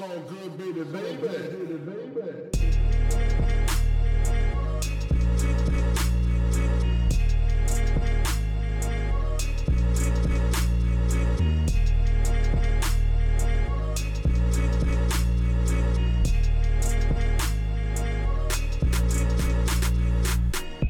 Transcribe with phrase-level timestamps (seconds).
[0.00, 1.28] So good, baby, baby,
[1.84, 2.30] baby.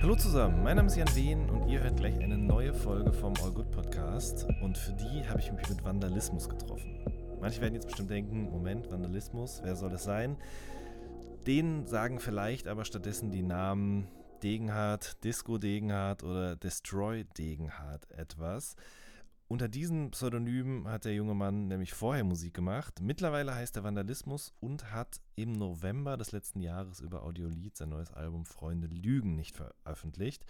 [0.00, 3.34] Hallo zusammen, mein Name ist Jan Wehn und ihr hört gleich eine neue Folge vom
[3.42, 7.00] All Good Podcast und für die habe ich mich mit Vandalismus getroffen.
[7.40, 10.36] Manche werden jetzt bestimmt denken, Moment, Vandalismus, wer soll das sein?
[11.46, 14.08] Denen sagen vielleicht aber stattdessen die Namen
[14.42, 18.76] Degenhardt, Disco Degenhardt oder Destroy Degenhardt etwas.
[19.48, 23.00] Unter diesen Pseudonymen hat der junge Mann nämlich vorher Musik gemacht.
[23.00, 28.12] Mittlerweile heißt er Vandalismus und hat im November des letzten Jahres über Audiolied sein neues
[28.12, 30.44] Album Freunde Lügen nicht veröffentlicht.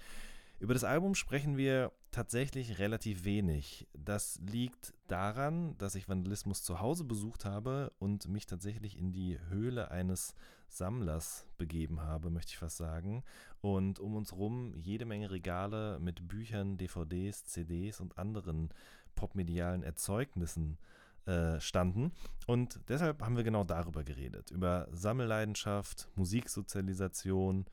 [0.60, 3.88] Über das Album sprechen wir tatsächlich relativ wenig.
[3.94, 9.38] Das liegt daran, dass ich Vandalismus zu Hause besucht habe und mich tatsächlich in die
[9.48, 10.34] Höhle eines
[10.68, 13.24] Sammlers begeben habe, möchte ich fast sagen.
[13.62, 18.68] Und um uns rum jede Menge Regale mit Büchern, DVDs, CDs und anderen
[19.14, 20.76] popmedialen Erzeugnissen
[21.24, 22.12] äh, standen.
[22.46, 24.50] Und deshalb haben wir genau darüber geredet.
[24.50, 27.64] Über Sammelleidenschaft, Musiksozialisation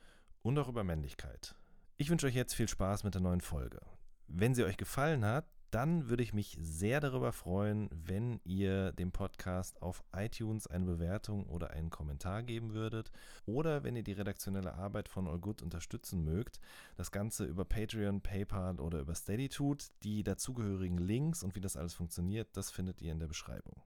[0.41, 1.53] und auch über Männlichkeit.
[1.99, 3.81] Ich wünsche euch jetzt viel Spaß mit der neuen Folge.
[4.27, 9.11] Wenn sie euch gefallen hat, dann würde ich mich sehr darüber freuen, wenn ihr dem
[9.11, 13.11] Podcast auf iTunes eine Bewertung oder einen Kommentar geben würdet
[13.47, 16.59] oder wenn ihr die redaktionelle Arbeit von All Good unterstützen mögt.
[16.97, 19.87] Das Ganze über Patreon, PayPal oder über Steady tut.
[20.03, 23.81] Die dazugehörigen Links und wie das alles funktioniert, das findet ihr in der Beschreibung.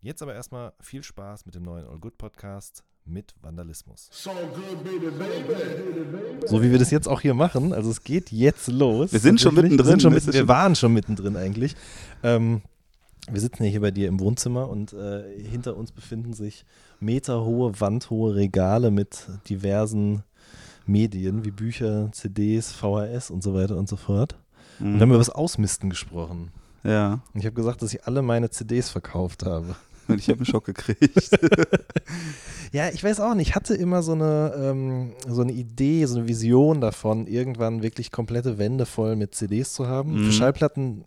[0.00, 4.08] Jetzt aber erstmal viel Spaß mit dem neuen All Good Podcast mit Vandalismus.
[4.12, 6.46] So good, baby, baby.
[6.46, 7.72] So wie wir das jetzt auch hier machen.
[7.72, 9.12] Also es geht jetzt los.
[9.12, 9.78] Wir sind schon mittendrin.
[9.78, 11.74] Wir, sind schon ist wir waren schon mittendrin eigentlich.
[12.22, 12.62] Ähm,
[13.30, 16.64] wir sitzen ja hier bei dir im Wohnzimmer und äh, hinter uns befinden sich
[17.00, 20.24] meterhohe, wandhohe Regale mit diversen
[20.86, 24.36] Medien wie Bücher, CDs, VHS und so weiter und so fort.
[24.80, 26.50] Und wir haben über das Ausmisten gesprochen.
[26.82, 29.76] Ja, Und ich habe gesagt, dass ich alle meine CDs verkauft habe.
[30.08, 31.30] und ich habe einen Schock gekriegt.
[32.72, 33.50] Ja, ich weiß auch nicht.
[33.50, 38.10] Ich hatte immer so eine, ähm, so eine Idee, so eine Vision davon, irgendwann wirklich
[38.10, 40.14] komplette Wände voll mit CDs zu haben.
[40.14, 40.24] Mhm.
[40.26, 41.04] Für Schallplatten,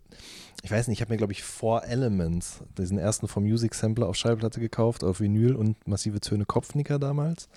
[0.62, 4.08] ich weiß nicht, ich habe mir, glaube ich, Four Elements, diesen ersten vom Music Sampler
[4.08, 7.48] auf Schallplatte gekauft, auf Vinyl und massive Töne Kopfnicker damals.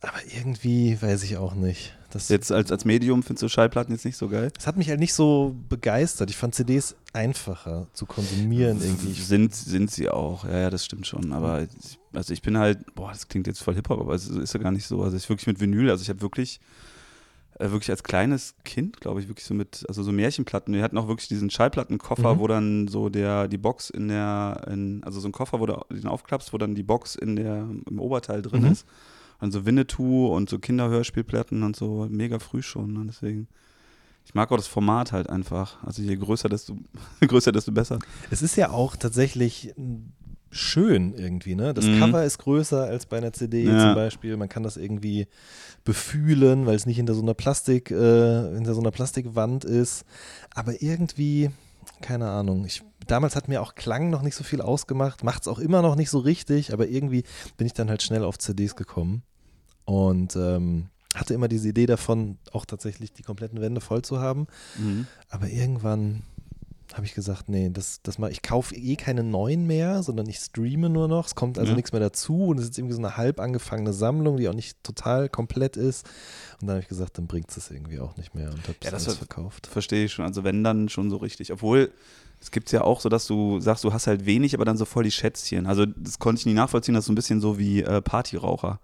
[0.00, 1.96] Aber irgendwie weiß ich auch nicht.
[2.10, 4.50] Das, Jetzt als, als Medium findest du Schallplatten jetzt nicht so geil?
[4.54, 6.28] das hat mich halt nicht so begeistert.
[6.30, 9.12] Ich fand CDs einfacher zu konsumieren irgendwie.
[9.12, 11.32] Sind, sind sie auch, ja, ja, das stimmt schon.
[11.32, 14.52] Aber ich, also ich bin halt, boah, das klingt jetzt voll Hip-Hop, aber es ist
[14.54, 15.02] ja gar nicht so.
[15.02, 16.60] Also ich wirklich mit Vinyl, also ich habe wirklich,
[17.58, 20.74] äh, wirklich als kleines Kind, glaube ich, wirklich so mit, also so Märchenplatten.
[20.74, 22.38] Wir hatten auch wirklich diesen Schallplattenkoffer, Mhm.
[22.40, 25.78] wo dann so der, die Box in der, in, also so ein Koffer, wo du
[25.90, 28.72] den aufklappst, wo dann die Box in der, im Oberteil drin Mhm.
[28.72, 28.86] ist.
[29.40, 32.92] Und so Winnetou und so Kinderhörspielplatten und so, mega früh schon.
[32.92, 33.04] Ne?
[33.06, 33.48] Deswegen.
[34.26, 35.82] Ich mag auch das Format halt einfach.
[35.82, 36.76] Also je größer, desto,
[37.20, 37.98] größer, desto besser.
[38.30, 39.72] Es ist ja auch tatsächlich
[40.52, 41.72] schön irgendwie, ne?
[41.74, 41.98] Das Mhm.
[42.00, 43.78] Cover ist größer als bei einer CD Ja.
[43.78, 44.36] zum Beispiel.
[44.36, 45.26] Man kann das irgendwie
[45.84, 50.04] befühlen, weil es nicht hinter so einer Plastik, äh, hinter so einer Plastikwand ist.
[50.54, 51.50] Aber irgendwie,
[52.02, 52.64] keine Ahnung.
[52.66, 55.82] Ich, damals hat mir auch Klang noch nicht so viel ausgemacht, macht es auch immer
[55.82, 57.24] noch nicht so richtig, aber irgendwie
[57.56, 59.22] bin ich dann halt schnell auf CDs gekommen
[59.84, 64.46] und ähm, hatte immer diese Idee davon, auch tatsächlich die kompletten Wände voll zu haben.
[64.78, 65.06] Mhm.
[65.28, 66.22] Aber irgendwann
[66.94, 70.38] habe ich gesagt, nee, das, das mal, ich kaufe eh keine neuen mehr, sondern ich
[70.38, 71.26] streame nur noch.
[71.26, 71.76] Es kommt also Ja.
[71.76, 74.82] nichts mehr dazu und es ist irgendwie so eine halb angefangene Sammlung, die auch nicht
[74.82, 76.06] total komplett ist.
[76.60, 78.90] Und dann habe ich gesagt, dann bringt es irgendwie auch nicht mehr und habe Ja,
[78.90, 79.66] das alles verkauft.
[79.66, 80.24] Verstehe ich schon.
[80.24, 81.52] Also wenn dann schon so richtig.
[81.52, 81.92] Obwohl,
[82.40, 84.84] es gibt ja auch so, dass du sagst, du hast halt wenig, aber dann so
[84.84, 85.66] voll die Schätzchen.
[85.66, 88.80] Also das konnte ich nie nachvollziehen, das ist so ein bisschen so wie äh, Partyraucher.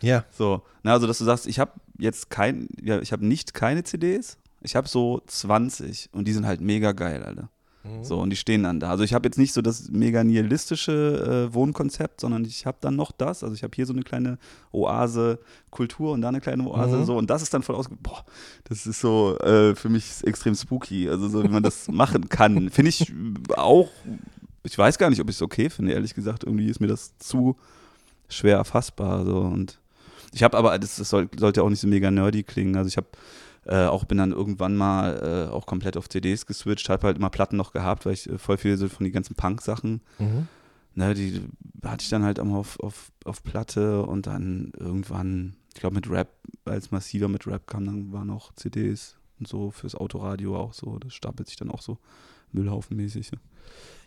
[0.00, 3.54] Ja, So, na, also dass du sagst, ich habe jetzt kein, ja, ich habe nicht
[3.54, 7.50] keine CDs, ich habe so 20 und die sind halt mega geil, Alter.
[7.84, 8.02] Mhm.
[8.02, 8.90] So, und die stehen dann da.
[8.90, 12.96] Also ich habe jetzt nicht so das mega nihilistische äh, Wohnkonzept, sondern ich habe dann
[12.96, 13.44] noch das.
[13.44, 14.38] Also ich habe hier so eine kleine
[14.72, 15.38] Oase
[15.70, 17.04] Kultur und da eine kleine Oase Mhm.
[17.04, 17.94] so und das ist dann voll ausge...
[18.02, 18.24] Boah,
[18.64, 21.08] das ist so äh, für mich extrem spooky.
[21.10, 22.70] Also so, wie man das machen kann.
[22.70, 23.12] Finde ich
[23.54, 23.90] auch,
[24.62, 26.44] ich weiß gar nicht, ob ich es okay finde, ehrlich gesagt.
[26.44, 27.56] Irgendwie ist mir das zu
[28.28, 29.26] schwer erfassbar.
[29.26, 29.40] So.
[29.40, 29.78] Und
[30.32, 32.76] ich habe aber, das, das soll, sollte auch nicht so mega nerdy klingen.
[32.76, 33.08] Also ich habe
[33.66, 37.30] äh, auch bin dann irgendwann mal äh, auch komplett auf CDs geswitcht, habe halt immer
[37.30, 40.48] Platten noch gehabt, weil ich äh, voll viel so von den ganzen Punk-Sachen, Mhm.
[40.94, 41.40] ne, die
[41.84, 46.08] hatte ich dann halt immer auf, auf, auf Platte und dann irgendwann, ich glaube mit
[46.10, 46.28] Rap,
[46.64, 50.98] als massiver mit Rap kam, dann waren auch CDs und so fürs Autoradio auch so,
[50.98, 51.98] das stapelt sich dann auch so
[52.54, 53.30] Müllhaufenmäßig.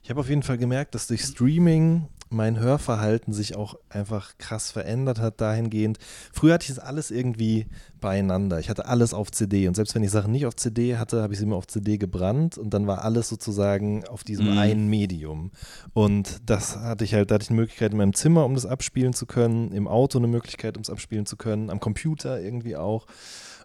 [0.04, 4.72] Ich habe auf jeden Fall gemerkt, dass durch Streaming mein Hörverhalten sich auch einfach krass
[4.72, 5.98] verändert hat dahingehend.
[6.34, 7.68] Früher hatte ich das alles irgendwie
[8.02, 8.60] beieinander.
[8.60, 11.34] Ich hatte alles auf CD und selbst wenn ich Sachen nicht auf CD hatte, habe
[11.34, 14.58] ich sie immer auf CD gebrannt und dann war alles sozusagen auf diesem Mhm.
[14.58, 15.52] einen Medium.
[15.94, 18.66] Und das hatte ich halt, da hatte ich eine Möglichkeit in meinem Zimmer, um das
[18.66, 22.76] abspielen zu können, im Auto eine Möglichkeit, um es abspielen zu können, am Computer irgendwie
[22.76, 23.08] auch.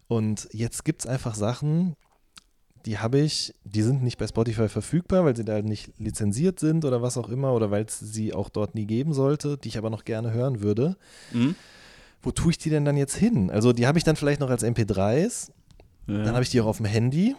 [0.06, 1.96] Und jetzt gibt es einfach Sachen,
[2.86, 6.84] die habe ich, die sind nicht bei Spotify verfügbar, weil sie da nicht lizenziert sind
[6.84, 9.78] oder was auch immer oder weil es sie auch dort nie geben sollte, die ich
[9.78, 10.96] aber noch gerne hören würde.
[11.32, 11.54] Mhm.
[12.22, 13.50] Wo tue ich die denn dann jetzt hin?
[13.50, 15.50] Also die habe ich dann vielleicht noch als MP3s,
[16.06, 16.22] Ja.
[16.24, 17.34] dann habe ich die auch auf dem Handy,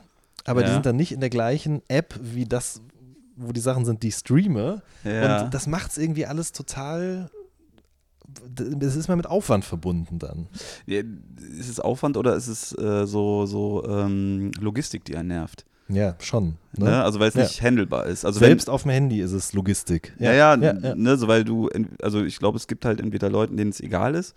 [0.45, 0.73] aber die Ja.
[0.73, 2.81] sind dann nicht in der gleichen App wie das,
[3.35, 4.81] wo die Sachen sind, die ich streame.
[5.03, 5.43] ja.
[5.45, 7.29] Und das macht es irgendwie alles total.
[8.81, 10.47] Es ist mal mit Aufwand verbunden dann.
[10.85, 11.01] Ja,
[11.59, 15.65] ist es Aufwand oder ist es äh, so, so ähm, Logistik, die einen nervt?
[15.89, 16.55] Ja, schon.
[16.77, 16.85] Ne?
[16.85, 17.03] Ne?
[17.03, 17.41] Also weil es Ja.
[17.43, 18.25] nicht handelbar ist.
[18.25, 20.13] Also Selbst auf dem Handy ist es Logistik.
[20.17, 20.95] wenn, ja, ja, ja, ja.
[20.95, 21.69] Ne, so weil du,
[22.01, 24.33] also ich glaube, es gibt halt entweder Leuten, denen es egal ist.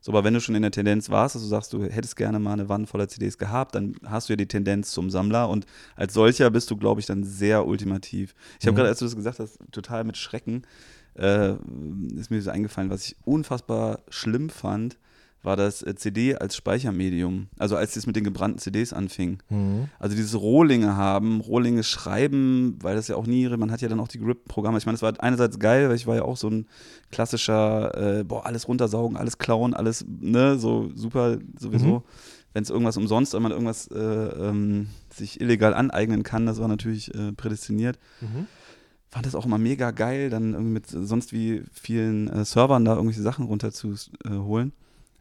[0.00, 2.38] So, aber wenn du schon in der Tendenz warst, dass du sagst, du hättest gerne
[2.38, 5.66] mal eine Wand voller CDs gehabt, dann hast du ja die Tendenz zum Sammler und
[5.96, 8.34] als solcher bist du, glaube ich, dann sehr ultimativ.
[8.60, 8.76] Ich habe Mhm.
[8.76, 10.62] gerade, als du das gesagt hast, total mit Schrecken,
[11.18, 11.54] äh,
[12.16, 14.98] ist mir so eingefallen, was ich unfassbar schlimm fand,
[15.46, 17.46] war das äh, CD als Speichermedium.
[17.58, 19.38] Also als es mit den gebrannten CDs anfing.
[19.48, 19.88] Mhm.
[19.98, 24.00] Also dieses Rohlinge haben, Rohlinge schreiben, weil das ja auch nie, man hat ja dann
[24.00, 24.76] auch die Grip-Programme.
[24.76, 26.66] Ich meine, das war einerseits geil, weil ich war ja auch so ein
[27.10, 31.86] klassischer, äh, boah, alles runtersaugen, alles klauen, alles, ne, so super sowieso.
[31.86, 32.02] Mhm.
[32.52, 36.68] Wenn es irgendwas umsonst, wenn man irgendwas äh, ähm, sich illegal aneignen kann, das war
[36.68, 37.98] natürlich äh, prädestiniert.
[38.20, 38.46] Mhm.
[39.16, 42.92] Fand das auch immer mega geil, dann irgendwie mit sonst wie vielen äh, Servern da
[42.96, 43.94] irgendwelche Sachen runter zu
[44.26, 44.66] äh.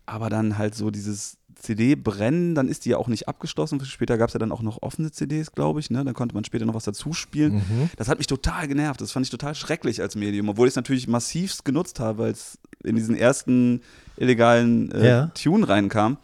[0.06, 3.80] Aber dann halt so dieses CD brennen, dann ist die ja auch nicht abgeschlossen.
[3.86, 5.90] Später gab es ja dann auch noch offene CDs, glaube ich.
[5.92, 6.04] Ne?
[6.04, 7.54] Dann konnte man später noch was dazu spielen.
[7.56, 7.90] Mhm.
[7.96, 9.00] Das hat mich total genervt.
[9.00, 12.32] Das fand ich total schrecklich als Medium, obwohl ich es natürlich massivst genutzt habe, weil
[12.34, 13.80] es in diesen ersten
[14.18, 15.26] illegalen äh, Ja.
[15.28, 16.18] Tune reinkam.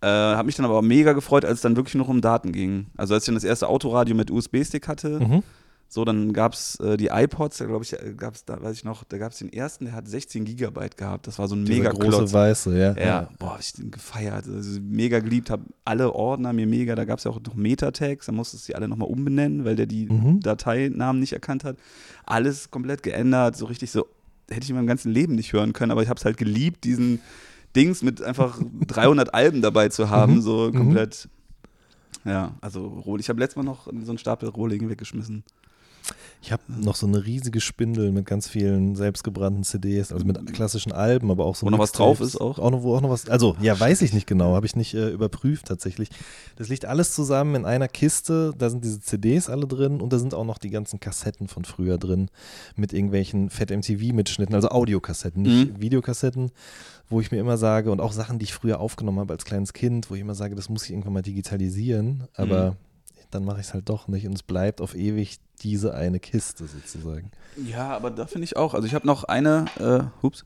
[0.00, 2.86] Äh, habe mich dann aber mega gefreut, als es dann wirklich noch um Daten ging.
[2.96, 5.42] Also als ich dann das erste Autoradio mit USB-Stick hatte, Mhm.
[5.92, 8.84] So, dann gab es äh, die iPods, da glaube ich, gab es, da weiß ich
[8.84, 11.26] noch, da gab es den ersten, der hat 16 Gigabyte gehabt.
[11.26, 12.32] Das war so ein Dieser mega große Klotz.
[12.32, 12.96] weiße, ja.
[12.96, 14.46] Ja, boah, hab ich den gefeiert.
[14.46, 18.26] Also mega geliebt, habe alle Ordner mir mega, da gab es ja auch noch Meta-Tags,
[18.26, 20.38] da musstest du die alle nochmal umbenennen, weil der die Mhm.
[20.40, 21.76] Dateinamen nicht erkannt hat.
[22.24, 24.06] Alles komplett geändert, so richtig so,
[24.48, 26.84] hätte ich in meinem ganzen Leben nicht hören können, aber ich habe es halt geliebt,
[26.84, 27.18] diesen
[27.74, 30.40] Dings mit einfach 300 Alben dabei zu haben, Mhm.
[30.42, 30.76] so Mhm.
[30.76, 31.28] komplett.
[32.24, 35.42] Ja, also Roh- ich habe letztes Mal noch so einen Stapel Rohlinge weggeschmissen.
[36.42, 40.90] Ich habe noch so eine riesige Spindel mit ganz vielen selbstgebrannten CDs, also mit klassischen
[40.90, 42.58] Alben, aber auch so Wo noch was drauf ist auch?
[42.58, 44.94] auch noch, wo auch noch was, also ja, weiß ich nicht genau, habe ich nicht
[44.94, 46.08] äh, überprüft tatsächlich.
[46.56, 50.18] Das liegt alles zusammen in einer Kiste, da sind diese CDs alle drin und da
[50.18, 52.30] sind auch noch die ganzen Kassetten von früher drin
[52.74, 55.80] mit irgendwelchen Fett MTV Mitschnitten, also Audiokassetten, nicht Mhm.
[55.82, 56.52] Videokassetten,
[57.10, 59.74] wo ich mir immer sage und auch Sachen, die ich früher aufgenommen habe als kleines
[59.74, 62.76] Kind, wo ich immer sage, das muss ich irgendwann mal digitalisieren, aber Mhm.
[63.30, 66.66] Dann mache ich es halt doch nicht und es bleibt auf ewig diese eine Kiste
[66.66, 67.30] sozusagen.
[67.56, 68.74] Ja, aber da finde ich auch.
[68.74, 70.44] Also ich habe noch eine, äh, hups,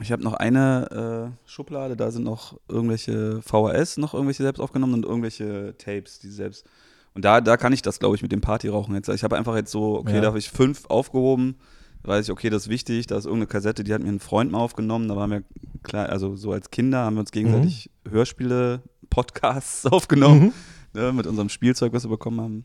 [0.00, 4.94] ich habe noch eine äh, Schublade, da sind noch irgendwelche VHS, noch irgendwelche selbst aufgenommen
[4.94, 6.66] und irgendwelche Tapes, die selbst.
[7.14, 9.08] Und da, da kann ich das, glaube ich, mit dem Partyrauchen jetzt.
[9.08, 10.20] Ich habe einfach jetzt so, okay, Ja.
[10.22, 11.56] da habe ich fünf aufgehoben.
[12.02, 14.50] Weiß ich, okay, das ist wichtig, da ist irgendeine Kassette, die hat mir ein Freund
[14.52, 15.08] mal aufgenommen.
[15.08, 15.42] Da waren wir
[15.84, 20.52] klar, also so als Kinder haben wir uns gegenseitig Hörspiele, Podcasts aufgenommen
[20.94, 22.64] ne, mit unserem Spielzeug, was wir bekommen haben.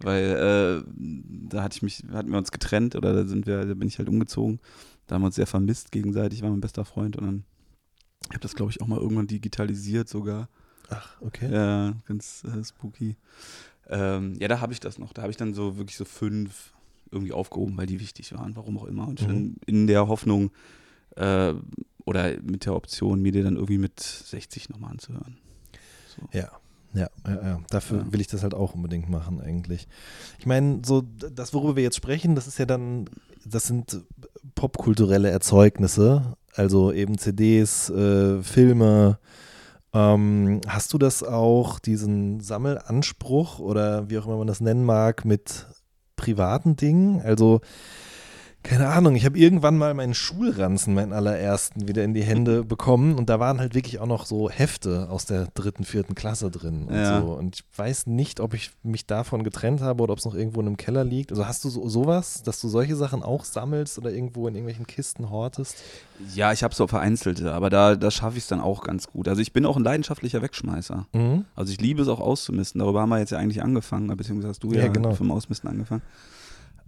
[0.00, 0.90] Weil äh,
[1.48, 3.98] da hatte ich mich, hatten wir uns getrennt oder da sind wir, da bin ich
[3.98, 4.60] halt umgezogen.
[5.06, 7.44] Da haben wir uns sehr vermisst gegenseitig, war mein bester Freund und dann
[8.24, 10.48] ich habe das, glaube ich, auch mal irgendwann digitalisiert sogar.
[10.90, 11.50] Ach, okay.
[11.52, 13.16] Ja, ganz äh, spooky.
[13.88, 15.12] Ähm, ja, da habe ich das noch.
[15.12, 16.72] Da habe ich dann so wirklich so fünf
[17.10, 19.08] irgendwie aufgehoben, weil die wichtig waren, warum auch immer.
[19.08, 19.26] Und Mhm.
[19.26, 20.50] dann in der Hoffnung
[21.16, 21.54] äh,
[22.04, 25.38] oder mit der Option, mir die dann irgendwie mit 60 nochmal anzuhören.
[26.14, 26.28] So.
[26.38, 26.50] Ja.
[26.94, 27.60] Ja, ja, ja.
[27.70, 28.12] Dafür Ja.
[28.12, 29.86] will ich das halt auch unbedingt machen, eigentlich.
[30.38, 33.08] Ich meine, so das, worüber wir jetzt sprechen, das ist ja dann,
[33.44, 34.00] das sind
[34.54, 39.18] popkulturelle Erzeugnisse, also eben CDs, äh, Filme.
[39.92, 45.24] Ähm, hast du das auch, diesen Sammelanspruch oder wie auch immer man das nennen mag,
[45.24, 45.66] mit
[46.16, 47.20] privaten Dingen?
[47.22, 47.60] Also
[48.64, 53.14] Keine Ahnung, ich habe irgendwann mal meinen Schulranzen, meinen allerersten, wieder in die Hände bekommen
[53.14, 56.84] und da waren halt wirklich auch noch so Hefte aus der dritten, vierten Klasse drin
[56.88, 57.20] und Ja.
[57.22, 57.28] so.
[57.32, 60.60] Und ich weiß nicht, ob ich mich davon getrennt habe oder ob es noch irgendwo
[60.60, 61.30] in einem Keller liegt.
[61.30, 64.86] Also hast du so, sowas, dass du solche Sachen auch sammelst oder irgendwo in irgendwelchen
[64.88, 65.76] Kisten hortest?
[66.34, 69.28] Ja, ich habe so vereinzelte, aber da, da schaffe ich es dann auch ganz gut.
[69.28, 71.06] Also ich bin auch ein leidenschaftlicher Wegschmeißer.
[71.14, 71.44] Mhm.
[71.54, 72.80] Also ich liebe es auch auszumisten.
[72.80, 75.14] Darüber haben wir jetzt ja eigentlich angefangen, beziehungsweise hast du Ja, ja, genau.
[75.14, 76.02] vom Ausmisten angefangen.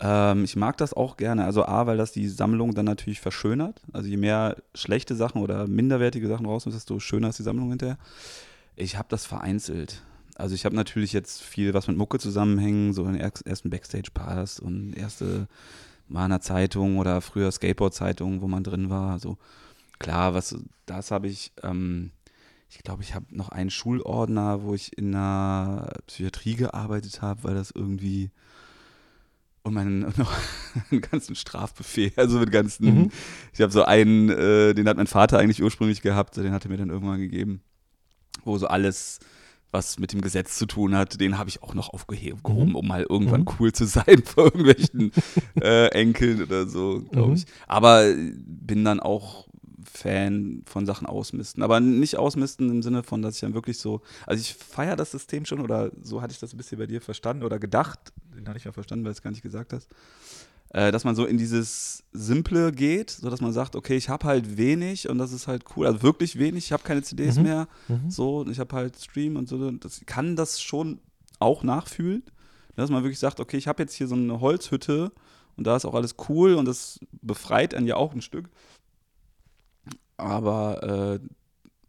[0.00, 1.44] Ähm, ich mag das auch gerne.
[1.44, 3.82] Also A, weil das die Sammlung dann natürlich verschönert.
[3.92, 7.98] Also je mehr schlechte Sachen oder minderwertige Sachen rausnimmst, desto schöner ist die Sammlung hinterher.
[8.76, 10.02] Ich habe das vereinzelt.
[10.36, 14.58] Also ich habe natürlich jetzt viel, was mit Mucke zusammenhängt, so den er- ersten Backstage-Pass
[14.58, 15.48] und erste
[16.12, 19.12] einer Zeitung oder früher Skateboard-Zeitung, wo man drin war.
[19.12, 19.36] Also
[19.98, 22.10] klar, was das habe ich, ähm,
[22.68, 27.54] ich glaube, ich habe noch einen Schulordner, wo ich in einer Psychiatrie gearbeitet habe, weil
[27.54, 28.30] das irgendwie
[29.62, 30.32] und meinen und noch
[30.90, 33.10] einen ganzen Strafbefehl, also mit ganzen, Mhm.
[33.52, 36.70] ich habe so einen, äh, den hat mein Vater eigentlich ursprünglich gehabt, den hat er
[36.70, 37.62] mir dann irgendwann gegeben,
[38.44, 39.18] wo so alles,
[39.72, 42.74] was mit dem Gesetz zu tun hat, den habe ich auch noch aufgehoben, Mhm.
[42.74, 43.48] um mal irgendwann Mhm.
[43.60, 43.84] cool zu
[44.16, 45.12] sein vor irgendwelchen
[45.60, 47.34] äh, Enkeln oder so, glaube Mhm.
[47.36, 47.44] ich.
[47.66, 49.46] Aber bin dann auch
[49.92, 51.62] Fan von Sachen ausmisten.
[51.62, 55.10] Aber nicht ausmisten im Sinne von, dass ich dann wirklich so, also ich feiere das
[55.10, 57.98] System schon oder so hatte ich das ein bisschen bei dir verstanden oder gedacht,
[58.36, 59.88] den hatte ich ja verstanden, weil du es gar nicht gesagt hast,
[60.72, 64.26] äh, dass man so in dieses Simple geht, so dass man sagt, okay, ich habe
[64.26, 67.42] halt wenig und das ist halt cool, also wirklich wenig, ich habe keine CDs Mhm.
[67.42, 68.10] mehr, Mhm.
[68.10, 71.00] so, und ich habe halt Stream und so, das kann das schon
[71.38, 72.22] auch nachfühlen,
[72.76, 75.12] dass man wirklich sagt, okay, ich habe jetzt hier so eine Holzhütte
[75.56, 78.48] und da ist auch alles cool und das befreit einen ja auch ein Stück.
[80.20, 81.18] Aber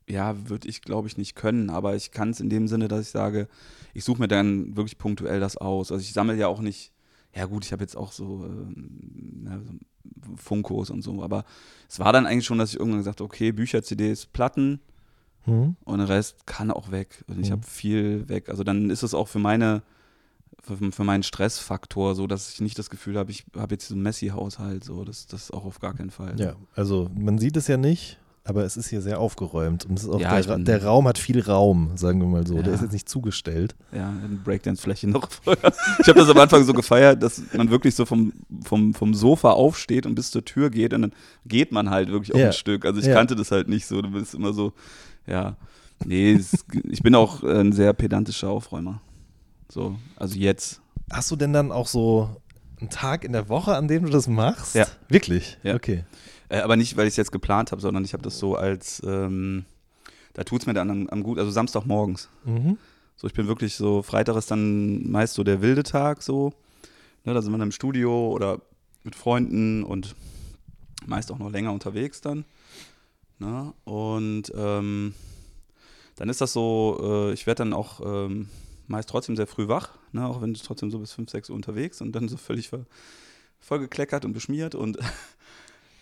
[0.08, 2.88] äh, ja, würde ich glaube ich nicht können, aber ich kann es in dem Sinne,
[2.88, 3.48] dass ich sage,
[3.94, 5.92] ich suche mir dann wirklich punktuell das aus.
[5.92, 6.92] Also ich sammle ja auch nicht,
[7.36, 8.46] ja gut, ich habe jetzt auch so,
[9.46, 9.74] ja, so
[10.36, 11.46] Funkos und so, aber
[11.88, 14.80] es war dann eigentlich schon, dass ich irgendwann gesagt habe, okay, Bücher, CDs, Platten,
[15.48, 15.76] Mhm.
[15.86, 17.24] und der Rest kann auch weg.
[17.28, 17.54] Und ich Mhm.
[17.54, 18.48] habe viel weg.
[18.50, 19.82] Also dann ist es auch für meine,
[20.62, 23.96] für, für meinen Stressfaktor so, dass ich nicht das Gefühl habe, ich habe jetzt so
[23.96, 24.84] einen Messi-Haushalt.
[24.84, 26.40] So, das, das auch auf gar keinen Fall.
[26.40, 30.04] Ja, also man sieht es ja nicht, aber es ist hier sehr aufgeräumt und es
[30.06, 32.56] ist auch Ja, der, bin- der Raum hat viel Raum, sagen wir mal so.
[32.56, 32.74] Der Ja.
[32.74, 33.76] ist jetzt nicht zugestellt.
[33.92, 35.72] Ja, eine Breakdance-Fläche noch vorher.
[36.00, 38.34] Ich habe das am Anfang so gefeiert, dass man wirklich so vom,
[38.64, 41.12] vom, vom Sofa aufsteht und bis zur Tür geht und dann
[41.46, 42.48] geht man halt wirklich auch Ja.
[42.48, 42.84] ein Stück.
[42.86, 44.02] Also ich kannte das halt nicht so.
[44.02, 44.74] Du bist immer so,
[45.28, 45.56] ja.
[46.04, 49.02] Nee, es, ich bin auch ein sehr pedantischer Aufräumer.
[49.70, 50.82] So, also jetzt.
[51.14, 52.30] Hast du denn dann auch so
[52.80, 54.74] einen Tag in der Woche, an dem du das machst?
[54.74, 54.88] Ja.
[55.10, 55.60] Wirklich?
[55.62, 55.76] Ja.
[55.76, 56.04] Okay.
[56.52, 59.02] Äh, aber nicht, weil ich es jetzt geplant habe, sondern ich habe das so als,
[59.06, 59.66] ähm,
[60.34, 62.30] da tut es mir dann am, am gut, also Samstagmorgens.
[62.44, 62.78] Mhm.
[63.16, 66.54] So, ich bin wirklich so, Freitag ist dann meist so der wilde Tag so.
[67.24, 68.62] Ne, da sind wir dann im Studio oder
[69.04, 70.16] mit Freunden und
[71.06, 72.46] meist auch noch länger unterwegs dann.
[73.40, 73.74] Ne?
[73.86, 75.14] Und ähm,
[76.16, 78.50] dann ist das so, äh, ich werde dann auch ähm,
[78.88, 80.28] meist trotzdem sehr früh wach, ne?
[80.28, 82.86] auch wenn ich trotzdem so bis 5, 6 Uhr unterwegs und dann so völlig ver,
[83.60, 84.98] vollgekleckert und beschmiert und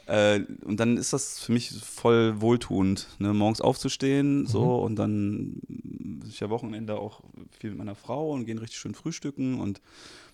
[0.09, 3.33] äh, und dann ist das für mich voll wohltuend, ne?
[3.33, 5.61] morgens aufzustehen so und dann
[6.27, 7.21] ich ja Wochenende auch
[7.59, 9.81] viel mit meiner Frau und gehen richtig schön frühstücken und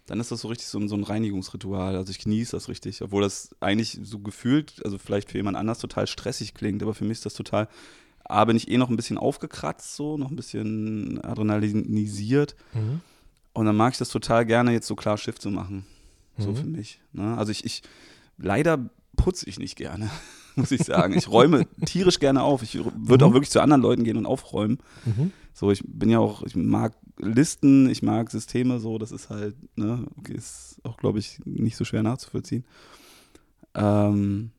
[0.08, 1.96] dann ist das so richtig so ein, so ein Reinigungsritual.
[1.96, 5.80] Also ich genieße das richtig, obwohl das eigentlich so gefühlt, also vielleicht für jemand anders
[5.80, 7.68] total stressig klingt, aber für mich ist das total,
[8.24, 12.56] A, bin ich eh noch ein bisschen aufgekratzt, so, noch ein bisschen adrenalinisiert.
[12.74, 13.02] Mhm.
[13.54, 15.86] Und dann mag ich das total gerne, jetzt so klar Schiff zu machen.
[16.38, 16.56] So Mhm.
[16.56, 17.00] für mich.
[17.14, 17.38] Ne?
[17.38, 17.82] Also ich, ich,
[18.38, 20.10] leider putze ich nicht gerne,
[20.56, 21.14] muss ich sagen.
[21.18, 22.62] Ich räume tierisch gerne auf.
[22.64, 23.30] Ich würde Mhm.
[23.32, 24.80] auch wirklich zu anderen Leuten gehen und aufräumen.
[25.06, 25.32] Mhm.
[25.54, 29.56] So, ich bin ja auch, ich mag Listen, ich mag Systeme, so, das ist halt,
[29.78, 32.66] ne, ist auch, glaube ich, nicht so schwer nachzuvollziehen.
[33.74, 34.52] Ähm,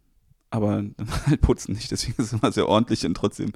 [0.50, 0.94] aber dann
[1.26, 3.52] halt putzen nicht, deswegen ist es immer sehr ordentlich und trotzdem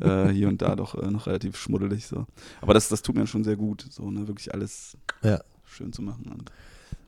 [0.00, 2.26] äh, hier und da doch äh, noch relativ schmuddelig, so.
[2.60, 5.40] Aber das, das tut mir schon sehr gut, so, ne, wirklich alles Ja.
[5.64, 6.44] schön zu machen.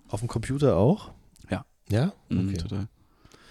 [0.09, 1.13] Auf dem Computer auch?
[1.51, 1.65] Ja.
[1.91, 2.13] Ja?
[2.31, 2.57] Mhm, Okay.
[2.59, 2.89] total.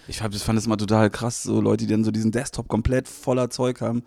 [0.08, 3.08] Ich fand, fand das immer total krass, so Leute, die dann so diesen Desktop komplett
[3.08, 4.04] voller Zeug haben.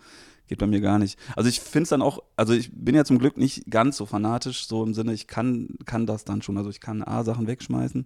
[0.47, 1.19] Geht bei mir gar nicht.
[1.35, 4.05] Also ich finde es dann auch, also ich bin ja zum Glück nicht ganz so
[4.05, 6.57] fanatisch, so im Sinne, ich kann, kann das dann schon.
[6.57, 8.05] Also ich kann A-Sachen wegschmeißen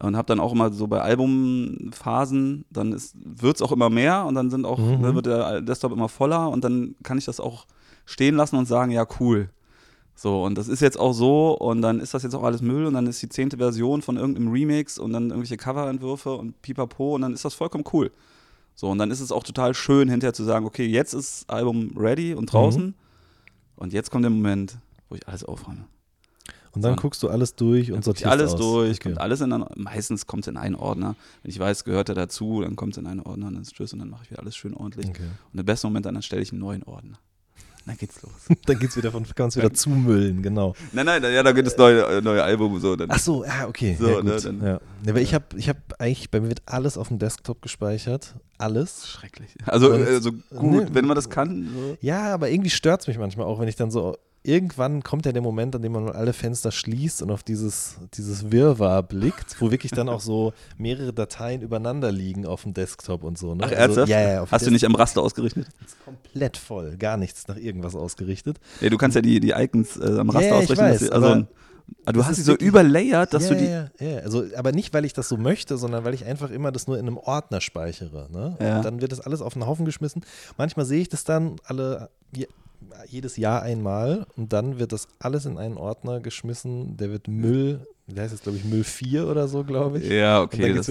[0.00, 4.34] und habe dann auch immer so bei Albumphasen, dann wird es auch immer mehr und
[4.34, 5.00] dann sind auch, Mhm.
[5.00, 7.66] ne, wird der Desktop immer voller und dann kann ich das auch
[8.04, 9.50] stehen lassen und sagen, ja, cool.
[10.20, 12.86] So, und das ist jetzt auch so und dann ist das jetzt auch alles Müll
[12.86, 17.14] und dann ist die zehnte Version von irgendeinem Remix und dann irgendwelche Coverentwürfe und pipapo
[17.14, 18.10] und dann ist das vollkommen cool.
[18.74, 21.48] So, und dann ist es auch total schön, hinterher zu sagen, okay, jetzt ist das
[21.54, 22.94] Album ready und draußen
[23.76, 25.84] und jetzt kommt der Moment, wo ich alles aufräume.
[26.72, 27.00] Und dann So.
[27.02, 28.60] guckst du alles durch und sortierst alles aus.
[28.60, 29.10] durch, Okay.
[29.10, 31.14] kommt alles in einen, meistens kommt es in einen Ordner.
[31.44, 33.92] Wenn ich weiß, gehört er dazu, dann kommt es in einen Ordner, dann ist Tschüss
[33.92, 35.08] und dann mache ich wieder alles schön ordentlich.
[35.08, 35.28] Okay.
[35.52, 37.18] Und im besten Moment dann, dann stelle ich einen neuen Ordner.
[37.88, 38.32] Dann geht's los.
[38.66, 40.74] Dann geht's wieder von, kann man es wieder zumüllen, genau.
[40.92, 42.94] nein, nein, ja, da geht das neue, äh, neue Album und so.
[42.96, 43.96] Dann, Ach so, ja, okay.
[43.98, 44.24] So, ja, gut.
[44.24, 44.80] ne, dann- ja.
[45.06, 48.34] Ja, weil ich habe ich hab eigentlich, bei mir wird alles auf dem Desktop gespeichert.
[48.58, 49.08] Alles.
[49.08, 49.54] schrecklich.
[49.64, 50.42] Also, Und- äh, so gut,
[50.84, 50.86] Nee.
[50.92, 51.68] wenn man das kann.
[51.74, 51.96] So.
[52.02, 54.16] Ja, aber irgendwie stört es mich manchmal auch, wenn ich dann so.
[54.44, 58.50] Irgendwann kommt ja der Moment, an dem man alle Fenster schließt und auf dieses, dieses
[58.52, 63.36] Wirrwarr blickt, wo wirklich dann auch so mehrere Dateien übereinander liegen auf dem Desktop und
[63.36, 63.54] so.
[63.54, 63.64] Ne?
[63.66, 64.08] Ach, ernsthaft?
[64.08, 65.66] ja, ja, dem Hast du nicht am Raster ausgerichtet?
[65.80, 68.58] Desktop komplett voll, gar nichts nach irgendwas ausgerichtet.
[68.80, 70.84] Ja, du kannst ja die, die Icons äh, am Raster Ja, ja, ich ausrichten.
[70.84, 71.46] dass weiß, sie- also,
[72.06, 73.64] ah, du hast ist sie so überlayert, dass ja, du die.
[73.66, 74.18] Ja, ja, ja.
[74.20, 76.96] Also, aber nicht, weil ich das so möchte, sondern weil ich einfach immer das nur
[76.98, 78.28] in einem Ordner speichere.
[78.30, 78.56] Ne?
[78.60, 78.76] Ja.
[78.78, 80.24] Und dann wird das alles auf den Haufen geschmissen.
[80.56, 82.08] Manchmal sehe ich das dann alle
[83.06, 86.96] jedes Jahr einmal und dann wird das alles in einen Ordner geschmissen.
[86.96, 90.08] Der wird Müll, der heißt jetzt glaube ich Müll 4 oder so, glaube ich.
[90.08, 90.90] Ja, okay, das,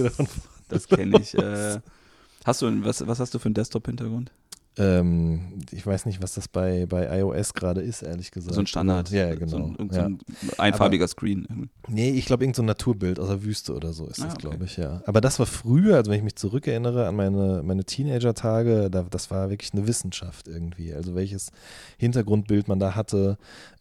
[0.68, 1.34] das kenne ich.
[1.34, 1.78] Äh,
[2.44, 4.32] hast du, was, was hast du für einen Desktop-Hintergrund?
[4.78, 8.54] Ähm, ich weiß nicht, was das bei, bei iOS gerade ist, ehrlich gesagt.
[8.54, 9.10] So ein Standard.
[9.10, 9.74] Ja, ja, So genau.
[9.78, 10.04] ein, ja.
[10.06, 10.18] ein
[10.56, 11.68] einfarbiger Screen.
[11.88, 14.48] Nee, ich glaube, irgendein so Naturbild aus der Wüste oder so ist Ah, das, okay.
[14.48, 15.02] glaube ich, ja.
[15.06, 19.30] Aber das war früher, also wenn ich mich zurückerinnere an meine, meine Teenager-Tage, da, das
[19.30, 20.94] war wirklich eine Wissenschaft irgendwie.
[20.94, 21.50] Also welches
[21.98, 23.36] Hintergrundbild man da hatte.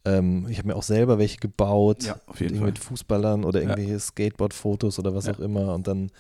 [0.06, 2.04] Ähm, ich habe mir auch selber welche gebaut.
[2.04, 2.66] Ja, auf jeden Fall.
[2.68, 5.74] Mit Fußballern oder irgendwelche Skateboard-Fotos oder was auch immer.
[5.76, 6.12] Und dann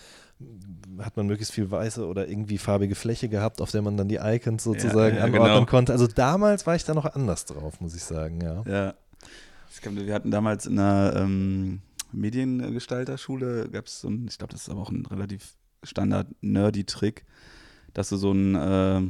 [1.01, 4.19] hat man möglichst viel weiße oder irgendwie farbige Fläche gehabt, auf der man dann die
[4.21, 5.65] Icons sozusagen ja, anordnen genau.
[5.65, 5.91] konnte.
[5.93, 8.63] Also damals war ich da noch anders drauf, muss ich sagen, ja.
[8.65, 8.93] Ja.
[9.71, 14.53] Ich glaub, wir hatten damals in einer ähm, Mediengestalterschule, gab es so ein, ich glaube,
[14.53, 17.25] das ist aber auch ein relativ Standard-Nerdy-Trick,
[17.93, 19.01] dass du so ein, äh,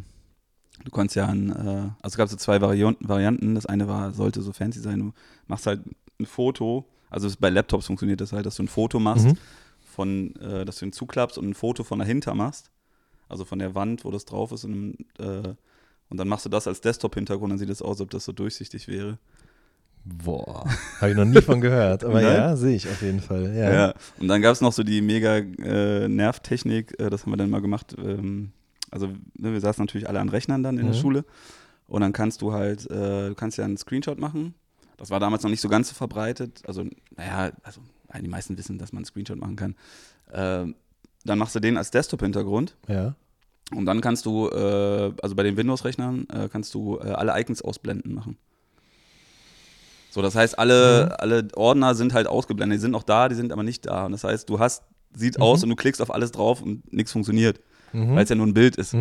[0.84, 3.56] du konntest ja ein, äh, also es gab so zwei Varianten, Varianten.
[3.56, 5.14] Das eine war, sollte so fancy sein, du
[5.48, 5.82] machst halt
[6.20, 9.38] ein Foto, also es- bei Laptops funktioniert das halt, dass du ein Foto machst Mhm.
[9.98, 12.70] Von, äh, dass du ihn zuklappst und ein Foto von dahinter machst,
[13.30, 15.56] also von der Wand, wo das drauf ist und, äh,
[16.10, 18.32] und dann machst du das als Desktop-Hintergrund, dann sieht es aus, als ob das so
[18.32, 19.18] durchsichtig wäre.
[20.06, 20.66] Boah,
[21.02, 22.04] habe ich noch nie von gehört.
[22.06, 22.36] Aber Nein?
[22.36, 23.56] ja, sehe ich auf jeden Fall.
[23.56, 23.74] Ja.
[23.74, 23.94] Ja.
[24.20, 27.50] Und dann gab es noch so die mega äh, Nervtechnik, äh, das haben wir dann
[27.50, 27.96] mal gemacht.
[27.98, 28.52] Ähm,
[28.92, 31.00] also ne, wir saßen natürlich alle an Rechnern dann in der Mhm.
[31.02, 31.26] Schule
[31.88, 34.54] und dann kannst du halt, äh, du kannst ja einen Screenshot machen.
[34.98, 36.62] Das war damals noch nicht so ganz so verbreitet.
[36.68, 36.86] Also,
[37.18, 37.82] naja, also
[38.18, 39.76] ja, die meisten wissen, dass man einen Screenshot machen kann.
[40.34, 40.76] Ähm,
[41.24, 43.16] dann machst du den als Desktop-Hintergrund ja.
[43.76, 47.62] und dann kannst du, äh, also bei den Windows-Rechnern, äh, kannst du äh, alle Icons
[47.62, 48.38] ausblenden machen.
[50.10, 51.16] So, das heißt, alle, Mhm.
[51.20, 52.78] alle Ordner sind halt ausgeblendet.
[52.78, 54.06] Die sind noch da, die sind aber nicht da.
[54.06, 55.44] Und das heißt, du hast, sieht Mhm.
[55.44, 57.60] aus und du klickst auf alles drauf und nichts funktioniert,
[57.94, 58.16] Mhm.
[58.16, 58.96] weil es ja nur ein Bild ist.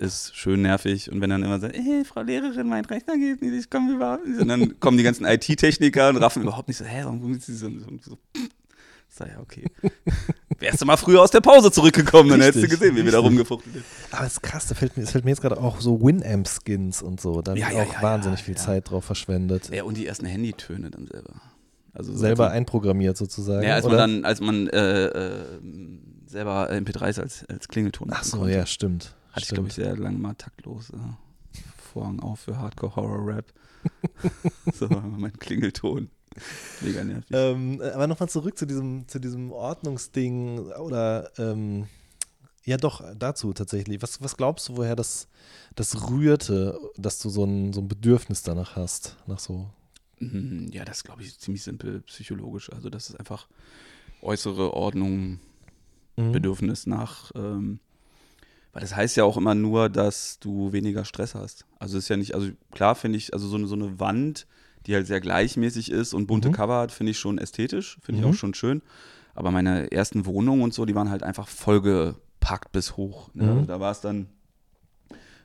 [0.00, 1.12] Ist schön nervig.
[1.12, 4.26] Und wenn dann immer sagt, ey, Frau Lehrerin, mein Rechner geht nicht, ich komme überhaupt
[4.26, 4.40] nicht.
[4.40, 7.54] Und dann kommen die ganzen IT-Techniker und raffen überhaupt nicht so, hä, warum ist sie
[7.54, 8.18] so, so, so.
[9.12, 9.66] Sag ja, okay.
[10.58, 13.18] Wärst du mal früher aus der Pause zurückgekommen, dann hättest du gesehen, wie wir da
[13.18, 13.84] rumgefuchtelt sind.
[14.12, 17.02] Aber es ist krass, da fällt mir, es fällt mir jetzt gerade auch so Winamp-Skins
[17.02, 17.42] und so.
[17.42, 18.56] Da Ja, wird ja, auch ja, wahnsinnig viel.
[18.56, 19.68] Zeit drauf verschwendet.
[19.70, 21.34] Ja, und die ersten Handytöne dann selber.
[21.92, 23.66] Also Selber man, einprogrammiert sozusagen.
[23.66, 23.96] ja, als oder?
[23.98, 25.44] man dann, als man äh, äh,
[26.26, 29.14] selber MP3s als, als Klingelton Ach so, ja, stimmt.
[29.30, 29.56] Hatte ich, stimmt.
[29.56, 30.90] glaube ich, sehr lange mal taktlos.
[30.90, 30.96] Äh,
[31.92, 33.52] Vorhang auf für Hardcore-Horror-Rap.
[34.74, 36.10] so, mein Klingelton.
[36.80, 37.30] Mega nervig.
[37.32, 41.88] Ähm, aber nochmal zurück zu diesem, zu diesem Ordnungsding oder ähm,
[42.64, 44.00] ja doch, dazu tatsächlich.
[44.02, 45.26] Was, was glaubst du, woher das,
[45.74, 49.16] das rührte, dass du so ein, so ein Bedürfnis danach hast?
[49.26, 49.68] Nach so.
[50.20, 52.70] Mhm, Ja, das ist, glaube ich, ziemlich simpel psychologisch.
[52.72, 53.48] Also, das ist einfach
[54.22, 55.40] äußere Ordnung,
[56.16, 56.32] Mhm.
[56.32, 57.30] Bedürfnis nach.
[57.34, 57.80] Ähm,
[58.72, 61.66] weil das heißt ja auch immer nur, dass du weniger Stress hast.
[61.78, 64.46] Also ist ja nicht, also klar finde ich, also so eine, so eine Wand,
[64.86, 66.52] die halt sehr gleichmäßig ist und bunte Mhm.
[66.52, 68.26] Cover hat, finde ich schon ästhetisch, finde Mhm.
[68.28, 68.82] ich auch schon schön.
[69.34, 73.30] Aber meine ersten Wohnungen und so, die waren halt einfach vollgepackt bis hoch.
[73.34, 73.44] Ne?
[73.44, 73.50] Mhm.
[73.50, 74.28] Also da war es dann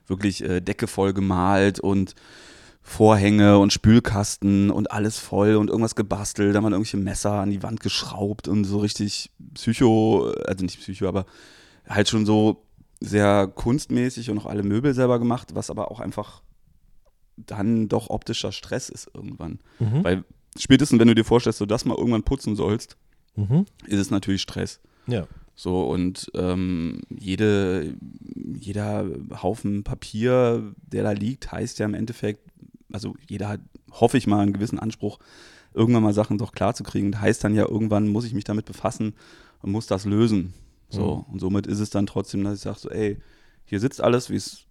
[0.07, 2.15] wirklich äh, Decke voll gemalt und
[2.81, 7.63] Vorhänge und Spülkasten und alles voll und irgendwas gebastelt, da waren irgendwelche Messer an die
[7.63, 11.25] Wand geschraubt und so richtig Psycho, also nicht Psycho, aber
[11.89, 12.64] halt schon so
[13.05, 16.41] sehr kunstmäßig und auch alle Möbel selber gemacht, was aber auch einfach
[17.37, 19.59] dann doch optischer Stress ist irgendwann.
[19.79, 20.03] Mhm.
[20.03, 20.23] Weil
[20.57, 22.97] spätestens, wenn du dir vorstellst, du das mal irgendwann putzen sollst,
[23.35, 23.65] Mhm.
[23.85, 24.79] ist es natürlich Stress.
[25.07, 25.27] Ja.
[25.55, 27.95] So, und ähm, jede,
[28.57, 29.05] jeder
[29.41, 32.49] Haufen Papier, der da liegt, heißt ja im Endeffekt,
[32.91, 33.59] also jeder hat,
[33.91, 35.19] hoffe ich mal, einen gewissen Anspruch,
[35.73, 37.07] irgendwann mal Sachen doch klar zu kriegen.
[37.07, 39.13] Und heißt dann ja, irgendwann muss ich mich damit befassen
[39.61, 40.53] und muss das lösen.
[40.95, 43.17] So, und somit ist es dann trotzdem, dass ich sage, so, ey,
[43.65, 44.65] hier sitzt alles, wie es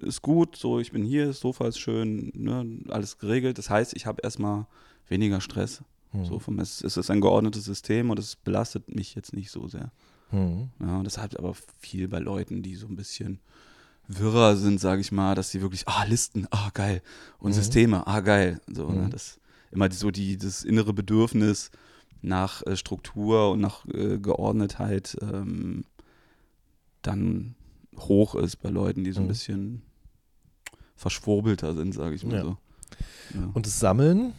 [0.00, 3.58] ist gut, so, ich bin hier, das Sofa ist schön, ne, alles geregelt.
[3.58, 4.66] Das heißt, ich habe erstmal
[5.08, 5.82] weniger Stress.
[6.12, 6.24] Hm.
[6.26, 9.66] So vom, es, es ist ein geordnetes System und es belastet mich jetzt nicht so
[9.68, 9.90] sehr.
[10.30, 10.68] Hm.
[10.80, 13.40] Ja, und das hat aber viel bei Leuten, die so ein bisschen
[14.08, 17.00] wirrer sind, sage ich mal, dass sie wirklich, ah, Listen, ah, geil.
[17.38, 17.54] Und Mhm.
[17.54, 18.60] Systeme, ah, geil.
[18.66, 19.10] So, ne, Mhm.
[19.10, 19.38] das
[19.70, 21.70] immer so die, das innere Bedürfnis
[22.24, 25.84] nach äh, Struktur und nach äh, Geordnetheit ähm,
[27.02, 27.54] dann
[27.98, 29.28] hoch ist bei Leuten, die so ein Mhm.
[29.28, 29.82] bisschen
[30.96, 32.42] verschwurbelter sind, sage ich mal Ja.
[32.42, 32.56] so.
[33.34, 33.50] Ja.
[33.52, 34.32] Und das Sammeln,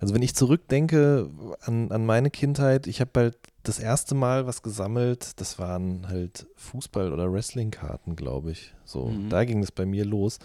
[0.00, 1.28] also wenn ich zurückdenke
[1.60, 6.46] an, an meine Kindheit, ich habe halt das erste Mal was gesammelt, das waren halt
[6.56, 8.74] Fußball- oder Wrestling-Karten, glaube ich.
[8.84, 9.28] So, Mhm.
[9.28, 10.38] da ging es bei mir los.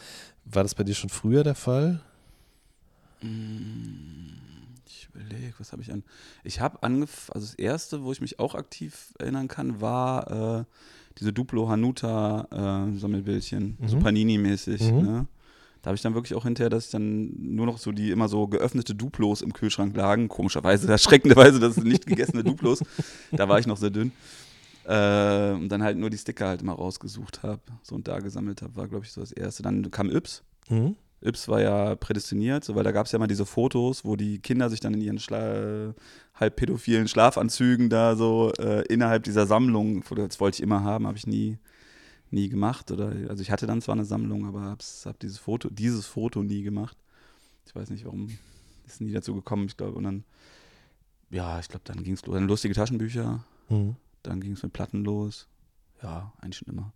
[0.44, 2.02] War das bei dir schon früher der Fall?
[3.22, 3.28] Mm,
[4.98, 6.04] Ich überlege, was habe ich an.
[6.44, 10.66] Ich habe angefangen, also das erste, wo ich mich auch aktiv erinnern kann, war äh,
[11.20, 13.88] diese Duplo Hanuta äh, Sammelbildchen, Mhm.
[13.88, 14.92] so Panini-mäßig.
[14.92, 15.02] Mhm.
[15.02, 15.28] Ne?
[15.82, 18.28] Da habe ich dann wirklich auch hinterher, dass ich dann nur noch so die immer
[18.30, 20.30] so geöffnete Duplos im Kühlschrank lagen.
[20.30, 22.84] Komischerweise, erschreckenderweise, das sind nicht gegessene Duplos.
[23.32, 24.12] Da war ich noch sehr dünn.
[24.88, 27.62] Äh, und dann halt nur die Sticker halt immer rausgesucht habe.
[27.84, 29.64] So und da gesammelt habe, war, glaube ich, so das erste.
[29.64, 30.44] Dann kam Yps.
[30.70, 30.96] Mhm.
[31.22, 34.40] Yps war ja prädestiniert, so, weil da gab es ja mal diese Fotos, wo die
[34.40, 35.94] Kinder sich dann in ihren Schla
[36.36, 41.18] halb pädophilen Schlafanzügen da so äh, innerhalb dieser Sammlung, das wollte ich immer haben, habe
[41.18, 41.58] ich nie,
[42.30, 42.92] nie gemacht.
[42.92, 46.44] Oder, also ich hatte dann zwar eine Sammlung, aber habe hab dieses Foto, dieses Foto
[46.44, 46.98] nie gemacht.
[47.66, 48.28] Ich weiß nicht, warum
[48.86, 49.94] ist nie dazu gekommen, ich glaube.
[49.98, 50.24] Und dann,
[51.32, 52.36] ja, ich glaube, dann ging es los.
[52.36, 53.96] Dann lustige Taschenbücher, Mhm.
[54.22, 55.48] dann ging es mit Platten los.
[56.04, 56.94] Ja, eigentlich schon immer.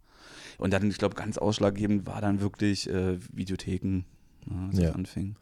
[0.57, 4.03] Und dann, ich glaube, ganz ausschlaggebend war dann wirklich äh, Videotheken,
[4.49, 4.91] ja, als Ja.
[4.91, 5.35] anfing.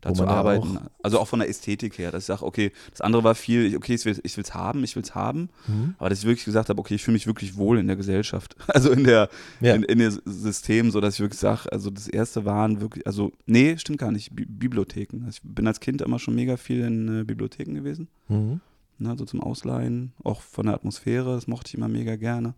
[0.00, 0.78] Da zu arbeiten.
[1.02, 3.76] Also auch von der Ästhetik her, dass ich sage, okay, das andere war viel, ich-
[3.76, 5.48] okay, ich will es haben, ich will es haben.
[5.66, 5.96] Mhm.
[5.98, 8.54] Aber dass ich wirklich gesagt habe, okay, ich fühle mich wirklich wohl in der Gesellschaft.
[8.68, 9.28] Also in der,
[9.60, 9.74] Ja.
[9.74, 13.32] in, in dem System, so dass ich wirklich sage, also das erste waren wirklich, also,
[13.46, 15.24] nee, stimmt gar nicht, Bi Bibliotheken.
[15.26, 18.06] Also ich bin als Kind immer schon mega viel in äh, Bibliotheken gewesen.
[18.28, 18.60] Mhm.
[19.00, 22.54] Ne, so zum Ausleihen, auch von der Atmosphäre, das mochte ich immer mega gerne.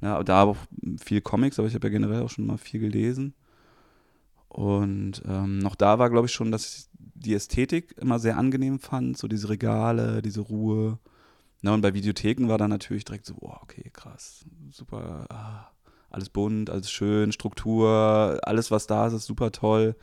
[0.00, 0.56] Ja, aber da auch
[1.02, 3.34] viel Comics, aber ich habe ja generell auch schon mal viel gelesen.
[4.48, 8.78] Und ähm, noch da war, glaube ich, schon, dass ich die Ästhetik immer sehr angenehm
[8.78, 10.98] fand, so diese Regale, diese Ruhe.
[11.60, 15.70] Na, und bei Videotheken war dann natürlich direkt so, oh, okay, krass, super, ah,
[16.10, 19.96] alles bunt, alles schön, Struktur, alles, was da ist, ist super toll.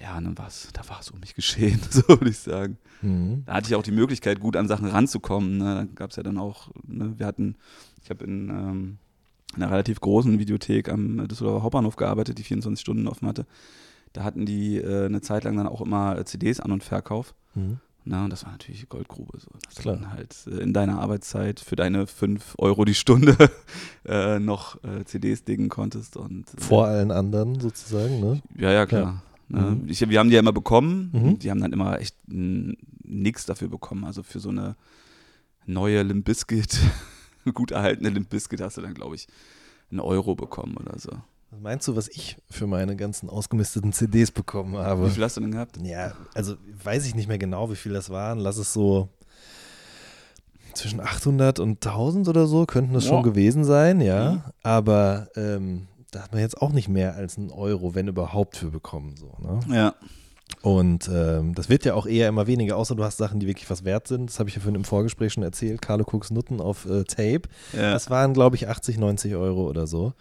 [0.00, 3.42] Ja, und dann war's, da war es um mich geschehen, so würde ich sagen Mhm.
[3.46, 5.58] da hatte ich auch die Möglichkeit, gut an Sachen ranzukommen.
[5.58, 5.74] Ne?
[5.74, 7.18] Da gab es ja dann auch, ne?
[7.18, 7.56] wir hatten,
[8.02, 8.98] ich habe in ähm,
[9.54, 13.46] einer relativ großen Videothek am Düsseldorfer Hauptbahnhof gearbeitet, die 24 Stunden offen hatte.
[14.12, 17.34] Da hatten die äh, eine Zeit lang dann auch immer äh, CDs an und Verkauf.
[17.54, 17.78] Mhm.
[18.04, 19.38] Na, und das war natürlich Goldgrube.
[19.38, 19.48] So.
[19.64, 19.96] Dass Klar.
[19.96, 23.36] du dann halt äh, in deiner Arbeitszeit für deine 5 Euro die Stunde
[24.04, 26.16] äh, noch äh, CDs dingen konntest.
[26.16, 28.42] Und, äh, Vor allen anderen sozusagen, ne?
[28.56, 29.22] ja, ja, klar.
[29.48, 29.60] Ne?
[29.60, 29.88] Mhm.
[29.88, 31.10] Ich, wir haben die ja immer bekommen.
[31.12, 31.38] Mhm.
[31.38, 34.04] Die haben dann immer echt nichts dafür bekommen.
[34.04, 34.74] Also für so eine
[35.66, 36.80] neue Limp Bizkit,
[37.54, 39.26] gut erhaltene Limp Bizkit hast du dann, glaube ich,
[39.90, 41.10] einen Euro bekommen oder so.
[41.50, 45.10] Was meinst du, was ich für meine ganzen ausgemisteten CDs bekommen Wie habe?
[45.10, 45.76] viel hast du denn gehabt?
[45.82, 48.38] Ja, also weiß ich nicht mehr genau, wie viel das waren.
[48.38, 49.10] Lass es so
[50.72, 53.30] zwischen 800 und 1000 oder so könnten das schon Boah.
[53.30, 54.32] gewesen sein, ja.
[54.32, 54.42] Mhm.
[54.62, 58.70] Aber ähm, da hat man jetzt auch nicht mehr als einen Euro, wenn überhaupt, für
[58.70, 59.14] bekommen.
[59.16, 59.60] So, ne?
[59.68, 59.94] Ja.
[60.62, 63.68] Und ähm, das wird ja auch eher immer weniger, außer du hast Sachen, die wirklich
[63.68, 64.30] was wert sind.
[64.30, 65.82] Das habe ich ja vorhin im Vorgespräch schon erzählt.
[65.82, 67.42] Carlo Cooks Nutten auf äh, Tape.
[67.72, 67.92] ja.
[67.92, 70.14] Das waren, glaube ich, 80, 90 Euro oder so.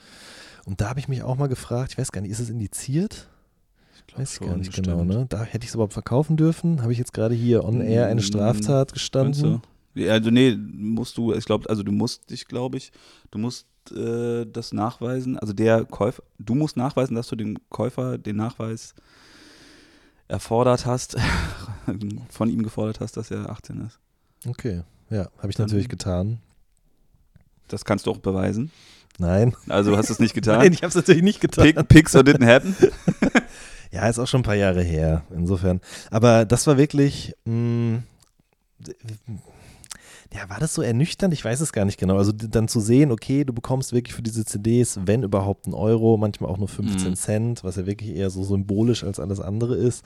[0.65, 3.27] Und da habe ich mich auch mal gefragt, ich weiß gar nicht, ist es indiziert?
[4.07, 4.87] glaub Weiß ich schon, gar nicht bestimmt.
[4.87, 5.25] genau, ne?
[5.29, 6.81] Da hätte ich es überhaupt verkaufen dürfen.
[6.81, 9.61] Habe ich jetzt gerade hier on air eine Straftat gestanden?
[10.07, 12.91] also nee, musst du, ich glaube, also du musst dich, glaube ich,
[13.29, 18.17] du musst äh, das nachweisen, also der Käufer, du musst nachweisen, dass du dem Käufer
[18.17, 18.95] den Nachweis
[20.31, 21.17] erfordert hast,
[22.29, 23.99] von ihm gefordert hast, dass er 18 ist.
[24.47, 26.39] Okay, ja, habe ich Dann- natürlich getan.
[27.67, 28.71] Das kannst du auch beweisen.
[29.17, 30.59] Nein, Also hast du es nicht getan.
[30.59, 31.63] nein, ich habe es natürlich nicht getan.
[31.65, 32.75] Pick, Picks or didn't happen.
[33.93, 35.81] Ja, ist auch schon ein paar Jahre her, insofern.
[36.11, 38.03] Aber das war wirklich, mh,
[40.33, 41.33] ja, war das so ernüchternd?
[41.33, 42.17] Ich weiß es gar nicht genau.
[42.17, 46.17] Also dann zu sehen, okay, du bekommst wirklich für diese CDs, wenn überhaupt ein Euro,
[46.17, 47.15] manchmal auch nur 15 Mhm.
[47.15, 50.05] Cent, was ja wirklich eher so symbolisch als alles andere ist.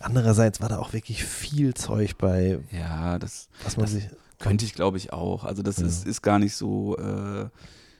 [0.00, 4.08] Andererseits war da auch wirklich viel Zeug bei, Ja, das was man Das- sich.
[4.38, 5.44] könnte ich, glaube ich, auch.
[5.44, 5.86] Also das Ja.
[5.86, 7.48] ist, ist gar nicht so, äh,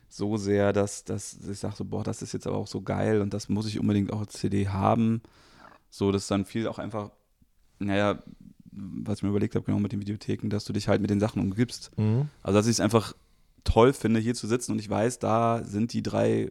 [0.09, 3.21] so sehr, dass, dass ich sage so, boah, das ist jetzt aber auch so geil
[3.23, 5.23] und das muss ich unbedingt auch als CD haben.
[5.89, 7.11] So, das ist dann viel auch einfach,
[7.79, 8.19] naja,
[8.73, 11.21] was ich mir überlegt habe, genau mit den Videotheken, dass du dich halt mit den
[11.21, 11.91] Sachen umgibst.
[11.99, 12.29] Mhm.
[12.43, 13.15] Also, dass ich es einfach
[13.65, 16.51] toll finde, hier zu sitzen und ich weiß, da sind die drei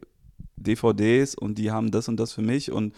[0.58, 2.94] DVDs und die haben das und das für mich und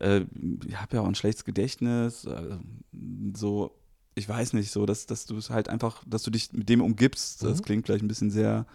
[0.00, 0.22] äh,
[0.66, 2.24] ich habe ja auch ein schlechtes Gedächtnis.
[2.24, 2.58] Äh,
[3.34, 3.72] so,
[4.14, 6.80] ich weiß nicht, so, dass, dass du es halt einfach, dass du dich mit dem
[6.80, 7.42] umgibst.
[7.42, 7.62] Das Mhm.
[7.64, 8.66] klingt vielleicht ein bisschen sehr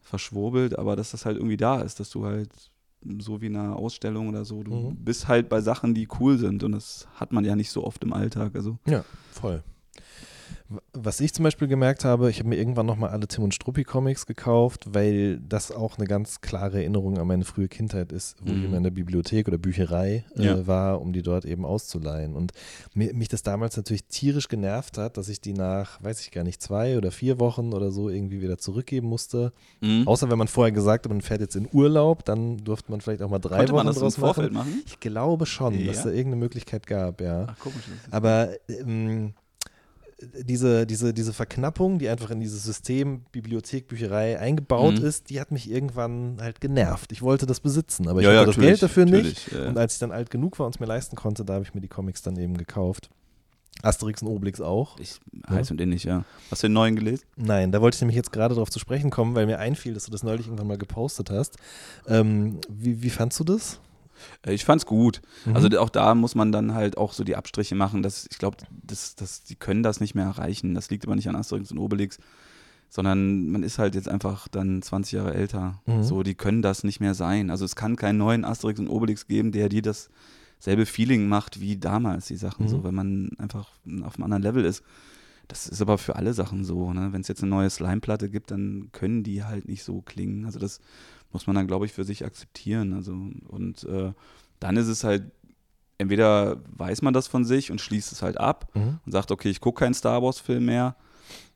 [0.00, 2.50] verschwurbelt, aber dass das halt irgendwie da ist, dass du halt
[3.20, 4.96] so wie in einer Ausstellung oder so, du Mhm.
[4.96, 8.02] bist halt bei Sachen, die cool sind und das hat man ja nicht so oft
[8.04, 8.54] im Alltag.
[8.54, 9.62] Also Ja, voll.
[10.92, 13.82] Was ich zum Beispiel gemerkt habe, ich habe mir irgendwann nochmal alle Tim und Struppi
[13.82, 18.52] Comics gekauft, weil das auch eine ganz klare Erinnerung an meine frühe Kindheit ist, wo
[18.52, 18.64] ich Mhm.
[18.66, 20.66] immer in der Bibliothek oder Bücherei äh, Ja.
[20.68, 22.36] war, um die dort eben auszuleihen.
[22.36, 22.52] Und
[22.94, 26.44] mir, mich das damals natürlich tierisch genervt hat, dass ich die nach, weiß ich gar
[26.44, 29.52] nicht, zwei oder vier Wochen oder so irgendwie wieder zurückgeben musste.
[29.80, 30.06] Mhm.
[30.06, 33.22] Außer wenn man vorher gesagt hat, man fährt jetzt in Urlaub, dann durfte man vielleicht
[33.22, 34.70] auch mal drei konnte Wochen man das im draus Vorfeld machen.
[34.70, 34.82] machen?
[34.86, 36.02] Ich glaube schon, dass Ja?
[36.04, 37.46] da irgendeine Möglichkeit gab, ja.
[37.48, 37.84] Ach, komisch.
[38.12, 39.34] Aber ähm,
[40.20, 45.04] diese, diese, diese Verknappung, die einfach in dieses System Bibliothek, Bücherei eingebaut Mhm.
[45.06, 47.12] ist, die hat mich irgendwann halt genervt.
[47.12, 49.52] Ich wollte das besitzen, aber ich Ja, ja, hatte das natürlich, Geld dafür nicht.
[49.52, 49.68] ja, ja.
[49.68, 51.74] Und als ich dann alt genug war und es mir leisten konnte, da habe ich
[51.74, 53.08] mir die Comics dann eben gekauft.
[53.82, 54.98] Asterix und Obelix auch.
[55.00, 56.24] Ich heiß und ähnlich, ja.
[56.50, 57.24] Hast du den neuen gelesen?
[57.36, 60.04] Nein, da wollte ich nämlich jetzt gerade darauf zu sprechen kommen, weil mir einfiel, dass
[60.04, 61.56] du das neulich irgendwann mal gepostet hast.
[62.06, 63.80] Ähm, wie, wie fandst du das?
[64.46, 65.20] Äh, Ich fand's gut.
[65.44, 65.56] Mhm.
[65.56, 68.02] Also auch da muss man dann halt auch so die Abstriche machen.
[68.02, 70.74] Dass, ich glaube, das, das, die können das nicht mehr erreichen.
[70.74, 72.18] Das liegt aber nicht an Asterix und Obelix,
[72.88, 75.80] sondern man ist halt jetzt einfach dann 20 Jahre älter.
[75.86, 76.02] Mhm.
[76.02, 77.50] So, die können das nicht mehr sein.
[77.50, 81.76] Also es kann keinen neuen Asterix und Obelix geben, der dir dasselbe Feeling macht wie
[81.76, 82.64] damals, die Sachen.
[82.64, 82.68] Mhm.
[82.68, 83.70] So, wenn man einfach
[84.02, 84.82] auf einem anderen Level ist.
[85.48, 86.92] Das ist aber für alle Sachen so.
[86.92, 87.12] Ne?
[87.12, 90.44] Wenn es jetzt eine neue Slime-Platte gibt, dann können die halt nicht so klingen.
[90.44, 90.78] Also das
[91.32, 92.92] muss man dann, glaube ich, für sich akzeptieren.
[92.92, 94.12] Also und äh,
[94.58, 95.30] dann ist es halt,
[95.98, 98.98] entweder weiß man das von sich und schließt es halt ab Mhm.
[99.04, 100.96] und sagt, okay, ich gucke keinen Star Wars-Film mehr.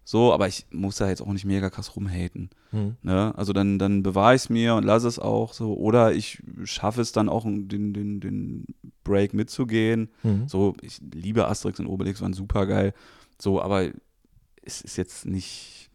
[0.06, 2.50] So, aber ich muss da jetzt auch nicht mega krass rumhaten.
[2.72, 2.96] Mhm.
[3.02, 3.32] Ne?
[3.38, 5.74] Also dann, dann bewahre ich es mir und lasse es auch so.
[5.74, 8.66] Oder ich schaffe es dann auch, den, den, den
[9.02, 10.10] Break mitzugehen.
[10.22, 10.46] Mhm.
[10.46, 12.92] So, ich liebe Asterix und Obelix, waren super geil.
[13.40, 13.88] So, aber
[14.62, 15.88] es ist jetzt nicht,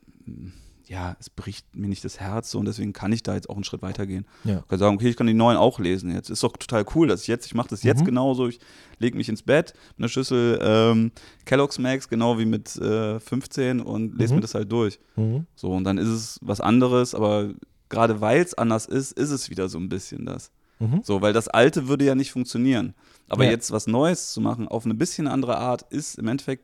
[0.89, 3.53] ja, es bricht mir nicht das Herz so und deswegen kann ich da jetzt auch
[3.55, 4.25] einen Schritt weitergehen.
[4.43, 4.57] Ja.
[4.59, 6.29] Ich kann sagen, okay, ich kann die neuen auch lesen jetzt.
[6.31, 8.05] Ist doch total cool, dass ich jetzt, ich mache das jetzt Mhm.
[8.05, 8.47] genauso.
[8.47, 8.59] Ich
[8.97, 11.11] lege mich ins Bett mit einer Schüssel ähm,
[11.45, 14.37] Kellogg's Max, genau wie mit äh, 15 und lese Mhm.
[14.37, 14.99] mir das halt durch.
[15.15, 15.45] Mhm.
[15.55, 17.51] So, und dann ist es was anderes, aber
[17.89, 20.51] gerade weil es anders ist, ist es wieder so ein bisschen das.
[20.79, 21.01] Mhm.
[21.03, 22.95] So, weil das Alte würde ja nicht funktionieren.
[23.27, 23.51] Aber Ja.
[23.51, 26.63] jetzt was Neues zu machen, auf eine bisschen andere Art, ist im Endeffekt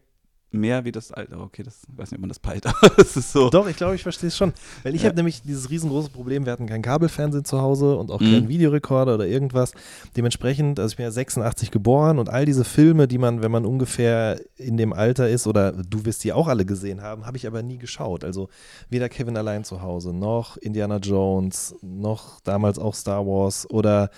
[0.52, 1.38] mehr wie das Alte.
[1.38, 3.50] Okay, das ich weiß nicht, ob man das peilt, aber das ist so.
[3.50, 4.54] Doch, ich glaube, ich verstehe es schon.
[4.84, 5.08] Weil ich Ja.
[5.08, 8.32] habe nämlich dieses riesengroße Problem, wir hatten kein Kabelfernsehen zu Hause und auch Mhm.
[8.32, 9.74] keinen Videorekorder oder irgendwas.
[10.16, 13.66] Dementsprechend, also ich bin ja 86 geboren und all diese Filme, die man, wenn man
[13.66, 17.48] ungefähr in dem Alter ist, oder du wirst die auch alle gesehen haben, habe ich
[17.48, 18.24] aber nie geschaut.
[18.24, 18.48] Also
[18.90, 24.10] weder Kevin allein zu Hause, noch Indiana Jones, noch damals auch Star Wars oder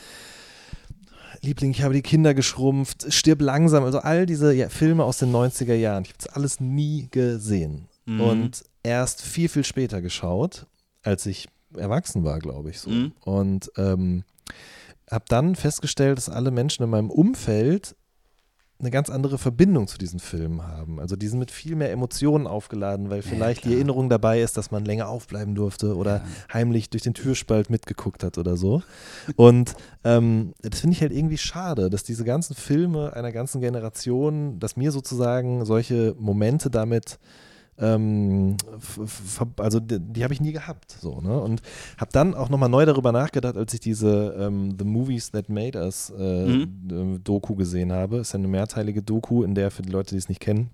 [1.42, 5.32] Liebling, ich habe die Kinder geschrumpft, stirb langsam, also all diese ja, Filme aus den
[5.32, 7.88] 90er Jahren, ich habe das alles nie gesehen.
[8.06, 8.22] Mhm.
[8.22, 10.66] Und erst viel, viel später geschaut,
[11.04, 12.90] als ich erwachsen war, glaube ich so.
[12.90, 13.12] Mhm.
[13.22, 14.24] Und ähm,
[15.10, 17.96] habe dann festgestellt, dass alle Menschen in meinem Umfeld
[18.80, 21.00] eine ganz andere Verbindung zu diesen Filmen haben.
[21.00, 23.76] Also die sind mit viel mehr Emotionen aufgeladen, weil vielleicht die klar.
[23.76, 28.38] Erinnerung dabei ist, dass man länger aufbleiben durfte oder heimlich durch den Türspalt mitgeguckt hat
[28.38, 28.84] oder so.
[29.36, 34.60] Und ähm, das finde ich halt irgendwie schade, dass diese ganzen Filme einer ganzen Generation,
[34.60, 37.18] dass mir sozusagen solche Momente damit
[37.80, 38.58] ähm,
[39.58, 41.62] also die, die habe ich nie gehabt so ne und
[41.98, 45.78] habe dann auch nochmal neu darüber nachgedacht als ich diese ähm, The Movies That Made
[45.80, 47.16] Us äh, Mhm.
[47.16, 50.18] äh, Doku gesehen habe ist ja eine mehrteilige Doku in der für die Leute die
[50.20, 50.70] es nicht kennen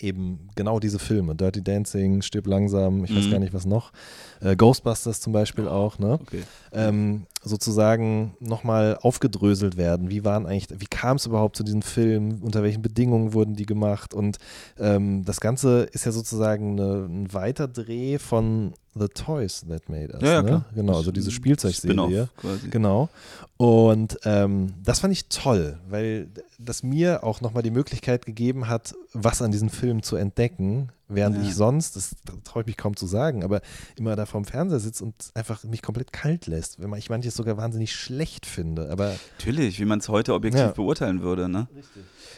[0.00, 3.30] eben genau diese Filme Dirty Dancing Stirb langsam ich weiß Mhm.
[3.30, 3.92] gar nicht was noch
[4.40, 6.42] äh, Ghostbusters zum Beispiel auch ne Okay.
[6.72, 10.10] ähm, sozusagen nochmal aufgedröselt werden.
[10.10, 12.40] Wie waren eigentlich, wie kam es überhaupt zu diesen Filmen?
[12.40, 14.14] Unter welchen Bedingungen wurden die gemacht?
[14.14, 14.38] Und
[14.78, 20.22] ähm, das Ganze ist ja sozusagen eine, ein Weiterdreh von The Toys That Made Us.
[20.22, 20.48] Ja, ja, ne?
[20.48, 20.64] klar.
[20.74, 22.28] Genau, also diese Spielzeugserie.
[22.36, 22.68] Quasi.
[22.68, 23.08] Genau.
[23.56, 26.28] Und ähm, das fand ich toll, weil
[26.58, 31.36] das mir auch nochmal die Möglichkeit gegeben hat, was an diesen Film zu entdecken, während
[31.36, 31.42] Ja.
[31.42, 33.60] ich sonst, das traue ich mich kaum zu sagen, aber
[33.96, 37.34] immer da vorm Fernseher sitze und einfach mich komplett kalt lässt, wenn man ich manches
[37.34, 38.90] sogar wahnsinnig schlecht finde.
[38.90, 40.68] Aber Natürlich, wie man es heute objektiv Ja.
[40.72, 41.68] beurteilen würde, ne?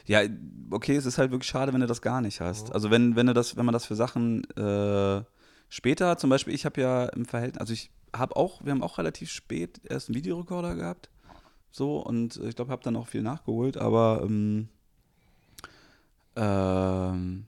[0.07, 0.21] Ja,
[0.71, 2.73] okay, es ist halt wirklich schade, wenn du das gar nicht hast.
[2.75, 5.23] Also wenn, wenn du das, wenn man das für Sachen äh,
[5.75, 8.99] später zum Beispiel, ich habe ja im Verhältnis, also ich habe auch, wir haben auch
[8.99, 11.11] relativ spät erst einen Videorekorder gehabt.
[11.73, 14.69] So, und ich glaube, habe dann auch viel nachgeholt, aber ähm,
[16.37, 17.47] ähm,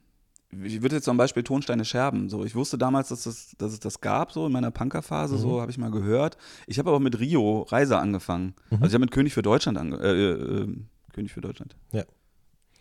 [0.50, 2.28] ich würde jetzt zum Beispiel Tonsteine Scherben.
[2.28, 5.60] So, ich wusste damals, dass, das, dass es das gab, so in meiner Punkerphase, so
[5.60, 6.36] habe ich mal gehört.
[6.66, 8.54] Ich habe aber mit Rio Reise angefangen.
[8.70, 10.76] Also ich habe mit König für Deutschland ange äh, äh,
[11.12, 11.76] König für Deutschland.
[11.92, 12.04] Ja.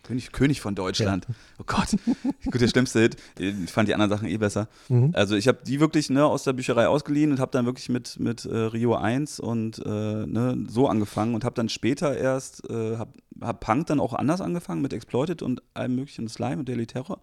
[0.06, 1.26] König, König von Deutschland.
[1.58, 1.88] Oh Gott.
[2.44, 3.16] Gut, der schlimmste Hit.
[3.38, 4.68] Ich fand die anderen Sachen eh besser.
[4.88, 5.10] Mhm.
[5.14, 8.18] Also ich habe die wirklich ne, aus der Bücherei ausgeliehen und habe dann wirklich mit,
[8.20, 9.88] mit äh, Rio 1 und äh,
[10.26, 14.40] ne, so angefangen und habe dann später erst, äh, habe hab Punk dann auch anders
[14.40, 17.20] angefangen mit Exploited und allem möglichen Slime und Daily Terror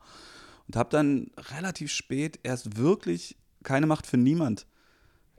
[0.68, 4.66] und habe dann relativ spät erst wirklich keine Macht für niemand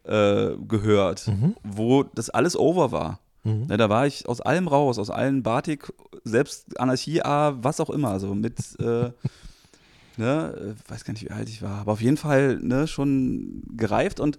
[0.05, 1.55] äh, gehört, Mhm.
[1.63, 3.21] wo das alles over war.
[3.45, 3.67] Mhm.
[3.67, 5.93] Ne, da war ich aus allem raus, aus allen Batik,
[6.25, 9.11] selbst Anarchie A, was auch immer, also mit, äh,
[10.17, 13.63] ne, äh, weiß gar nicht, wie alt ich war, aber auf jeden Fall ne, schon
[13.77, 14.39] gereift und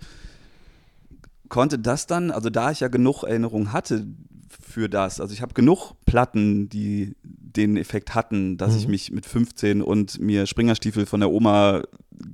[1.49, 4.07] konnte das dann, also da ich ja genug Erinnerungen hatte
[4.49, 8.91] für das, also ich habe genug Platten, die den Effekt hatten, dass ich Mhm.
[8.91, 11.83] mich mit 15 und mir Springerstiefel von der Oma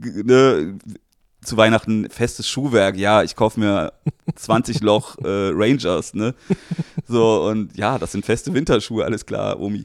[0.02, 0.78] ne,
[1.44, 3.94] zu Weihnachten festes Schuhwerk, ja, ich kaufe mir
[4.36, 6.36] 20 Loch äh, Rangers, ne?
[7.08, 9.84] So, und ja, das sind feste Winterschuhe, alles klar, Omi.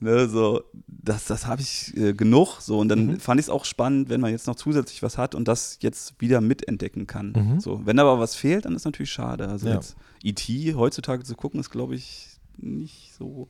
[0.00, 2.60] Ne, so, das, das habe ich äh, genug.
[2.60, 3.20] So, und dann Mhm.
[3.20, 6.14] fand ich es auch spannend, wenn man jetzt noch zusätzlich was hat und das jetzt
[6.20, 7.32] wieder mitentdecken kann.
[7.32, 7.60] Mhm.
[7.60, 9.48] So, wenn aber was fehlt, dann ist natürlich schade.
[9.48, 9.74] Also Ja.
[9.76, 10.74] jetzt E.T.
[10.74, 13.48] heutzutage zu gucken, ist, glaube ich, nicht so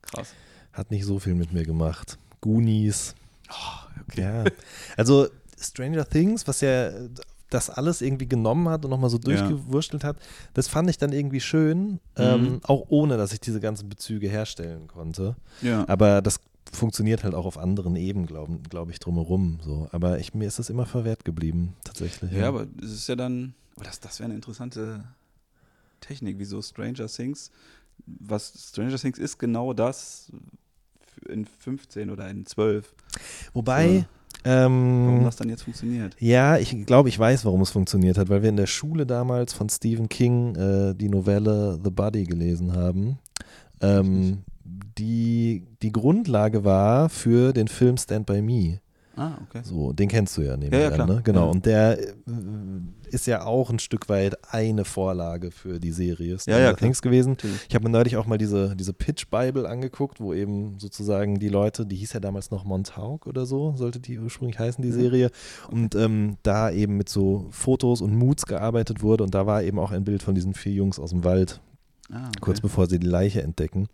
[0.00, 0.32] krass.
[0.72, 2.18] Hat nicht so viel mit mir gemacht.
[2.40, 3.14] Goonies.
[4.08, 4.22] okay.
[4.22, 4.44] Ja.
[4.96, 5.28] Also
[5.60, 6.90] Stranger Things, was ja
[7.50, 9.22] das alles irgendwie genommen hat und nochmal so Ja.
[9.24, 10.18] durchgewurschtelt hat,
[10.54, 14.86] das fand ich dann irgendwie schön, ähm, auch ohne, dass ich diese ganzen Bezüge herstellen
[14.86, 15.34] konnte.
[15.62, 15.88] Ja.
[15.88, 16.40] Aber das
[16.70, 19.60] funktioniert halt auch auf anderen Ebenen, glaube glaub ich, drumherum.
[19.64, 19.88] So.
[19.92, 22.32] Aber ich, mir ist das immer verwehrt geblieben, tatsächlich.
[22.32, 25.04] Ja, aber es ist ja dann, oh, das, das wäre eine interessante
[26.00, 27.50] Technik, wieso Stranger Things,
[28.06, 30.30] was Stranger Things ist genau das
[31.28, 32.94] in 15 oder in 12,
[33.54, 34.04] Wobei, warum
[34.44, 36.16] ähm, das dann jetzt funktioniert.
[36.18, 39.52] ja, ich glaube, ich weiß, warum es funktioniert hat, weil wir in der Schule damals
[39.52, 43.18] von Stephen King äh, die Novelle The Body gelesen haben.
[43.80, 44.44] Ähm,
[44.98, 48.80] die die Grundlage war für den Film Stand By Me.
[49.18, 49.60] Ah, okay.
[49.64, 51.20] So, den kennst du ja neben Ja, ja, an, ne?
[51.24, 51.46] Genau.
[51.46, 51.50] Ja.
[51.50, 52.12] Und der äh,
[53.10, 56.76] ist ja auch ein Stück weit eine Vorlage für die Serie Stranger ja, klar.
[56.76, 57.30] Things gewesen.
[57.30, 57.66] Natürlich.
[57.68, 61.84] Ich habe mir neulich auch mal diese, diese Pitch-Bible angeguckt, wo eben sozusagen die Leute,
[61.86, 64.92] die hieß ja damals noch Montauk oder so, sollte die ursprünglich heißen, die.
[64.92, 65.30] Serie.
[65.70, 69.24] Und ähm, da eben mit so Fotos und Moods gearbeitet wurde.
[69.24, 71.60] Und da war eben auch ein Bild von diesen vier Jungs aus dem Wald,
[72.10, 72.38] Ah, okay.
[72.40, 73.88] kurz bevor sie die Leiche entdecken.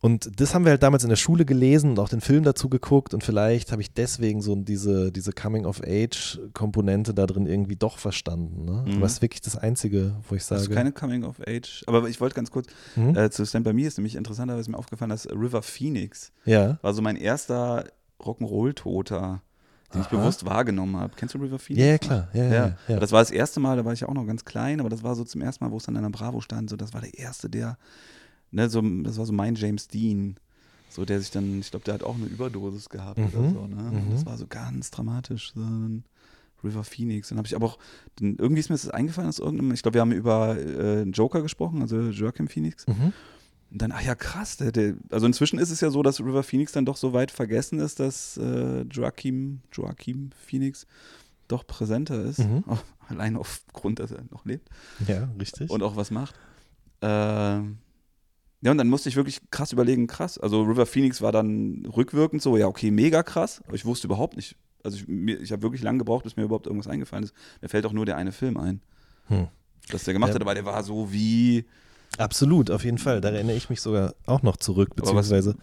[0.00, 2.68] Und das haben wir halt damals in der Schule gelesen und auch den Film dazu
[2.68, 8.64] geguckt und vielleicht habe ich deswegen so diese, diese Coming-of-Age-Komponente da drin irgendwie doch verstanden.
[8.64, 8.84] Ne?
[8.86, 8.96] Mhm.
[8.98, 10.62] Aber es ist wirklich das Einzige, wo ich Das sage.
[10.62, 11.82] ist keine Coming of Age.
[11.86, 13.16] Aber ich wollte ganz kurz Hm?
[13.16, 16.78] äh, zu Stand By Me ist nämlich interessanterweise mir aufgefallen, dass River Phoenix ja.
[16.82, 17.84] war so mein erster
[18.22, 19.42] Rock'n'Roll-Toter,
[19.94, 20.16] den ich Aha.
[20.16, 21.14] bewusst wahrgenommen habe.
[21.16, 21.84] Kennst du River Phoenix?
[21.84, 22.28] Ja, ja, klar.
[22.32, 23.00] Ja, ja, Ja, ja, ja.
[23.00, 25.02] das war das erste Mal, da war ich ja auch noch ganz klein, aber das
[25.02, 26.70] war so zum ersten Mal, wo es dann in der Bravo stand.
[26.70, 27.78] So, das war der erste, der,
[28.50, 30.36] ne, so, das war so mein James Dean.
[30.90, 33.66] So, der sich dann, ich glaube, der hat auch eine Überdosis gehabt oder Mhm, so,
[33.66, 33.82] ne?
[33.82, 34.10] mhm.
[34.10, 35.52] Das war so ganz dramatisch.
[35.54, 36.04] So ein
[36.64, 37.28] River Phoenix.
[37.28, 37.78] Dann habe ich aber auch,
[38.16, 41.42] dann, irgendwie ist mir das eingefallen aus irgendeinem, ich glaube, wir haben über äh, Joker
[41.42, 42.86] gesprochen, also Joaquin Phoenix.
[42.86, 43.12] Mhm.
[43.70, 44.56] Und dann, ach ja, krass.
[44.56, 47.30] Der, der, also inzwischen ist es ja so, dass River Phoenix dann doch so weit
[47.30, 50.86] vergessen ist, dass äh, Joaquin, Joaquin Phoenix
[51.48, 52.38] doch präsenter ist.
[52.38, 52.64] Mhm.
[52.66, 54.68] Auch allein aufgrund, dass er noch lebt
[55.06, 55.70] ja, richtig.
[55.70, 56.34] und auch was macht.
[57.02, 57.76] Ähm,
[58.60, 60.38] ja, und dann musste ich wirklich krass überlegen, krass.
[60.38, 63.62] Also River Phoenix war dann rückwirkend so, ja, okay, mega krass.
[63.66, 64.56] Aber ich wusste überhaupt nicht.
[64.82, 67.34] Also ich, mir- ich habe wirklich lange gebraucht, bis mir überhaupt irgendwas eingefallen ist.
[67.60, 68.80] Mir fällt auch nur der eine Film ein,
[69.28, 69.48] Hm.
[69.90, 70.34] dass der gemacht Ja.
[70.36, 71.64] hat, aber der war so wie.
[72.16, 73.20] Absolut, auf jeden Fall.
[73.20, 75.54] Da erinnere ich mich sogar auch noch zurück, beziehungsweise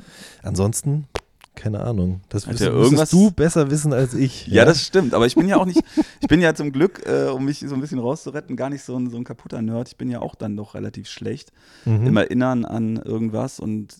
[0.43, 1.08] ansonsten,
[1.56, 2.22] keine Ahnung.
[2.30, 4.48] Das wirst, irgendwas- du besser wissen als ich.
[4.48, 5.13] Ja, das stimmt.
[5.13, 5.82] Aber ich bin ja auch nicht,
[6.22, 8.96] ich bin ja zum Glück, äh, um mich so ein bisschen rauszuretten, gar nicht so
[8.98, 9.88] ein, so ein kaputter Nerd.
[9.88, 11.52] Ich bin ja auch dann doch relativ schlecht
[11.86, 12.08] Mhm.
[12.08, 13.96] im Erinnern an irgendwas und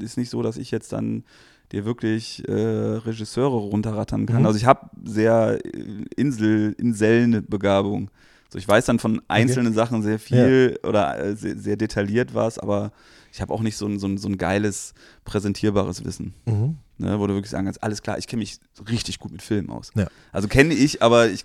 [0.00, 1.24] ist nicht so, dass ich jetzt dann
[1.72, 4.40] dir wirklich äh, Regisseure runterrattern kann.
[4.40, 4.46] Mhm.
[4.46, 8.10] Also ich habe sehr äh, Insel, Inselnbegabung.
[8.50, 12.58] So, ich weiß dann von einzelnen Sachen sehr viel oder äh, sehr, sehr detailliert was,
[12.58, 12.92] aber
[13.32, 14.92] ich habe auch nicht so ein, so, ein, so ein geiles,
[15.24, 16.34] präsentierbares Wissen.
[16.44, 16.76] Mhm.
[17.02, 19.70] Ne, wo du wirklich sagen kannst, alles klar, ich kenne mich richtig gut mit Filmen
[19.70, 19.90] aus.
[19.96, 20.06] Ja.
[20.30, 21.44] Also kenne ich, aber ich.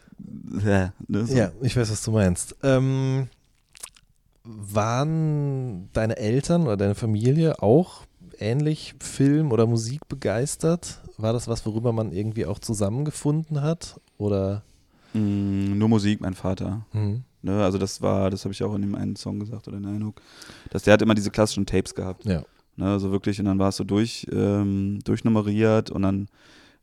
[0.64, 1.36] Äh, ne, so.
[1.36, 2.56] Ja, ich weiß, was du meinst.
[2.62, 3.28] Ähm,
[4.44, 8.06] waren deine Eltern oder deine Familie auch
[8.38, 11.00] ähnlich Film- oder Musik begeistert?
[11.18, 14.00] War das was, worüber man irgendwie auch zusammengefunden hat?
[14.20, 14.62] Oder?
[15.14, 16.86] Mm, nur Musik, mein Vater.
[16.94, 17.24] Mhm.
[17.42, 20.06] Ne, also das war, das habe ich auch in dem einen Song gesagt oder in
[20.06, 20.22] Hook,
[20.70, 22.26] dass der hat immer diese klassischen Tapes gehabt.
[22.26, 22.44] Ja.
[22.78, 26.28] Ne, also wirklich, und dann war es so durch, ähm, durchnummeriert und dann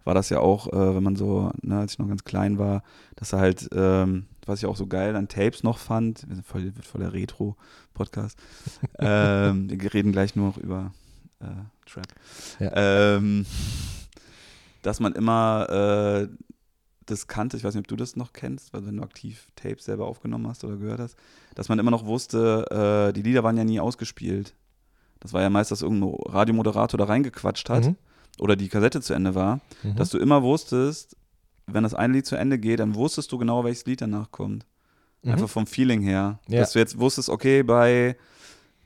[0.03, 2.82] war das ja auch, äh, wenn man so, ne, als ich noch ganz klein war,
[3.16, 6.47] dass er halt, ähm, was ich auch so geil an Tapes noch fand, wir sind
[6.47, 8.38] voll, voll der Retro-Podcast.
[8.99, 10.92] ähm, wir reden gleich nur noch über
[11.40, 11.47] äh,
[11.86, 12.09] Trap.
[12.59, 12.72] Ja.
[12.74, 13.47] Ähm,
[14.82, 16.28] dass man immer äh,
[17.07, 19.84] das kannte, ich weiß nicht, ob du das noch kennst, weil wenn du aktiv Tapes
[19.84, 21.16] selber aufgenommen hast oder gehört hast,
[21.55, 24.55] dass man immer noch wusste, äh, die Lieder waren ja nie ausgespielt.
[25.24, 27.96] Das war ja meist, dass irgendein Radiomoderator da reingequatscht hat Mhm.
[28.38, 29.96] oder die Kassette zu Ende war, Mhm.
[29.96, 31.16] dass du immer wusstest,
[31.66, 34.64] wenn das eine Lied zu Ende geht, dann wusstest du genau, welches Lied danach kommt.
[35.22, 35.32] Mhm.
[35.32, 36.38] Einfach vom Feeling her.
[36.46, 36.60] Ja.
[36.60, 38.16] Dass du jetzt wusstest, okay, bei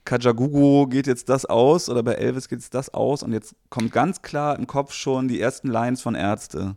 [0.05, 3.91] Kajagugu geht jetzt das aus oder bei Elvis geht jetzt das aus und jetzt kommt
[3.91, 6.75] ganz klar im Kopf schon die ersten Lines von Ärzte.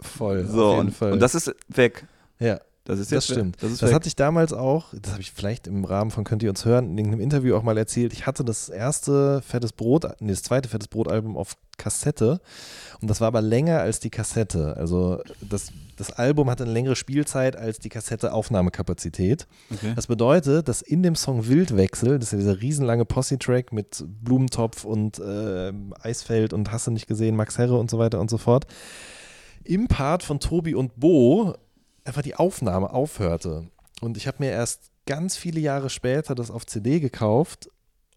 [0.00, 1.12] Voll, So, auf jeden und, Fall.
[1.12, 2.06] und das ist weg.
[2.38, 2.60] ja.
[2.86, 3.56] Das ist Das jetzt stimmt.
[3.60, 3.94] Das ist Das weg.
[3.94, 6.90] hatte ich damals auch, das habe ich vielleicht im Rahmen von Könnt ihr uns hören,
[6.90, 8.12] in irgendeinem Interview auch mal erzählt.
[8.12, 12.40] Ich hatte das erste Fettes Brot, nee, das zweite Fettes Brot-Album auf Kassette
[13.02, 14.76] und das war aber länger als die Kassette.
[14.78, 19.46] Also das, das Album hatte eine längere Spielzeit als die Kassette Aufnahmekapazität.
[19.72, 19.92] okay.
[19.94, 24.84] Das bedeutet, dass in dem Song Wildwechsel, das ist ja dieser riesenlange Posse-Track mit Blumentopf
[24.84, 28.38] und äh, Eisfeld und hast du nicht gesehen, Max Herre und so weiter und so
[28.38, 28.66] fort,
[29.64, 31.54] im Part von Tobi und Bo
[32.06, 33.64] einfach die Aufnahme aufhörte.
[34.00, 37.68] Und ich habe mir erst ganz viele Jahre später das auf CD gekauft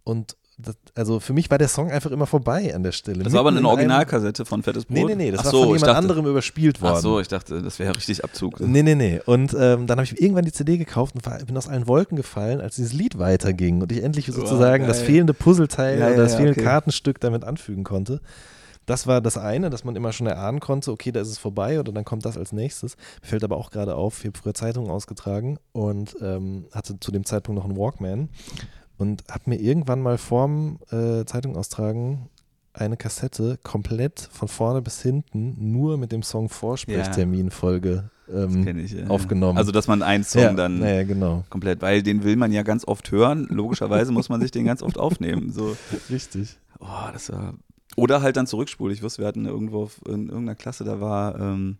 [0.04, 3.24] und das, also für mich war der Song einfach immer vorbei an der Stelle.
[3.24, 4.98] Das war aber Mitten eine Originalkassette von Fettes Brot.
[4.98, 6.96] Nee, nee, nee, das Ach war so, von jemand dachte, anderem überspielt worden.
[6.98, 8.60] Ach so, ich dachte, das wäre richtig Abzug.
[8.60, 9.22] Nee, nee, nee.
[9.26, 12.18] Und ähm, dann habe ich irgendwann die CD gekauft und war, bin aus allen Wolken
[12.18, 15.06] gefallen, als dieses Lied weiterging und ich endlich sozusagen das geil.
[15.06, 16.70] fehlende Puzzleteil Ja, oder das ja, fehlende okay.
[16.70, 18.20] Kartenstück damit anfügen konnte.
[18.90, 21.80] Das war das eine, dass man immer schon erahnen konnte, okay, da ist es vorbei
[21.80, 22.98] oder dann kommt das als nächstes.
[23.22, 27.12] Mir fällt aber auch gerade auf, ich habe früher Zeitungen ausgetragen und ähm, hatte zu
[27.12, 28.30] dem Zeitpunkt noch einen Walkman
[28.98, 32.30] und habe mir irgendwann mal vorm äh, Zeitung austragen
[32.74, 39.08] eine Kassette komplett von vorne bis hinten nur mit dem Song Vorsprechtermin-Folge ähm, ich, ja.
[39.08, 39.58] aufgenommen.
[39.58, 41.44] Also, dass man einen Song ja, dann Naja, genau.
[41.50, 43.48] komplett, weil den will man ja ganz oft hören.
[43.50, 45.52] Logischerweise muss man sich den ganz oft aufnehmen.
[45.52, 45.76] So,
[46.10, 46.58] Richtig.
[46.80, 47.54] oh, das war.
[48.00, 48.94] Oder halt dann zurückspulen.
[48.96, 51.78] Ich wusste, wir hatten irgendwo auf, in irgendeiner Klasse, da war ähm,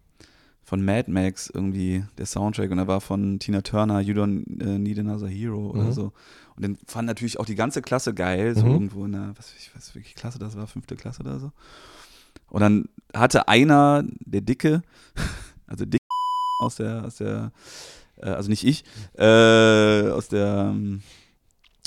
[0.64, 4.78] von Mad Max irgendwie der Soundtrack und da war von Tina Turner You Don't äh,
[4.78, 5.92] Need Another Hero oder Mhm.
[5.94, 6.14] so.
[6.56, 8.72] Und den fand natürlich auch die ganze Klasse geil, so Mhm.
[8.72, 11.52] irgendwo in der, was ich weiß welche Klasse das war, fünfte Klasse oder so.
[12.50, 14.82] Und dann hatte einer, der Dicke,
[15.68, 16.02] also Dick
[16.62, 17.52] aus der, aus der,
[18.18, 18.84] äh, also nicht ich,
[19.18, 21.02] äh, aus der, ähm,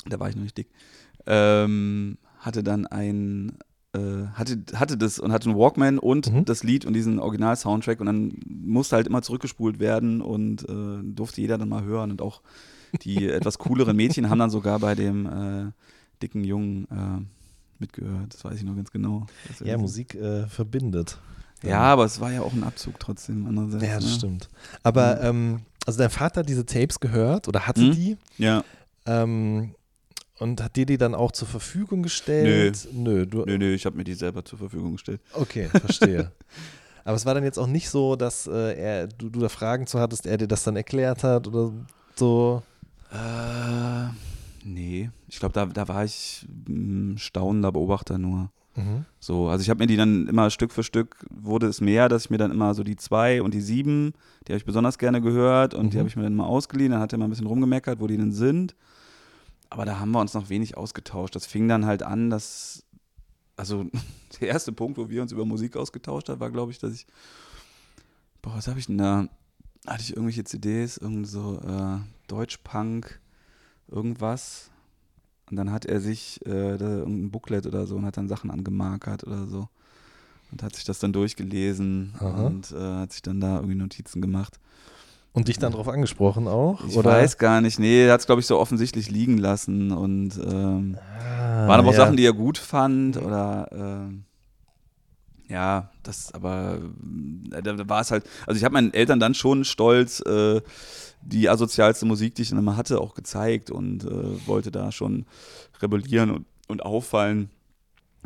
[0.07, 0.67] da war ich noch nicht dick,
[1.27, 3.57] ähm, hatte dann ein,
[3.99, 6.45] hatte, hatte das und hatte einen Walkman und Mhm.
[6.45, 11.41] das Lied und diesen Original-Soundtrack und dann musste halt immer zurückgespult werden und äh, durfte
[11.41, 12.41] jeder dann mal hören und auch
[13.03, 15.71] die etwas cooleren Mädchen haben dann sogar bei dem äh,
[16.21, 17.25] dicken Jungen äh,
[17.79, 18.33] mitgehört.
[18.33, 19.25] Das weiß ich noch ganz genau.
[19.63, 21.19] Ja, Musik äh, verbindet.
[21.63, 23.83] Ja, aber es war ja auch ein Abzug trotzdem andererseits.
[23.85, 24.09] Ja, das ne?
[24.09, 24.49] stimmt.
[24.83, 27.91] Aber ähm, also dein Vater hat diese Tapes gehört oder hatte Mhm.
[27.91, 28.63] die Ja,
[29.05, 29.73] ähm,
[30.43, 32.87] und hat dir die dann auch zur Verfügung gestellt?
[32.91, 33.25] Nö.
[33.25, 35.21] du, nö, nö, ich habe mir die selber zur Verfügung gestellt.
[35.33, 36.31] Okay, verstehe.
[37.05, 39.87] Aber es war dann jetzt auch nicht so, dass äh, er, du, du da Fragen
[39.87, 41.71] zu hattest, er dir das dann erklärt hat oder
[42.15, 42.61] so.
[43.11, 44.07] Äh,
[44.65, 48.49] nee, ich glaube, da, da war ich ein staunender Beobachter nur.
[48.75, 49.05] Mhm.
[49.19, 52.25] So, also ich habe mir die dann immer Stück für Stück wurde es mehr, dass
[52.25, 54.13] ich mir dann immer so die zwei und die sieben,
[54.47, 55.99] die habe ich besonders gerne gehört und die Mhm.
[55.99, 56.91] habe ich mir dann mal ausgeliehen.
[56.91, 58.75] Dann hat er mal ein bisschen rumgemeckert, wo die denn sind.
[59.73, 61.35] Aber da haben wir uns noch wenig ausgetauscht.
[61.35, 62.83] Das fing dann halt an, dass,
[63.55, 63.87] also
[64.39, 67.07] der erste Punkt, wo wir uns über Musik ausgetauscht haben, war, glaube ich, dass ich,
[68.43, 69.27] boah, was habe ich denn da?
[69.87, 71.97] Hatte ich irgendwelche CDs, irgend so äh,
[72.27, 73.19] Deutschpunk,
[73.87, 74.69] irgendwas.
[75.49, 78.51] Und dann hat er sich äh, da irgendein Booklet oder so und hat dann Sachen
[78.51, 79.69] angemarkert oder so.
[80.51, 82.45] Und hat sich das dann durchgelesen Aha.
[82.45, 84.59] und äh, hat sich dann da irgendwie Notizen gemacht.
[85.33, 86.85] Und dich dann darauf angesprochen auch?
[86.87, 87.09] Ich oder?
[87.09, 90.97] weiß gar nicht, nee, er hat es, glaube ich, so offensichtlich liegen lassen und ähm,
[91.17, 91.99] Ah, waren aber auch ja.
[92.05, 94.25] Sachen, die er gut fand oder ähm,
[95.49, 96.79] ja, das aber
[97.51, 100.61] äh, da, da war es halt, also ich habe meinen Eltern dann schon stolz äh,
[101.21, 105.25] die asozialste Musik, die ich dann immer hatte, auch gezeigt und äh, wollte da schon
[105.81, 107.49] rebellieren und, und auffallen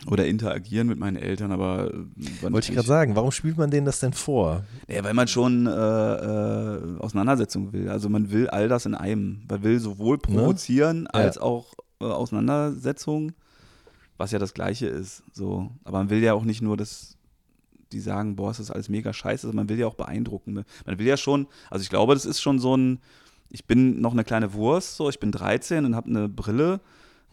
[0.05, 3.85] oder interagieren mit meinen Eltern, aber äh, Wollte ich gerade sagen, warum spielt man denen
[3.85, 4.63] das denn vor?
[4.87, 7.89] ja, weil man schon äh, äh, Auseinandersetzung will.
[7.89, 9.41] Also man will all das in einem.
[9.49, 13.33] Man will sowohl provozieren als auch äh, Auseinandersetzung,
[14.17, 15.23] was ja das Gleiche ist.
[15.33, 15.71] So.
[15.83, 17.17] Aber man will ja auch nicht nur, dass
[17.91, 20.65] die sagen, boah, es ist alles mega scheiße, man will ja auch beeindrucken.
[20.85, 22.99] Man will ja schon, also ich glaube, das ist schon so ein,
[23.49, 26.81] ich bin noch eine kleine Wurst, so, ich bin 13 und habe eine Brille,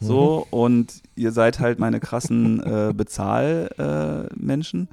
[0.05, 4.89] so, und ihr seid halt meine krassen äh, Bezahlmenschen.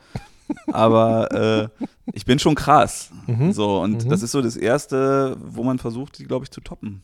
[0.67, 3.09] Aber äh, ich bin schon krass.
[3.27, 3.53] Mhm.
[3.53, 4.09] So, und Mhm.
[4.09, 7.03] das ist so das Erste, wo man versucht, die, glaube ich, zu toppen.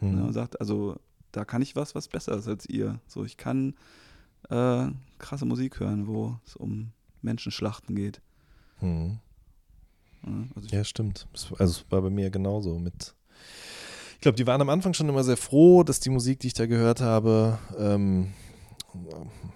[0.00, 0.16] Hm.
[0.16, 0.24] Ne?
[0.24, 0.96] Und sagt, also,
[1.30, 2.98] da kann ich was, was besser ist als ihr.
[3.06, 3.74] So, ich kann
[4.50, 4.86] äh,
[5.18, 6.90] krasse Musik hören, wo es um
[7.22, 8.20] Menschenschlachten geht.
[8.80, 9.18] Hm.
[10.26, 11.26] Ja, also Ja, stimmt.
[11.32, 13.14] Also es war bei mir genauso mit.
[14.22, 16.54] Ich glaube, die waren am Anfang schon immer sehr froh, dass die Musik, die ich
[16.54, 18.28] da gehört habe, ähm,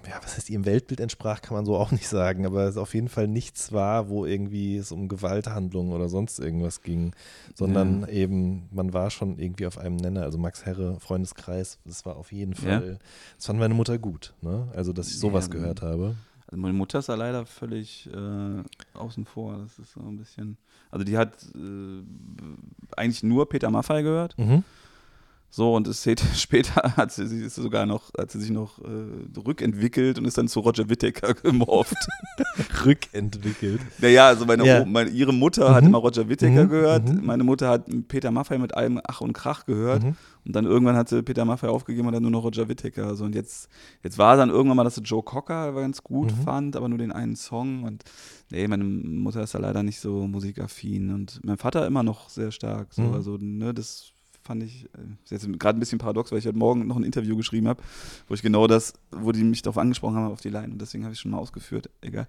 [0.04, 2.92] ja, was heißt, ihrem Weltbild entsprach, kann man so auch nicht sagen, aber es auf
[2.92, 7.12] jeden Fall nichts war, wo irgendwie es um Gewalthandlungen oder sonst irgendwas ging,
[7.54, 8.08] sondern Ja.
[8.08, 10.24] eben, man war schon irgendwie auf einem Nenner.
[10.24, 12.80] Also Max Herre, Freundeskreis, das war auf jeden Ja.
[12.80, 12.98] Fall,
[13.36, 14.66] das fand meine Mutter gut, ne?
[14.74, 16.16] Also, dass ich sowas Ja, gehört habe.
[16.48, 18.62] Also meine Mutter ist da leider völlig äh,
[18.98, 19.58] außen vor.
[19.58, 20.56] Das ist so ein bisschen.
[20.90, 22.02] Also die hat äh,
[22.96, 24.38] eigentlich nur Peter Maffay gehört.
[24.38, 24.62] Mhm.
[25.56, 28.78] So, und es hätte, später hat sie, sie ist sogar noch, hat sie sich noch
[28.80, 31.96] äh, rückentwickelt und ist dann zu Roger Whittaker gemorpht.
[32.84, 33.80] Rückentwickelt.
[33.98, 34.84] naja, also meine, Ja.
[34.84, 35.88] Meine, ihre Mutter hat Mhm.
[35.88, 37.24] immer Roger Whittaker Mhm, gehört, mhm.
[37.24, 40.16] meine Mutter hat Peter Maffay mit allem Ach und Krach gehört Mhm.
[40.44, 43.14] und dann irgendwann hat sie Peter Maffay aufgegeben und dann nur noch Roger Whittaker.
[43.16, 43.70] So, und jetzt,
[44.02, 46.42] jetzt war dann irgendwann mal, dass sie Joe Cocker ganz gut Mhm.
[46.42, 48.04] fand, aber nur den einen Song und
[48.50, 52.50] nee, meine Mutter ist da leider nicht so musikaffin und mein Vater immer noch sehr
[52.52, 52.92] stark.
[52.92, 53.14] So, Mhm.
[53.14, 54.12] also, ne, das
[54.46, 57.04] fand ich äh, ist jetzt gerade ein bisschen paradox, weil ich heute Morgen noch ein
[57.04, 57.82] Interview geschrieben habe,
[58.28, 61.04] wo ich genau das, wo die mich darauf angesprochen haben, auf die Line und deswegen
[61.04, 61.90] habe ich schon mal ausgeführt.
[62.00, 62.28] Egal.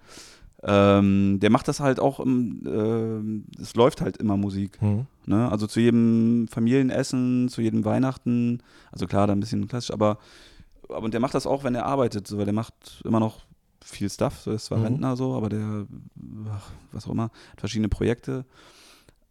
[0.63, 4.82] Ähm, der macht das halt auch, im, ähm, es läuft halt immer Musik.
[4.82, 5.05] Mhm.
[5.28, 5.49] Ne?
[5.51, 8.63] Also zu jedem Familienessen, zu jedem Weihnachten.
[8.91, 10.18] Also klar, da ein bisschen klassisch, aber,
[10.89, 12.74] aber und der macht das auch, wenn er arbeitet, so, weil der macht
[13.05, 13.45] immer noch
[13.84, 14.39] viel Stuff.
[14.41, 14.84] So, er ist zwar Mhm.
[14.86, 15.86] Rentner so, aber der,
[16.51, 18.43] ach, was auch immer, hat verschiedene Projekte.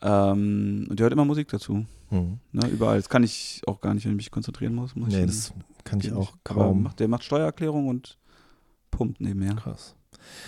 [0.03, 1.85] Ähm, und der hört immer Musik dazu.
[2.11, 2.39] Mhm.
[2.53, 2.69] Ne?
[2.69, 2.97] Überall.
[2.99, 4.95] Das kann ich auch gar nicht, wenn ich mich konzentrieren muss.
[4.95, 5.53] muss Nee, das
[5.85, 6.33] kann ich auch nicht.
[6.45, 6.83] Aber kaum.
[6.83, 8.19] macht, der macht Steuererklärung und
[8.91, 9.55] pumpt nebenher.
[9.55, 9.95] Krass.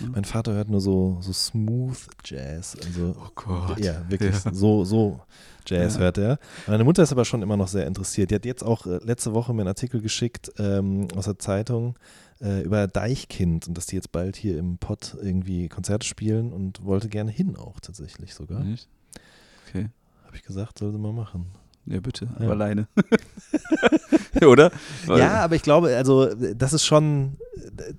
[0.01, 0.07] Ja.
[0.09, 2.75] Mein Vater hört nur so, so Smooth Jazz.
[2.85, 3.79] Also, Oh Gott.
[3.79, 4.43] ja, wirklich.
[4.43, 4.53] Ja.
[4.53, 5.21] So, so
[5.65, 6.01] Jazz Ja.
[6.01, 6.39] hört er.
[6.67, 8.31] Meine Mutter ist aber schon immer noch sehr interessiert.
[8.31, 11.97] Die hat jetzt auch äh, letzte Woche mir einen Artikel geschickt ähm, aus der Zeitung
[12.41, 16.83] äh, über Deichkind und dass die jetzt bald hier im Pott irgendwie Konzerte spielen und
[16.83, 18.63] wollte gerne hin auch tatsächlich sogar.
[18.63, 18.89] Nicht?
[19.69, 19.89] Okay.
[20.25, 21.45] Habe ich gesagt, soll sie mal machen.
[21.85, 22.25] Ja, bitte.
[22.25, 22.45] Ja.
[22.45, 22.87] Aber alleine.
[24.45, 24.71] Oder?
[25.05, 27.37] Weil- Ja, aber ich glaube, also das ist schon,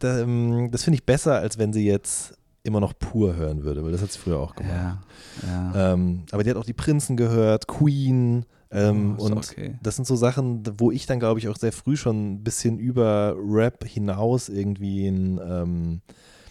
[0.03, 3.93] ähm, das finde ich besser, als wenn sie jetzt immer noch pur hören würde, weil
[3.93, 4.99] das hat sie früher auch gemacht.
[5.43, 5.73] Ja.
[5.75, 5.93] ja.
[5.95, 9.79] Ähm, aber die hat auch die Prinzen gehört, Queen ähm, Oh, und okay.
[9.83, 12.79] das sind so Sachen, wo ich dann glaube ich auch sehr früh schon ein bisschen
[12.79, 16.01] über Rap hinaus irgendwie ein, ähm,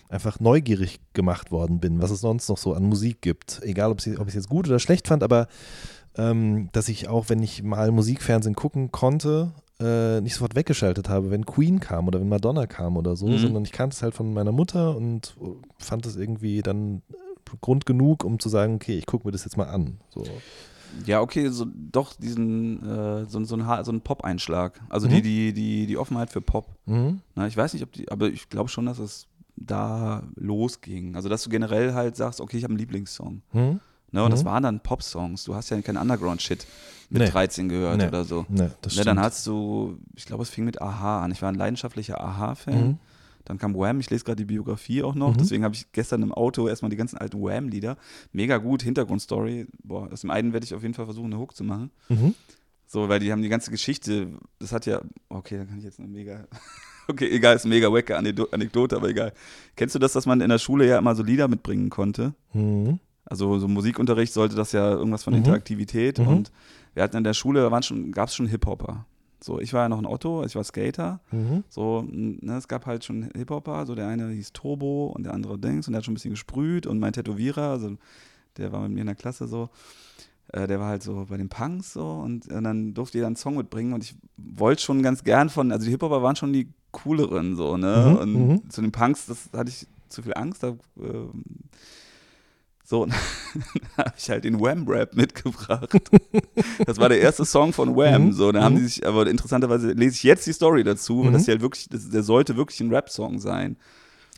[0.10, 3.62] einfach neugierig gemacht worden bin, was es sonst noch so an Musik gibt.
[3.64, 5.48] Egal, ob ich es jetzt gut oder schlecht fand, aber
[6.18, 11.30] ähm, dass ich auch, wenn ich mal Musikfernsehen gucken konnte, äh, nicht sofort weggeschaltet habe,
[11.32, 13.38] wenn Queen kam oder wenn Madonna kam oder so, Mhm.
[13.38, 15.36] sondern ich kannte es halt von meiner Mutter und
[15.78, 17.02] fand es irgendwie dann
[17.62, 19.98] Grund genug, um zu sagen, okay, ich gucke mir das jetzt mal an.
[20.10, 20.24] So.
[21.06, 24.82] Ja, okay, so doch diesen äh, so, so ein, Ha- so ein Pop-Einschlag.
[24.90, 25.12] Also Mhm.
[25.14, 26.68] die, die, die, die Offenheit für Pop.
[26.86, 27.22] Mhm.
[27.36, 29.28] Na, ich weiß nicht, ob die, aber ich glaube schon, dass es
[29.62, 31.16] da losging.
[31.16, 33.42] Also dass du generell halt sagst, okay, ich habe einen Lieblingssong.
[33.54, 33.80] Mhm.
[34.12, 34.48] Ne, und das Mhm.
[34.48, 35.44] waren dann Pop-Songs.
[35.44, 36.66] Du hast ja keinen Underground-Shit
[37.12, 37.30] mit Nee.
[37.30, 38.08] 13 gehört Nee.
[38.08, 38.46] oder so.
[38.50, 41.32] Ne, das Ne, dann hast du, ich glaube, es fing mit Aha an.
[41.32, 42.88] Ich war ein leidenschaftlicher Aha-Fan.
[42.88, 42.98] Mhm.
[43.46, 45.38] Dann kam Wham, ich lese gerade die Biografie auch noch, Mhm.
[45.38, 47.98] deswegen habe ich gestern im Auto erstmal die ganzen alten Wham-Lieder.
[48.32, 49.68] Mega gut, Hintergrundstory.
[49.84, 51.92] Boah, aus dem einen werde ich auf jeden Fall versuchen, eine Hook zu machen.
[52.10, 52.34] Mhm.
[52.88, 56.00] So, weil die haben die ganze Geschichte, das hat ja, okay, da kann ich jetzt
[56.00, 56.48] eine mega,
[57.10, 59.34] okay, egal, ist mega wacke Anekdo- Anekdote, aber egal.
[59.76, 62.34] Kennst du das, dass man in der Schule ja immer so Lieder mitbringen konnte?
[62.54, 63.00] Mhm.
[63.26, 65.40] Also so Musikunterricht sollte das ja irgendwas von Mhm.
[65.40, 66.28] Interaktivität Mhm.
[66.28, 66.52] und
[66.94, 69.06] wir hatten in der Schule, da waren schon, gab es schon Hip-Hopper.
[69.42, 71.22] So, ich war ja noch ein Otto, ich war Skater.
[71.32, 71.64] Mhm.
[71.70, 75.58] So, ne, es gab halt schon Hip-Hopper, so der eine hieß Turbo und der andere
[75.58, 77.96] Dings und der hat schon ein bisschen gesprüht und mein Tätowierer, also
[78.58, 79.70] der war mit mir in der Klasse so,
[80.52, 83.36] äh, der war halt so bei den Punks so und, äh, dann durfte jeder einen
[83.38, 86.68] Song mitbringen und ich wollte schon ganz gern von, also die Hip-Hopper waren schon die
[87.04, 88.70] cooleren so, ne, Mhm, und mhm.
[88.70, 91.44] zu den Punks, das hatte ich zu viel Angst, da, ähm,
[92.84, 93.14] so, dann
[93.98, 95.90] habe ich halt den Wham-Rap mitgebracht.
[96.86, 98.28] Das war der erste Song von Wham.
[98.28, 98.80] Mhm, So, da haben mhm.
[98.80, 101.34] die sich, aber interessanterweise lese ich jetzt die Story dazu, Mhm.
[101.34, 103.78] das ja halt wirklich, das, der sollte wirklich ein Rap-Song sein.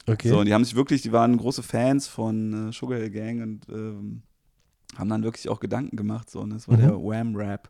[0.08, 0.30] Okay.
[0.30, 3.42] So, und die haben sich wirklich, die waren große Fans von äh, Sugar Hill Gang
[3.42, 4.24] und ähm,
[4.98, 6.30] haben dann wirklich auch Gedanken gemacht.
[6.30, 6.82] So, und das war Mhm.
[6.82, 7.70] der Wham-Rap.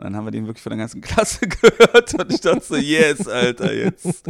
[0.00, 2.76] Und dann haben wir den wirklich von der ganzen Klasse gehört und ich dachte so,
[2.76, 4.22] yes, Alter, jetzt.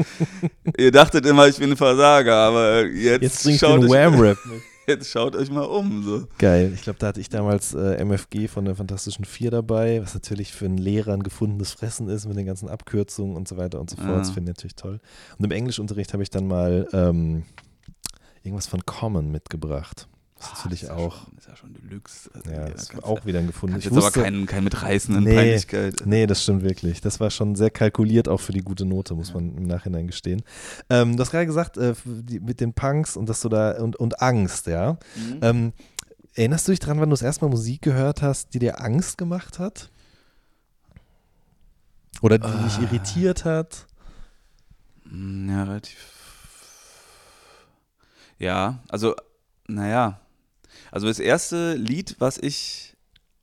[0.76, 4.36] Ihr dachtet immer, ich bin ein Versager, aber jetzt, Jetzt schaut, euch, Wham-Rap
[4.88, 6.02] jetzt schaut euch mal um.
[6.02, 6.26] So.
[6.38, 6.72] Geil.
[6.74, 10.50] Ich glaube, da hatte ich damals äh, MFG von der Fantastischen Vier dabei, was natürlich
[10.50, 13.90] für einen Lehrer ein gefundenes Fressen ist mit den ganzen Abkürzungen und so weiter und
[13.90, 14.08] so fort.
[14.08, 14.18] Ja.
[14.18, 14.98] Das finde ich natürlich toll.
[15.38, 17.44] Und im Englischunterricht habe ich dann mal ähm,
[18.42, 20.08] irgendwas von Common mitgebracht.
[20.40, 22.30] Das ist Ah, natürlich ja auch, Schon, ist ja schon Deluxe.
[22.34, 23.76] Also, ja, da das war auch wieder ein gefunden.
[23.78, 25.34] Ich jetzt aber wusste, keinen kein mit reißenden Nee.
[25.34, 26.02] Peinlichkeit.
[26.06, 27.00] Nee, das stimmt wirklich.
[27.02, 30.42] Das war schon sehr kalkuliert auch für die gute Note, muss man im Nachhinein gestehen.
[30.88, 33.96] Ähm, du hast gerade gesagt, äh, die, mit den Punks und dass du da und,
[33.96, 34.94] und Angst, ja.
[35.14, 35.38] Mhm.
[35.42, 35.72] Ähm,
[36.34, 39.18] erinnerst du dich dran, wann du das erste Mal Musik gehört hast, die dir Angst
[39.18, 39.90] gemacht hat?
[42.22, 42.82] Oder die dich Ah.
[42.82, 43.86] irritiert hat?
[45.04, 45.98] Mm, Ja, relativ.
[48.38, 49.14] Ja, also,
[49.68, 50.18] naja.
[50.90, 52.96] Also das erste Lied, was ich,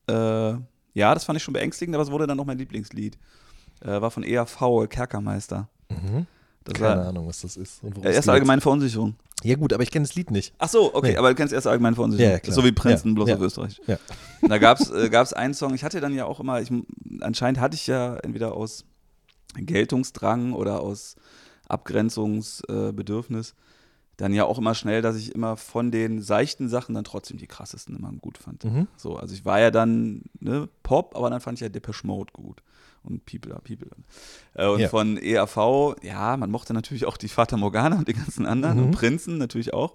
[0.09, 3.17] äh, ja, das fand ich schon beängstigend, aber es wurde dann auch mein Lieblingslied.
[3.81, 5.69] Äh, war von EAV, Kerkermeister.
[5.89, 6.25] Mhm.
[6.63, 7.81] Das Keine war Ahnung, was das ist.
[7.83, 9.15] Und worum äh, erste allgemeine Verunsicherung.
[9.43, 10.53] Ja gut, aber ich kenne das Lied nicht.
[10.57, 11.17] Ach so, okay, Nee.
[11.17, 12.27] aber du kennst erste allgemeine Verunsicherung.
[12.29, 12.53] Ja, ja, klar.
[12.55, 13.35] so wie Princeton, Ja, bloß ja.
[13.35, 13.81] auf Österreich.
[13.87, 13.97] Ja.
[14.41, 16.69] Da gab es äh, gab's einen Song, ich hatte dann ja auch immer, ich,
[17.21, 18.83] anscheinend hatte ich ja entweder aus
[19.55, 21.15] Geltungsdrang oder aus
[21.69, 23.55] Abgrenzungsbedürfnis
[24.17, 27.47] dann ja auch immer schnell, dass ich immer von den seichten Sachen dann trotzdem die
[27.47, 28.63] krassesten immer gut fand.
[28.65, 28.87] Mhm.
[28.97, 32.33] So, also ich war ja dann ne, Pop, aber dann fand ich ja Depeche Mode
[32.33, 32.61] gut.
[33.03, 33.89] Und People are People.
[34.55, 34.89] Äh, und Ja.
[34.89, 38.83] von EAV, ja, man mochte natürlich auch die Fata Morgana und die ganzen anderen Mhm.
[38.85, 39.93] und Prinzen natürlich auch.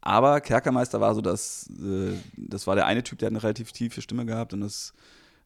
[0.00, 3.72] Aber Kerkermeister war so, dass äh, das war der eine Typ, der hat eine relativ
[3.72, 4.94] tiefe Stimme gehabt und das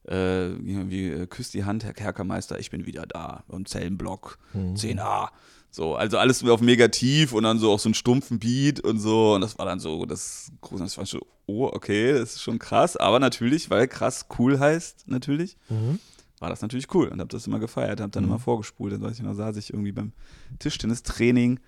[0.07, 3.43] äh, irgendwie äh, küsst die Hand, Herr Kerkermeister, ich bin wieder da.
[3.47, 4.75] Und Zellenblock, Mhm.
[4.75, 5.29] 10a.
[5.75, 8.97] So, also alles auf mega tief und dann so auch so einen stumpfen Beat und
[8.97, 9.33] so.
[9.35, 10.49] Und das war dann so das
[10.79, 12.95] das war schon, oh, okay, das ist schon krass.
[12.95, 15.99] Aber natürlich, weil krass cool heißt, natürlich, Mhm.
[16.39, 18.29] war das natürlich cool und hab das immer gefeiert, hab dann Mhm.
[18.29, 18.93] immer vorgespult.
[18.93, 20.13] Dann weiß ich noch, saß ich irgendwie beim
[20.59, 21.59] Tischtennistraining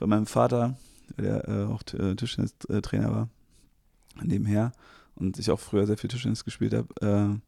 [0.00, 0.76] bei meinem Vater,
[1.16, 3.28] der äh, auch äh, Tischtennistrainer war,
[4.24, 4.72] nebenher
[5.14, 6.88] und ich auch früher sehr viel Tischtennis gespielt habe.
[7.00, 7.38] Äh,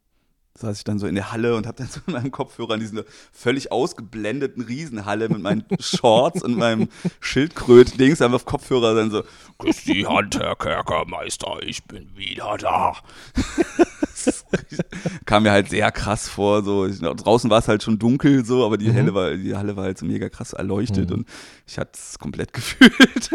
[0.56, 2.80] saß ich dann so in der Halle und habe dann so in meinem Kopfhörer in
[2.80, 6.88] dieser völlig ausgeblendeten Riesenhalle mit meinen Shorts und meinem
[7.20, 9.24] Schildkröt-Dings einfach auf Kopfhörer dann so,
[9.58, 12.94] Küss die Hand, Herr Kerkermeister, ich bin wieder da.
[15.26, 18.64] Kam mir halt sehr krass vor, so ich, draußen war es halt schon dunkel so,
[18.64, 18.94] aber die, Mhm.
[18.96, 21.16] Halle war, die Halle war halt so mega krass erleuchtet Mhm.
[21.16, 21.28] und
[21.66, 23.30] ich hatte es komplett gefühlt.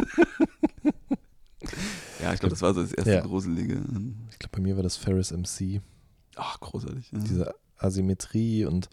[2.22, 3.22] ja, ich glaube, das war so das erste Ja.
[3.22, 3.82] Gruselige.
[4.32, 5.82] Ich glaube, bei mir war das Ferris MC.
[6.40, 7.12] Ach, großartig.
[7.12, 7.20] Ja.
[7.20, 8.90] Diese Asymmetrie und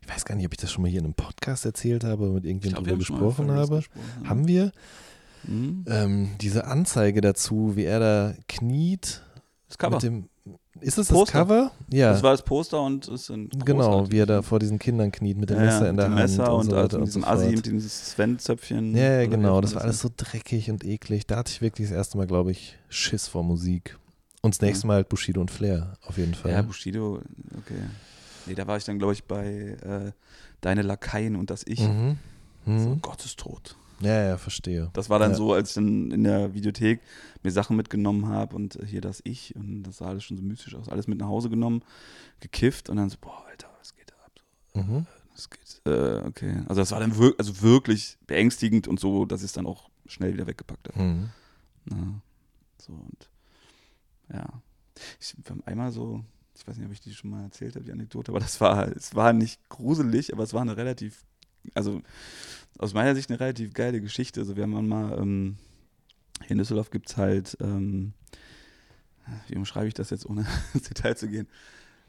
[0.00, 2.24] ich weiß gar nicht, ob ich das schon mal hier in einem Podcast erzählt habe
[2.24, 3.76] oder mit irgendjemandem drüber mal gesprochen habe.
[3.76, 4.28] gesprochen, ja.
[4.28, 4.72] Haben wir
[5.44, 5.84] Mhm.
[5.88, 9.22] ähm, diese Anzeige dazu, wie er da kniet
[9.68, 9.96] Das Cover.
[9.96, 10.28] mit dem
[10.80, 11.38] ist es das Poster.
[11.40, 11.70] Cover?
[11.92, 12.12] Ja.
[12.12, 15.36] Das war das Poster und es sind genau, wie er da vor diesen Kindern kniet
[15.38, 16.98] mit dem Ja, Messer in der mit dem Hand Messer und, und so also weiter
[16.98, 18.96] mit und so Assi, mit diesem Sven-Zöpfchen.
[18.96, 19.60] Ja, ja, genau.
[19.60, 21.26] Das war alles so dreckig und eklig.
[21.26, 23.98] Da hatte ich wirklich das erste Mal, glaube ich, Schiss vor Musik.
[24.42, 26.50] Und das nächste Mal halt Bushido und Flair, auf jeden Fall.
[26.52, 27.22] Ja, Bushido,
[27.58, 27.78] okay.
[28.46, 30.12] Nee, da war ich dann, glaube ich, bei äh,
[30.60, 31.80] Deine Lakaien und das Ich.
[31.80, 32.18] mhm.
[32.66, 33.00] So, Mhm.
[33.02, 33.76] Gott ist tot.
[34.00, 34.90] Ja, ja, verstehe.
[34.94, 35.36] Das war dann Ja.
[35.36, 37.00] so, als ich dann in der Videothek
[37.44, 40.42] mir Sachen mitgenommen habe und äh, hier das Ich und das sah alles schon so
[40.42, 40.88] mystisch aus.
[40.88, 41.82] Alles mit nach Hause genommen,
[42.40, 44.84] gekifft und dann so, boah, Alter, was geht da ab?
[44.86, 45.06] Mhm.
[45.34, 46.62] Das geht, äh, okay.
[46.68, 49.88] Also das war dann wir also wirklich beängstigend und so, dass ich es dann auch
[50.06, 51.00] schnell wieder weggepackt habe.
[51.00, 51.30] Mhm.
[51.90, 51.96] Ja,
[52.78, 53.28] so und
[54.32, 54.62] ja.
[55.20, 56.22] Ich wir haben einmal so,
[56.54, 58.88] ich weiß nicht, ob ich die schon mal erzählt habe, die Anekdote, aber das war,
[58.88, 61.24] es war nicht gruselig, aber es war eine relativ,
[61.74, 62.02] also
[62.78, 64.40] aus meiner Sicht eine relativ geile Geschichte.
[64.40, 65.56] Also wir haben mal, ähm,
[66.42, 68.12] hier in Düsseldorf gibt es halt, ähm,
[69.48, 71.48] wie umschreibe ich das jetzt, ohne ins Detail zu gehen,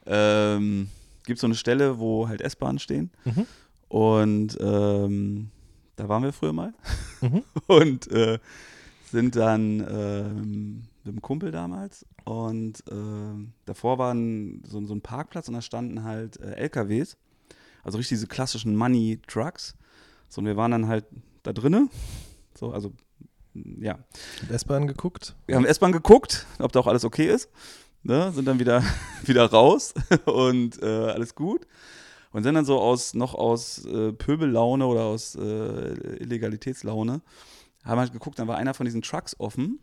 [0.05, 0.89] ähm,
[1.25, 3.45] gibt es so eine Stelle, wo halt S-Bahnen stehen Mhm.
[3.87, 5.51] und ähm,
[5.95, 6.73] da waren wir früher mal
[7.21, 7.43] Mhm.
[7.67, 8.39] und äh,
[9.11, 15.01] sind dann ähm, mit einem Kumpel damals und ähm, davor war ein, so, so ein
[15.01, 17.17] Parkplatz und da standen halt äh, LKWs,
[17.83, 19.75] also richtig diese klassischen Money Trucks.
[20.29, 21.05] So, und wir waren dann halt
[21.43, 21.89] da drinnen,
[22.57, 22.93] so, also
[23.53, 23.99] ja,
[24.49, 25.35] S-Bahn geguckt?
[25.45, 27.49] wir haben S-Bahn geguckt, ob da auch alles okay ist.
[28.01, 28.31] Ne?
[28.31, 28.83] Sind dann wieder,
[29.25, 29.93] wieder raus
[30.25, 31.67] und äh, alles gut.
[32.31, 37.21] Und sind dann so aus, noch aus äh, Pöbellaune oder aus äh, Illegalitätslaune,
[37.83, 39.79] haben halt geguckt, dann war einer von diesen Trucks offen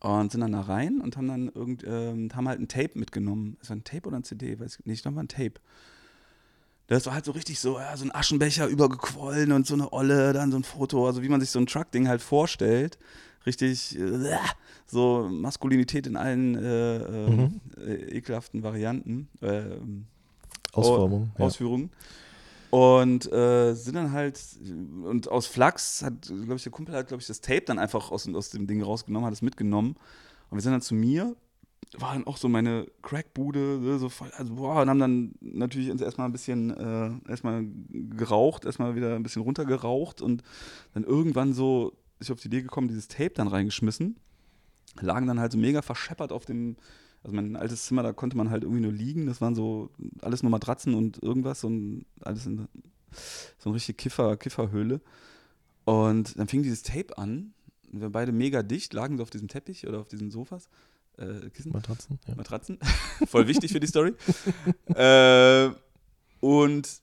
[0.00, 3.56] und sind dann da rein und haben dann irgend, ähm, haben halt ein Tape mitgenommen.
[3.60, 4.58] Es war ein Tape oder ein CD?
[4.58, 5.54] Weiß ich nicht, ich glaube, war ein Tape.
[6.86, 10.32] Das war halt so richtig so, ja, so ein Aschenbecher übergequollen und so eine Olle,
[10.34, 12.98] dann so ein Foto, also wie man sich so ein Truck-Ding halt vorstellt.
[13.46, 14.36] Richtig äh,
[14.86, 17.60] so Maskulinität in allen äh, äh, Mhm.
[17.78, 19.62] äh, ekelhaften Varianten, äh,
[20.72, 21.32] Ausformung.
[21.38, 21.44] ja.
[21.44, 21.90] Ausführungen.
[22.74, 24.40] Und äh, sind dann halt,
[25.04, 28.10] und aus Flachs hat, glaube ich, der Kumpel hat, glaube ich, das Tape dann einfach
[28.10, 29.94] aus, aus dem Ding rausgenommen, hat es mitgenommen.
[30.50, 31.36] Und wir sind dann zu mir,
[31.96, 35.88] war dann auch so meine Crackbude, ne, so voll, also boah, und haben dann natürlich
[35.88, 40.42] erstmal ein bisschen, äh, erstmal geraucht, erstmal wieder ein bisschen runtergeraucht und
[40.94, 44.16] dann irgendwann so, ich auf die Idee gekommen, dieses Tape dann reingeschmissen.
[45.00, 46.74] lagen dann halt so mega verscheppert auf dem,
[47.24, 49.26] also mein altes Zimmer, da konnte man halt irgendwie nur liegen.
[49.26, 52.68] Das waren so alles nur Matratzen und irgendwas und alles in
[53.58, 55.00] so eine richtige Kiffer, Kifferhöhle.
[55.84, 57.54] Und dann fing dieses Tape an.
[57.90, 60.68] Und wir waren beide mega dicht, lagen so auf diesem Teppich oder auf diesen Sofas.
[61.16, 61.72] Äh, Kissen.
[61.72, 62.18] Matratzen?
[62.26, 62.34] Ja.
[62.34, 62.78] Matratzen.
[63.26, 64.14] Voll wichtig für die Story.
[64.86, 65.70] äh,
[66.40, 67.00] und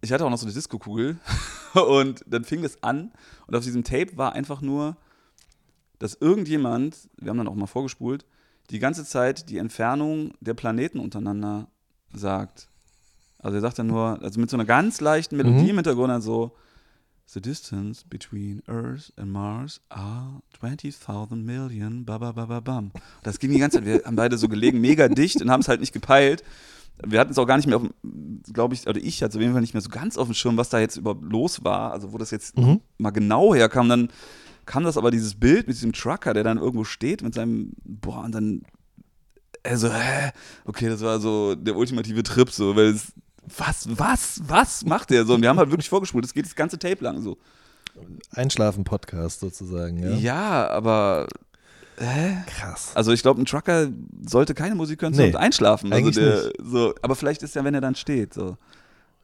[0.00, 1.18] ich hatte auch noch so eine Disco-Kugel.
[1.74, 3.10] Und dann fing das an.
[3.48, 4.96] Und auf diesem Tape war einfach nur,
[5.98, 8.24] dass irgendjemand, wir haben dann auch mal vorgespult,
[8.70, 11.68] die ganze Zeit die Entfernung der Planeten untereinander
[12.12, 12.68] sagt.
[13.38, 15.68] Also er sagt dann nur, also mit so einer ganz leichten Melodie Mhm.
[15.70, 16.52] im Hintergrund, dann so,
[17.26, 22.90] The distance between Earth and Mars are 20.000 million, ba ba ba ba bam.
[23.22, 25.68] Das ging die ganze Zeit, wir haben beide so gelegen, mega dicht und haben es
[25.68, 26.44] halt nicht gepeilt.
[27.02, 29.36] Wir hatten es auch gar nicht mehr auf dem, glaube ich, oder ich hatte es
[29.36, 31.64] auf jeden Fall nicht mehr so ganz auf dem Schirm, was da jetzt überhaupt los
[31.64, 32.80] war, also wo das jetzt Mhm.
[32.98, 33.88] mal genau herkam.
[33.88, 34.08] Dann
[34.66, 38.24] kam das aber dieses Bild mit diesem Trucker, der dann irgendwo steht mit seinem, boah,
[38.24, 38.62] und dann,
[39.62, 40.30] also, hä?
[40.64, 43.12] Okay, das war so der ultimative Trip, so, weil es,
[43.56, 45.34] was, was, was macht der so?
[45.34, 47.38] Und wir haben halt wirklich vorgespult, das geht das ganze Tape lang so.
[48.32, 50.10] Einschlafen-Podcast sozusagen, ja.
[50.14, 51.26] Ja, aber,
[51.98, 52.38] hä?
[52.46, 52.92] Krass.
[52.94, 53.88] Also ich glaube, ein Trucker
[54.26, 55.92] sollte keine Musik hören Nee, und einschlafen.
[55.92, 58.56] Also eigentlich der, so, aber vielleicht ist ja, wenn er dann steht, so.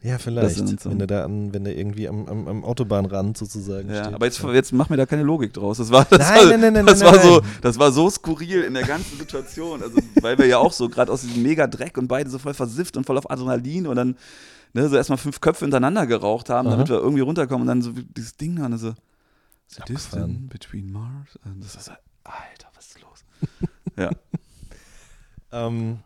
[0.02, 0.56] Ja, vielleicht.
[0.80, 4.14] so- Wenn er da an, wenn er irgendwie am, am, am Autobahnrand sozusagen Ja, steht.
[4.14, 5.76] aber jetzt, jetzt mach mir da keine Logik draus.
[5.76, 7.50] Das war, das Nein, war, nein, nein, nein, das nein, war so, nein.
[7.60, 9.82] das war so skurril in der ganzen Situation.
[9.82, 12.54] Also, weil wir ja auch so gerade aus diesem mega Dreck und beide so voll
[12.54, 14.16] versifft und voll auf Adrenalin und dann
[14.72, 16.76] ne, so erstmal fünf Köpfe hintereinander geraucht haben, Aha.
[16.76, 18.94] damit wir irgendwie runterkommen und dann so dieses Ding da und so.
[19.68, 21.92] The distance between Mars and das ist so,
[22.24, 23.68] Alter, was ist los?
[23.98, 24.10] ja.
[25.52, 25.98] Ähm,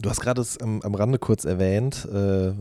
[0.00, 2.52] du hast gerade es am, am Rande kurz erwähnt, äh,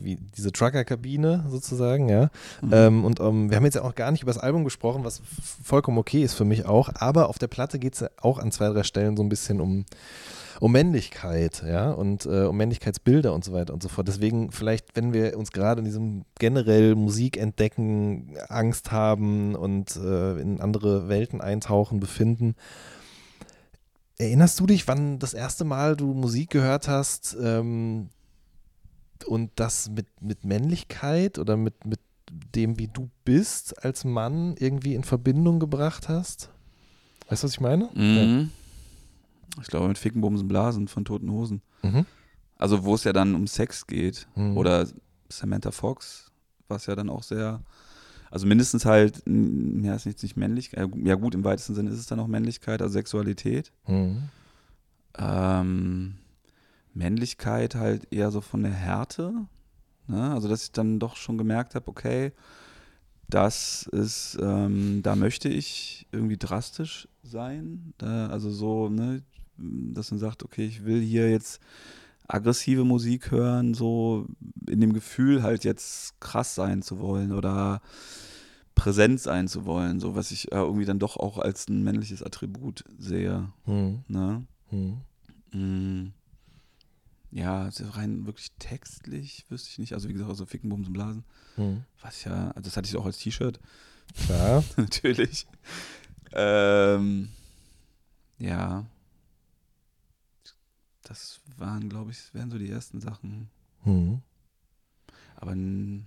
[0.00, 2.30] wie diese Trucker-Kabine sozusagen, ja.
[2.62, 2.70] Mhm.
[2.72, 5.20] Ähm, und ähm, wir haben jetzt ja auch gar nicht über das Album gesprochen, was
[5.62, 8.52] vollkommen okay ist für mich auch, aber auf der Platte geht es ja auch an
[8.52, 9.84] zwei, drei Stellen so ein bisschen um,
[10.60, 14.06] um Männlichkeit, ja, und äh, um Männlichkeitsbilder und so weiter und so fort.
[14.08, 20.40] Deswegen vielleicht, wenn wir uns gerade in diesem generell Musik entdecken, Angst haben und äh,
[20.40, 22.54] in andere Welten eintauchen, befinden,
[24.18, 28.08] Erinnerst du dich, wann das erste Mal du Musik gehört hast ähm,
[29.26, 32.00] und das mit, mit Männlichkeit oder mit, mit
[32.54, 36.50] dem, wie du bist als Mann irgendwie in Verbindung gebracht hast?
[37.28, 37.90] Weißt du, was ich meine?
[37.94, 38.50] Mhm.
[39.60, 41.62] Ich glaube, mit Ficken, Bumsen, Blasen von Toten Hosen.
[41.82, 41.90] Ja.
[41.90, 42.06] Mhm.
[42.58, 44.26] Also, wo es ja dann um Sex geht.
[44.34, 44.56] Mhm.
[44.56, 44.86] Oder
[45.28, 46.30] Samantha Fox,
[46.68, 47.60] was ja dann auch sehr,
[48.30, 51.98] also mindestens halt, m, ja, ist nicht, nicht Männlichkeit, ja gut, im weitesten Sinne ist
[51.98, 53.72] es dann auch Männlichkeit, also Sexualität.
[53.86, 54.28] Mhm.
[55.18, 56.14] Ähm,
[56.94, 59.32] Männlichkeit halt eher so von der Härte.
[60.08, 60.32] Ne?
[60.32, 62.32] Also, dass ich dann doch schon gemerkt habe, okay,
[63.28, 67.92] das ist, ähm, da möchte ich irgendwie drastisch sein.
[67.98, 69.22] Da, also so, ne,
[69.56, 71.60] dass man sagt, okay, ich will hier jetzt
[72.28, 74.26] aggressive Musik hören, so
[74.68, 77.80] in dem Gefühl halt jetzt krass sein zu wollen oder
[78.74, 82.22] präsent sein zu wollen, so was ich äh, irgendwie dann doch auch als ein männliches
[82.22, 83.50] Attribut sehe.
[83.64, 84.04] Mhm.
[84.08, 84.46] Ne?
[84.70, 85.00] Mhm.
[85.52, 86.12] Mm.
[87.30, 89.92] Ja, rein wirklich textlich wüsste ich nicht.
[89.94, 91.24] Also wie gesagt, also Ficken, Bums und Blasen.
[91.56, 91.84] Mhm.
[92.00, 93.60] Was ja, also das hatte ich auch als T-Shirt,
[94.26, 94.64] Klar.
[94.76, 95.46] natürlich.
[96.32, 97.28] Ähm,
[98.38, 98.86] ja.
[101.08, 103.48] Das waren, glaube ich, wären so die ersten Sachen.
[103.84, 104.20] Mhm.
[105.36, 106.06] Aber n-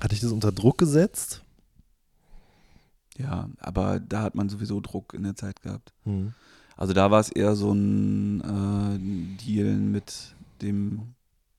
[0.00, 1.42] Hat dich das unter Druck gesetzt?
[3.18, 5.92] ja, aber da hat man sowieso Druck in der Zeit gehabt.
[6.04, 6.32] Mhm.
[6.78, 11.14] Also da war es eher so ein äh, Deal mit dem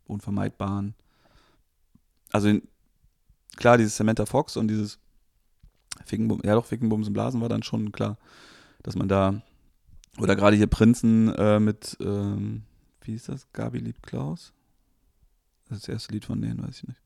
[0.08, 0.96] Unvermeidbaren.
[2.32, 2.64] Also in,
[3.56, 4.98] klar, dieses Samantha Fox und dieses
[6.06, 8.18] Fickenbum, ja doch, Fickenbums und Blasen war dann schon klar,
[8.82, 9.42] dass man da,
[10.20, 12.64] oder gerade hier Prinzen äh, mit, ähm,
[13.02, 14.54] wie hieß das, Gabi liebt Klaus?
[15.70, 17.00] Das ist das erste Lied von denen, weiß ich nicht.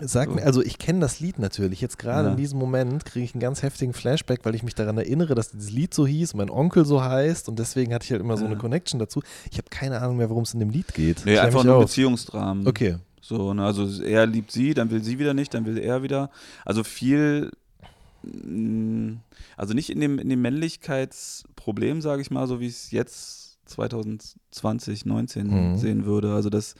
[0.00, 0.36] Sag So.
[0.36, 1.80] mir, also ich kenne das Lied natürlich.
[1.80, 2.30] Jetzt gerade Ja.
[2.30, 5.50] in diesem Moment kriege ich einen ganz heftigen Flashback, weil ich mich daran erinnere, dass
[5.50, 8.44] dieses Lied so hieß, mein Onkel so heißt und deswegen hatte ich halt immer so
[8.44, 8.50] Ja.
[8.50, 9.20] eine Connection dazu.
[9.50, 11.22] Ich habe keine Ahnung mehr, worum es in dem Lied geht.
[11.26, 11.84] Nee, einfach nur auf.
[11.86, 12.66] Beziehungsdramen.
[12.68, 12.98] Okay.
[13.20, 16.30] So, ne, also er liebt sie, dann will sie wieder nicht, dann will er wieder.
[16.64, 17.50] Also viel,
[19.56, 23.58] also nicht in dem, in dem Männlichkeitsproblem, sage ich mal, so wie ich es jetzt
[23.66, 25.76] 2020, 19 Mhm.
[25.76, 26.34] sehen würde.
[26.34, 26.74] Also das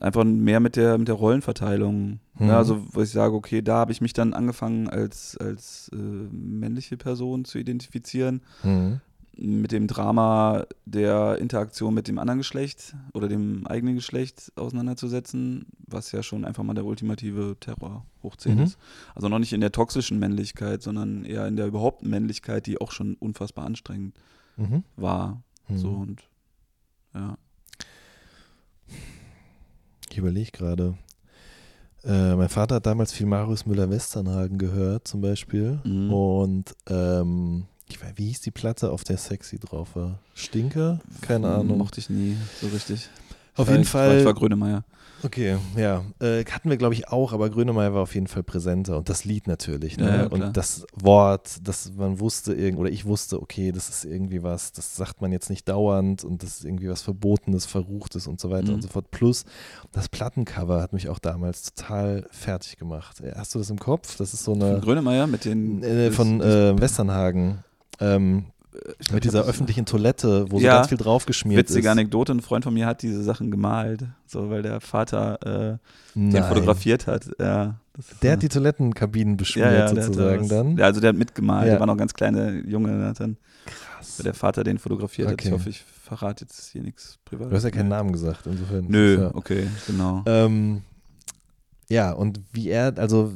[0.00, 2.20] einfach mehr mit der, mit der Rollenverteilung.
[2.38, 2.46] Mhm.
[2.46, 5.96] Ne, also wo ich sage, okay, da habe ich mich dann angefangen als, als äh,
[5.96, 8.42] männliche Person zu identifizieren.
[8.62, 9.00] Mhm.
[9.36, 16.12] Mit dem Drama der Interaktion mit dem anderen Geschlecht oder dem eigenen Geschlecht auseinanderzusetzen, was
[16.12, 18.62] ja schon einfach mal der ultimative Terror hoch 10 Mhm.
[18.64, 18.78] ist.
[19.14, 22.92] Also noch nicht in der toxischen Männlichkeit, sondern eher in der überhaupt Männlichkeit, die auch
[22.92, 24.14] schon unfassbar anstrengend
[24.56, 24.84] Mhm.
[24.96, 25.42] war.
[25.68, 25.78] Mhm.
[25.78, 26.22] So und
[27.14, 27.36] ja.
[30.10, 30.94] Ich überlege gerade.
[32.04, 35.80] Äh, mein Vater hat damals viel Marius Müller-Westernhagen gehört, zum Beispiel.
[35.84, 36.12] Mhm.
[36.12, 40.18] Und ähm, ich weiß, wie hieß die Platte, auf der Sexy drauf war?
[40.34, 41.00] Stinker?
[41.20, 41.78] Keine Ahnung.
[41.78, 43.08] Mochte ich nie so richtig.
[43.54, 44.34] Auf jeden war- Ich war Fall.
[44.34, 44.84] Grönemeyer.
[45.24, 46.02] Okay, ja.
[46.18, 48.96] Äh, hatten wir, glaube ich, auch, aber Grönemeyer war auf jeden Fall präsenter.
[48.98, 49.96] Und das Lied natürlich.
[49.96, 50.08] Ne?
[50.08, 54.04] Ja, ja, und das Wort, das man wusste, irgend, oder ich wusste, okay, das ist
[54.04, 58.26] irgendwie was, das sagt man jetzt nicht dauernd und das ist irgendwie was Verbotenes, Verruchtes
[58.26, 58.74] und so weiter Mhm.
[58.74, 59.12] und so fort.
[59.12, 59.44] Plus,
[59.92, 63.20] das Plattencover hat mich auch damals total fertig gemacht.
[63.20, 64.16] Äh, Hast du das im Kopf?
[64.16, 64.80] Das ist so Von eine.
[64.80, 65.84] Grönemeyer mit den.
[65.84, 67.62] Äh, von äh, Westernhagen.
[68.00, 68.46] Ähm,
[69.00, 71.92] glaub, mit dieser öffentlichen Toilette, wo so Ja, ganz viel draufgeschmiert Witzige ist.
[71.92, 75.38] Anekdote, ein Freund von mir hat diese Sachen gemalt, so weil der Vater
[75.74, 75.78] äh,
[76.18, 77.26] den fotografiert hat.
[77.38, 77.76] Ja,
[78.22, 80.76] Der so- hat die Toilettenkabinen beschmiert, ja, hat sozusagen dann.
[80.78, 81.72] Ja, also der hat mitgemalt, Ja.
[81.72, 83.36] der war noch ganz kleiner Junge, hat dann,
[83.66, 84.18] Krass.
[84.18, 85.34] weil der Vater den fotografiert hat.
[85.34, 85.48] Okay.
[85.48, 87.50] Ich hoffe, ich verrate jetzt hier nichts privat.
[87.52, 88.86] Du hast ja keinen Namen gesagt, insofern.
[88.88, 90.22] Nö, okay, genau.
[90.26, 90.82] Ähm,
[91.92, 93.32] ja, und wie er, also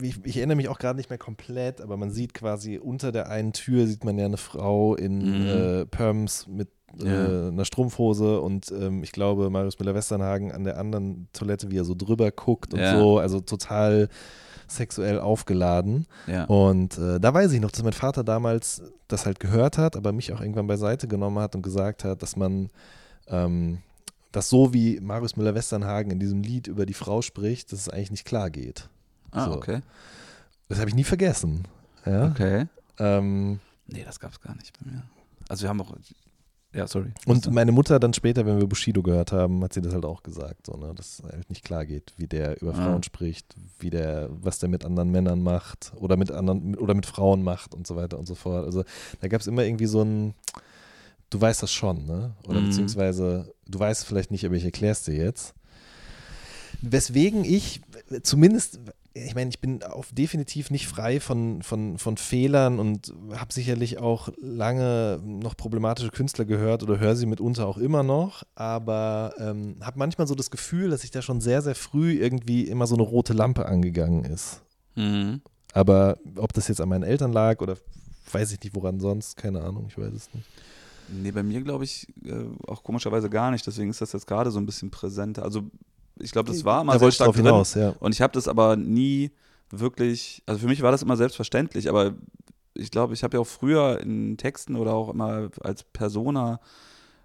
[0.00, 3.28] ich, ich erinnere mich auch gerade nicht mehr komplett, aber man sieht quasi unter der
[3.28, 5.48] einen Tür sieht man ja eine Frau in Mhm.
[5.48, 6.68] äh, Perms mit
[7.00, 7.48] äh, Ja.
[7.48, 11.94] einer Strumpfhose und ähm, ich glaube Marius Müller-Westernhagen an der anderen Toilette, wie er so
[11.94, 12.98] drüber guckt und Ja.
[12.98, 14.08] so, also total
[14.68, 16.06] sexuell aufgeladen.
[16.26, 16.44] ja.
[16.44, 20.12] Und äh, da weiß ich noch, dass mein Vater damals das halt gehört hat, aber
[20.12, 22.68] mich auch irgendwann beiseite genommen hat und gesagt hat, dass man
[23.28, 23.78] ähm,
[24.38, 28.10] das so wie Marius Müller-Westernhagen in diesem Lied über die Frau spricht, dass es eigentlich
[28.10, 28.88] nicht klar geht.
[29.32, 29.52] ah, so.
[29.52, 29.80] okay.
[30.68, 31.64] Das habe ich nie vergessen.
[32.06, 32.28] Ja.
[32.28, 32.66] Okay.
[32.98, 33.60] Ähm,
[33.90, 35.02] Nee, das gab es gar nicht bei mir.
[35.48, 35.94] Also wir haben auch.
[36.74, 37.10] Ja, sorry.
[37.24, 40.22] und meine Mutter dann später, wenn wir Bushido gehört haben, hat sie das halt auch
[40.22, 42.84] gesagt, so, ne, dass es halt nicht klar geht, wie der über Ah.
[42.84, 47.06] Frauen spricht, wie der, was der mit anderen Männern macht oder mit anderen oder mit
[47.06, 48.66] Frauen macht und so weiter und so fort.
[48.66, 48.84] Also
[49.22, 50.34] da gab es immer irgendwie so ein,
[51.30, 52.34] du weißt das schon, ne?
[52.46, 52.66] Oder Mhm.
[52.66, 55.54] beziehungsweise du weißt es vielleicht nicht, aber ich erkläre es dir jetzt.
[56.80, 57.80] Weswegen ich
[58.22, 58.78] zumindest,
[59.14, 63.98] ich meine, ich bin auf definitiv nicht frei von, von, von Fehlern und habe sicherlich
[63.98, 69.76] auch lange noch problematische Künstler gehört oder höre sie mitunter auch immer noch, aber ähm,
[69.80, 72.94] habe manchmal so das Gefühl, dass ich da schon sehr, sehr früh irgendwie immer so
[72.94, 74.62] eine rote Lampe angegangen ist.
[74.94, 75.40] Mhm.
[75.72, 77.76] Aber ob das jetzt an meinen Eltern lag oder
[78.32, 80.46] weiß ich nicht, woran sonst, keine Ahnung, ich weiß es nicht.
[81.10, 83.66] Nee, bei mir glaube ich äh, auch komischerweise gar nicht.
[83.66, 85.42] Deswegen ist das jetzt gerade so ein bisschen präsenter.
[85.42, 85.62] Also
[86.18, 87.46] ich glaube, das war mal da sehr stark drin.
[87.46, 87.94] hinaus, ja.
[88.00, 89.30] Und ich habe das aber nie
[89.70, 92.14] wirklich, also für mich war das immer selbstverständlich, aber
[92.74, 96.60] ich glaube, ich habe ja auch früher in Texten oder auch immer als Persona,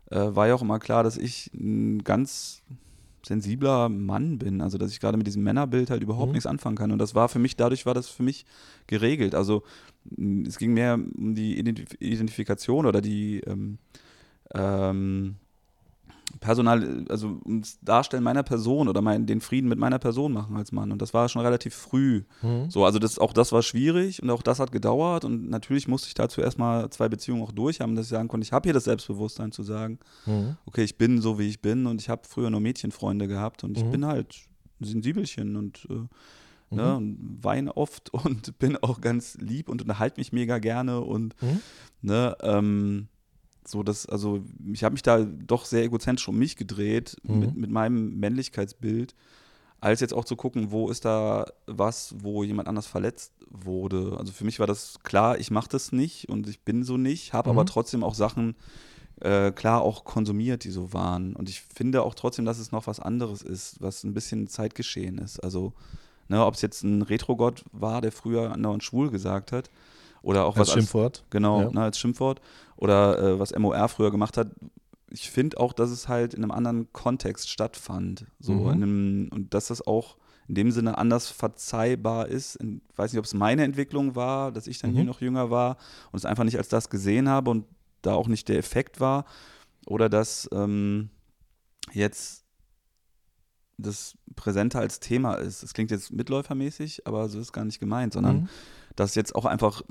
[0.09, 2.61] äh, war ja auch immer klar, dass ich ein ganz
[3.25, 6.33] sensibler Mann bin, also dass ich gerade mit diesem Männerbild halt überhaupt Mhm.
[6.33, 6.91] nichts anfangen kann.
[6.91, 8.45] Und das war für mich, dadurch war das für mich
[8.87, 9.33] geregelt.
[9.33, 9.63] Also
[10.45, 13.77] es ging mehr um die Identif Identifikation oder die ähm,
[14.53, 15.35] ähm,
[16.39, 20.71] Personal, also ums Darstellen meiner Person oder mein, den Frieden mit meiner Person machen als
[20.71, 20.91] Mann.
[20.91, 22.23] Und das war schon relativ früh.
[22.41, 22.69] Mhm.
[22.69, 25.25] So, also das, auch das war schwierig und auch das hat gedauert.
[25.25, 28.51] Und natürlich musste ich dazu erstmal zwei Beziehungen auch durchhaben, dass ich sagen konnte, ich
[28.51, 30.57] habe hier das Selbstbewusstsein zu sagen, Mhm.
[30.65, 33.77] okay, ich bin so, wie ich bin und ich habe früher nur Mädchenfreunde gehabt und
[33.77, 33.91] ich Mhm.
[33.91, 34.35] bin halt
[34.81, 36.07] ein Sensibelchen und, äh, Mhm.
[36.71, 41.35] ne, und weine oft und bin auch ganz lieb und unterhalte mich mega gerne und
[41.41, 41.59] Mhm.
[42.01, 43.07] ne, ähm,
[43.67, 44.41] so dass, also
[44.71, 47.39] ich habe mich da doch sehr egozentrisch um mich gedreht Mhm.
[47.39, 49.15] mit, mit meinem Männlichkeitsbild,
[49.81, 54.15] als jetzt auch zu gucken, wo ist da was, wo jemand anders verletzt wurde.
[54.17, 57.33] Also für mich war das klar, ich mache das nicht und ich bin so nicht,
[57.33, 57.57] habe Mhm.
[57.57, 58.55] aber trotzdem auch Sachen
[59.21, 61.35] äh, klar auch konsumiert, die so waren.
[61.35, 65.17] Und ich finde auch trotzdem, dass es noch was anderes ist, was ein bisschen Zeitgeschehen
[65.17, 65.39] ist.
[65.39, 65.73] Also,
[66.29, 69.69] ne, ob es jetzt ein Retrogott war, der früher andauernd schwul gesagt hat,
[70.23, 71.23] oder auch Als was als, Schimpfwort.
[71.29, 71.69] Genau, Ja.
[71.71, 72.41] ne, als Schimpfwort.
[72.75, 74.47] Oder äh, was MOR früher gemacht hat.
[75.11, 78.25] Ich finde auch, dass es halt in einem anderen Kontext stattfand.
[78.39, 78.67] So Mhm.
[78.69, 80.17] in einem, und dass das auch
[80.47, 82.55] in dem Sinne anders verzeihbar ist.
[82.61, 84.95] Ich weiß nicht, ob es meine Entwicklung war, dass ich dann Mhm.
[84.95, 85.77] hier noch jünger war
[86.11, 87.65] und es einfach nicht als das gesehen habe und
[88.01, 89.25] da auch nicht der Effekt war.
[89.85, 91.09] Oder dass ähm,
[91.93, 92.43] jetzt
[93.77, 95.63] das präsenter als Thema ist.
[95.63, 98.49] Es klingt jetzt mitläufermäßig, aber so ist es gar nicht gemeint, sondern Mhm.
[98.95, 99.81] dass jetzt auch einfach,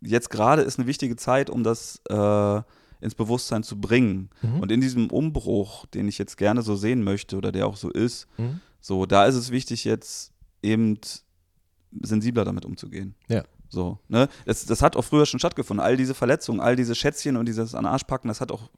[0.00, 2.62] jetzt gerade ist eine wichtige Zeit, um das äh,
[3.00, 4.28] ins Bewusstsein zu bringen.
[4.42, 4.60] Mhm.
[4.60, 7.90] Und in diesem Umbruch, den ich jetzt gerne so sehen möchte oder der auch so
[7.90, 8.60] ist, Mhm.
[8.80, 10.32] so, da ist es wichtig, jetzt
[10.62, 10.98] eben
[12.02, 13.14] sensibler damit umzugehen.
[13.28, 13.44] Ja.
[13.70, 14.28] So, ne?
[14.46, 15.84] Das, das hat auch früher schon stattgefunden.
[15.84, 18.70] All diese Verletzungen, all diese Schätzchen und dieses an Arsch packen, das hat auch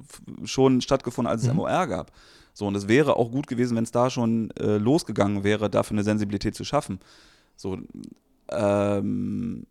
[0.45, 1.57] schon stattgefunden, als es Mhm.
[1.57, 2.11] MOR gab.
[2.53, 5.95] So, und es wäre auch gut gewesen, wenn es da schon äh, losgegangen wäre, dafür
[5.95, 6.99] eine Sensibilität zu schaffen.
[7.57, 7.79] So,
[8.51, 9.67] ähm,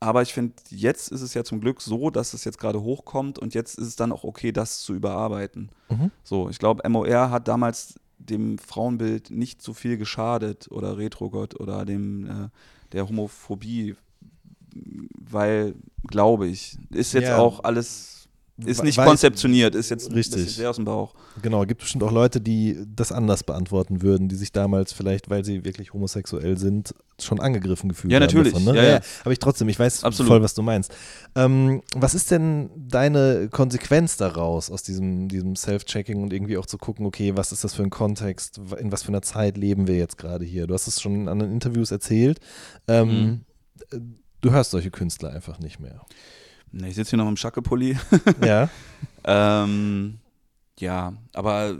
[0.00, 3.38] aber ich finde, jetzt ist es ja zum Glück so, dass es jetzt gerade hochkommt
[3.38, 5.70] und jetzt ist es dann auch okay, das zu überarbeiten.
[5.88, 6.10] Mhm.
[6.22, 11.84] So, ich glaube, MOR hat damals dem Frauenbild nicht so viel geschadet oder Retrogott oder
[11.84, 12.48] dem äh,
[12.92, 13.94] der Homophobie,
[15.18, 15.74] weil,
[16.06, 17.38] glaube ich, ist jetzt Ja.
[17.38, 18.15] auch alles,
[18.64, 20.54] ist nicht Weiß- konzeptioniert, ist jetzt Richtig.
[20.54, 21.14] sehr aus dem Bauch.
[21.42, 25.44] Genau, gibt bestimmt auch Leute, die das anders beantworten würden, die sich damals vielleicht, weil
[25.44, 28.24] sie wirklich homosexuell sind, schon angegriffen gefühlt Ja, haben.
[28.24, 28.54] natürlich.
[28.54, 28.76] Davon, ne?
[28.76, 29.00] Ja, ja.
[29.24, 30.28] Aber ich trotzdem, ich weiß Absolut.
[30.28, 30.90] voll, was du meinst.
[31.34, 36.78] Ähm, was ist denn deine Konsequenz daraus, aus diesem, diesem Self-Checking und irgendwie auch zu
[36.78, 39.96] gucken, okay, was ist das für ein Kontext, in was für einer Zeit leben wir
[39.96, 40.66] jetzt gerade hier?
[40.66, 42.40] Du hast es schon in anderen Interviews erzählt.
[42.88, 43.42] Ähm,
[43.90, 43.98] äh,
[44.42, 46.02] Du hörst solche Künstler einfach nicht mehr.
[46.78, 47.96] Ne, ich sitze hier noch im Schackepulli.
[48.42, 48.68] Ja.
[49.28, 50.18] Ähm,
[50.78, 51.76] ja, aber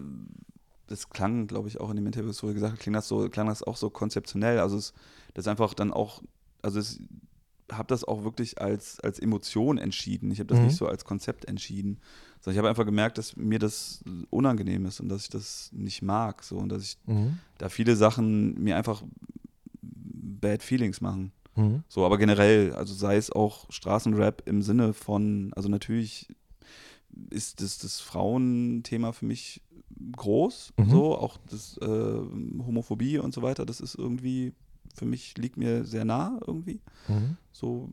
[0.88, 3.28] das klang, glaube ich, auch in dem Interview, wo du gesagt hast, klang das, so,
[3.28, 4.58] klang das auch so konzeptionell.
[4.58, 4.92] Also es,
[5.34, 6.22] das ist einfach dann auch,
[6.62, 6.98] also ich
[7.70, 10.32] habe das auch wirklich als, als Emotion entschieden.
[10.32, 10.64] Ich habe das Mhm.
[10.66, 12.00] nicht so als Konzept entschieden.
[12.40, 16.02] Sondern ich habe einfach gemerkt, dass mir das unangenehm ist und dass ich das nicht
[16.02, 16.42] mag.
[16.42, 17.38] So, und dass ich Mhm.
[17.58, 19.04] da viele Sachen mir einfach
[19.82, 21.30] Bad Feelings machen.
[21.56, 21.82] Mhm.
[21.88, 26.28] So, aber generell, also sei es auch Straßenrap im Sinne von, also natürlich
[27.30, 29.62] ist das, das Frauenthema für mich
[30.12, 30.90] groß, Mhm.
[30.90, 34.52] so, auch das äh, Homophobie und so weiter, das ist irgendwie,
[34.94, 36.80] für mich liegt mir sehr nah irgendwie.
[37.08, 37.36] Mhm.
[37.52, 37.90] So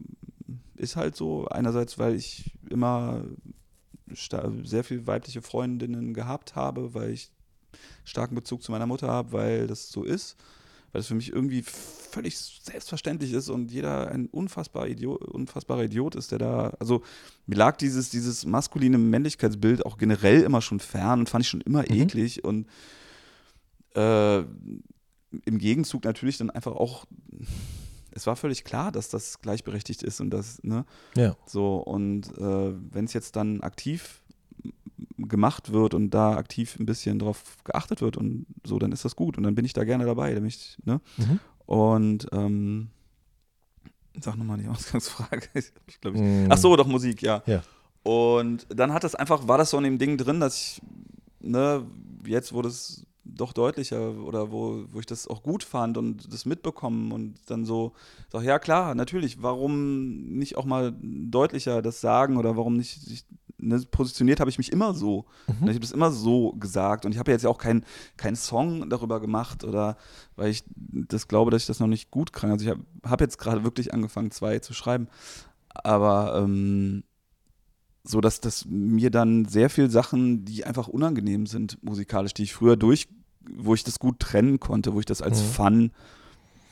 [0.75, 3.23] ist halt so, einerseits, weil ich immer
[4.63, 7.31] sehr viel weibliche Freundinnen gehabt habe, weil ich
[8.03, 10.35] starken Bezug zu meiner Mutter habe, weil das so ist,
[10.93, 16.15] weil das für mich irgendwie völlig selbstverständlich ist und jeder ein unfassbar Idiot, unfassbarer Idiot
[16.15, 17.01] ist, der da, also
[17.47, 21.61] mir lag dieses, dieses maskuline Männlichkeitsbild auch generell immer schon fern und fand ich schon
[21.61, 21.95] immer Mhm.
[22.01, 22.67] eklig und
[23.95, 27.05] äh, im Gegenzug natürlich dann einfach auch,
[28.11, 30.85] es war völlig klar, dass das gleichberechtigt ist und das, ne,
[31.15, 31.35] Ja.
[31.47, 34.21] so, und äh, wenn es jetzt dann aktiv
[35.17, 39.15] gemacht wird und da aktiv ein bisschen drauf geachtet wird und so, dann ist das
[39.15, 40.33] gut und dann bin ich da gerne dabei.
[40.33, 41.01] Ne?
[41.17, 41.39] Mhm.
[41.65, 42.89] Und ähm,
[44.19, 45.47] sag nochmal die Ausgangsfrage.
[45.87, 46.47] ich glaube, ich, Mhm.
[46.49, 47.41] ach so, doch Musik, ja.
[47.45, 47.61] Ja.
[48.03, 50.81] Und dann hat das einfach, war das so in dem Ding drin, dass ich,
[51.39, 51.85] ne,
[52.25, 56.45] jetzt wurde es doch deutlicher oder wo, wo ich das auch gut fand und das
[56.45, 57.93] mitbekommen und dann so,
[58.29, 63.23] sag, ja klar, natürlich, warum nicht auch mal deutlicher das sagen oder warum nicht sich,
[63.67, 65.25] ne, positioniert habe ich mich immer so.
[65.47, 65.67] Mhm.
[65.67, 67.83] Ich habe das immer so gesagt und ich habe jetzt ja auch keinen
[68.17, 69.97] keinen Song darüber gemacht oder
[70.35, 72.51] weil ich das glaube, dass ich das noch nicht gut kann.
[72.51, 75.07] Also ich habe hab jetzt gerade wirklich angefangen, zwei zu schreiben,
[75.69, 77.03] aber ähm,
[78.03, 82.53] so dass das mir dann sehr viel Sachen, die einfach unangenehm sind musikalisch, die ich
[82.53, 83.07] früher durch,
[83.55, 85.45] wo ich das gut trennen konnte, wo ich das als Mhm.
[85.47, 85.91] Fun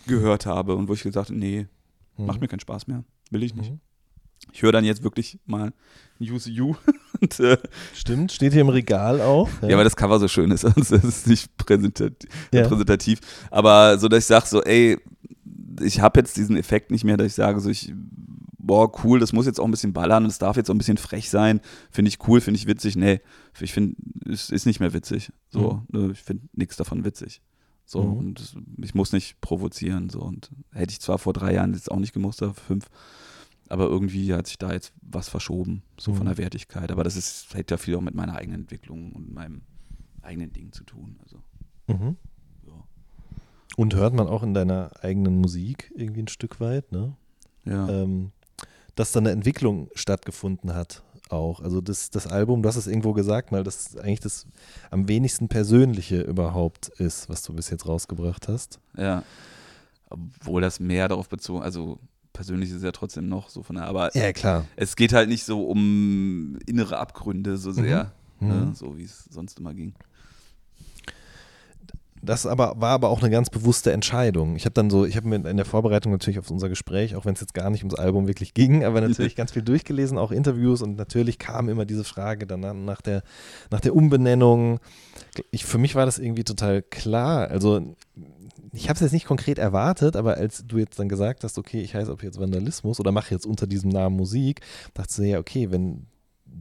[0.07, 1.67] gehört habe und wo ich gesagt habe, nee,
[2.17, 2.25] Mhm.
[2.25, 3.71] macht mir keinen Spaß mehr, will ich nicht.
[3.71, 3.79] Mhm.
[4.51, 5.71] Ich höre dann jetzt wirklich mal
[6.19, 6.75] Use You
[7.21, 7.57] und äh,
[7.95, 9.49] Stimmt, steht hier im Regal auch.
[9.61, 9.77] ja.
[9.77, 12.61] weil das Cover so schön ist, sonst ist es nicht präsentativ, Ja.
[12.63, 13.19] repräsentativ.
[13.49, 14.97] Aber so, dass ich sage so, ey,
[15.81, 17.93] ich habe jetzt diesen Effekt nicht mehr, dass ich sage so, ich,
[18.59, 20.77] boah, cool, das muss jetzt auch ein bisschen ballern und es darf jetzt auch ein
[20.77, 21.59] bisschen frech sein.
[21.89, 22.95] Finde ich cool, finde ich witzig.
[22.95, 23.21] Nee,
[23.59, 23.95] ich finde,
[24.29, 25.31] es ist nicht mehr witzig.
[25.49, 27.41] So, ne, ich finde nichts davon witzig.
[27.85, 28.17] So, Mhm.
[28.17, 30.09] und das- ich muss nicht provozieren.
[30.09, 32.85] So, und hätte ich zwar vor drei Jahren jetzt auch nicht gemusst, fünf,
[33.71, 36.29] aber irgendwie hat sich da jetzt was verschoben, so von Mhm.
[36.29, 36.91] der Wertigkeit.
[36.91, 39.61] Aber das ist, hat ja viel auch mit meiner eigenen Entwicklung und meinem
[40.21, 41.17] eigenen Ding zu tun.
[41.23, 41.37] Also,
[41.87, 42.17] Mhm.
[42.67, 42.73] ja.
[43.77, 47.15] Und hört man auch in deiner eigenen Musik irgendwie ein Stück weit, ne?
[47.65, 47.87] ja.
[47.89, 48.31] ähm,
[48.95, 51.61] dass da eine Entwicklung stattgefunden hat auch.
[51.61, 54.45] Also das, das Album, du hast es irgendwo gesagt mal, dass eigentlich das
[54.89, 58.79] am wenigsten Persönliche überhaupt ist, was du bis jetzt rausgebracht hast.
[58.97, 59.23] Ja.
[60.09, 61.99] Obwohl das mehr darauf bezogen, also
[62.41, 64.65] persönlich ist es ja trotzdem noch so von der, aber Ja, klar.
[64.75, 68.47] es geht halt nicht so um innere Abgründe so sehr, Mhm.
[68.47, 68.73] Ne, Mhm.
[68.73, 69.93] so wie es sonst immer ging.
[72.23, 74.55] Das aber, war aber auch eine ganz bewusste Entscheidung.
[74.55, 77.25] Ich habe dann so, ich habe mir in der Vorbereitung natürlich auf unser Gespräch, auch
[77.25, 80.31] wenn es jetzt gar nicht ums Album wirklich ging, aber natürlich ganz viel durchgelesen, auch
[80.31, 83.23] Interviews und natürlich kam immer diese Frage dann nach der,
[83.71, 84.79] nach der Umbenennung.
[85.49, 87.47] Ich, für mich war das irgendwie total klar.
[87.49, 87.95] Also
[88.73, 91.81] ich habe es jetzt nicht konkret erwartet, aber als du jetzt dann gesagt hast, okay,
[91.81, 94.61] ich heiße ab jetzt Vandalismus oder mache jetzt unter diesem Namen Musik,
[94.93, 96.07] dachte ich ja, okay, wenn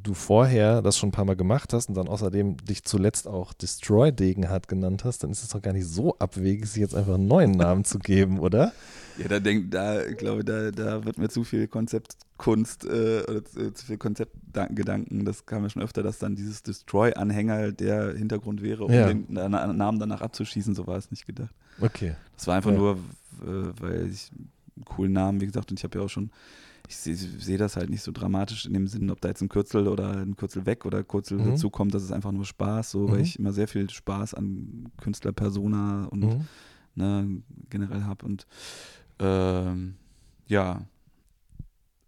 [0.02, 3.52] du vorher das schon ein paar Mal gemacht hast und dann außerdem dich zuletzt auch
[3.52, 7.14] Destroy Degenhardt genannt hast, dann ist es doch gar nicht so abwegig, sich jetzt einfach
[7.14, 8.72] einen neuen Namen zu geben, oder?
[9.18, 13.72] Ja, da denk, da glaube da, da wird mir zu viel Konzeptkunst äh, oder zu,
[13.74, 15.24] zu viel Konzeptgedanken.
[15.24, 19.08] Das kam ja schon öfter, dass dann dieses Destroy-Anhänger der Hintergrund wäre, um Ja.
[19.08, 20.74] den Na- Na- Namen danach abzuschießen.
[20.74, 21.50] So war es nicht gedacht.
[21.80, 22.14] Okay.
[22.36, 22.78] Das war einfach Ja.
[22.78, 22.92] nur,
[23.42, 24.30] äh, weil ich
[24.76, 26.30] einen coolen Namen, wie gesagt, und ich habe ja auch schon,
[26.90, 29.48] ich sehe seh das halt nicht so dramatisch in dem Sinn, ob da jetzt ein
[29.48, 31.52] Kürzel oder ein Kürzel weg oder Kürzel Mhm.
[31.52, 33.22] dazu kommt, das ist einfach nur Spaß, so, weil Mhm.
[33.24, 36.48] ich immer sehr viel Spaß an Künstler-Persona und Mhm.
[36.96, 38.26] ne, generell habe.
[38.26, 38.46] Und
[39.20, 39.94] ähm,
[40.48, 40.82] ja,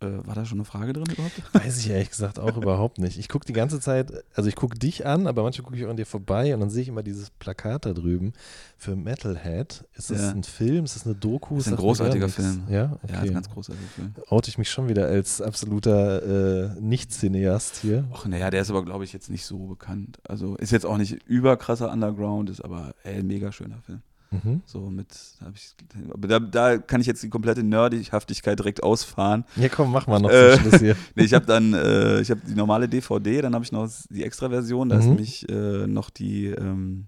[0.02, 1.42] äh, war da schon eine Frage drin überhaupt?
[1.52, 3.18] Weiß ich ehrlich gesagt auch überhaupt nicht.
[3.18, 5.90] Ich gucke die ganze Zeit, also ich gucke dich an, aber manchmal gucke ich auch
[5.90, 8.32] an dir vorbei und dann sehe ich immer dieses Plakat da drüben
[8.76, 9.84] für Metalhead.
[9.94, 10.30] Ist das Ja.
[10.30, 10.84] ein Film?
[10.84, 11.56] Ist das eine Doku?
[11.56, 12.28] Das ist ein großartiger.
[12.28, 12.64] Film.
[12.68, 13.12] Ja, okay.
[13.12, 14.14] Ja, ist ein ganz großartiger Film.
[14.28, 18.04] Oute ich mich schon wieder als absoluter äh, Nicht-Cineast hier.
[18.12, 20.18] Och, naja, der ist aber, glaube ich, jetzt nicht so bekannt.
[20.28, 24.02] Also ist jetzt auch nicht überkrasser Underground, ist aber ey, mega schöner Film.
[24.32, 24.62] Mhm.
[24.64, 25.08] So mit,
[25.40, 25.74] da ich,
[26.18, 29.44] da, da kann ich jetzt die komplette Nerdighaftigkeit direkt ausfahren.
[29.56, 30.96] Ja, komm, mach mal noch Äh, zum Schluss hier.
[31.14, 34.24] Nee, ich habe dann, äh, ich habe die normale DVD, dann habe ich noch die
[34.24, 35.10] Extra-Version, da ist Mhm.
[35.10, 37.06] nämlich äh, noch die, ähm,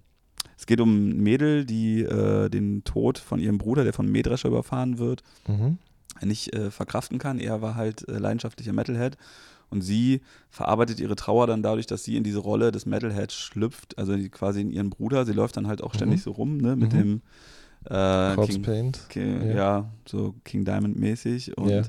[0.57, 4.47] es geht um ein Mädel, die äh, den Tod von ihrem Bruder, der von Mähdrescher
[4.49, 5.77] überfahren wird, Mhm.
[6.21, 7.39] nicht äh, verkraften kann.
[7.39, 9.17] Er war halt äh, leidenschaftlicher Metalhead
[9.75, 13.97] und sie verarbeitet ihre Trauer dann dadurch, dass sie in diese Rolle des Metalheads schlüpft,
[13.97, 15.25] also quasi in ihren Bruder.
[15.25, 16.23] Sie läuft dann halt auch ständig Mhm.
[16.23, 16.97] so rum, ne, mit Mhm.
[16.97, 17.21] dem
[17.89, 19.05] äh, King, Paint.
[19.09, 19.53] King, Ja.
[19.55, 19.91] ja.
[20.07, 21.81] so King Diamond mäßig und Ja.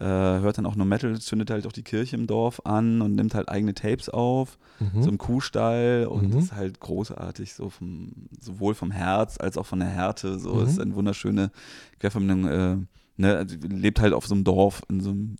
[0.00, 3.14] äh, hört dann auch nur Metal, zündet halt auch die Kirche im Dorf an und
[3.14, 5.02] nimmt halt eigene Tapes auf, Mhm.
[5.02, 6.38] so im Kuhstall und Mhm.
[6.38, 10.38] ist halt großartig, so vom, sowohl vom Herz als auch von der Härte.
[10.38, 10.66] So Mhm.
[10.66, 11.50] ist eine wunderschöne
[12.00, 12.76] Querverbindung, äh,
[13.16, 15.36] ne, also lebt halt auf so einem Dorf in so einem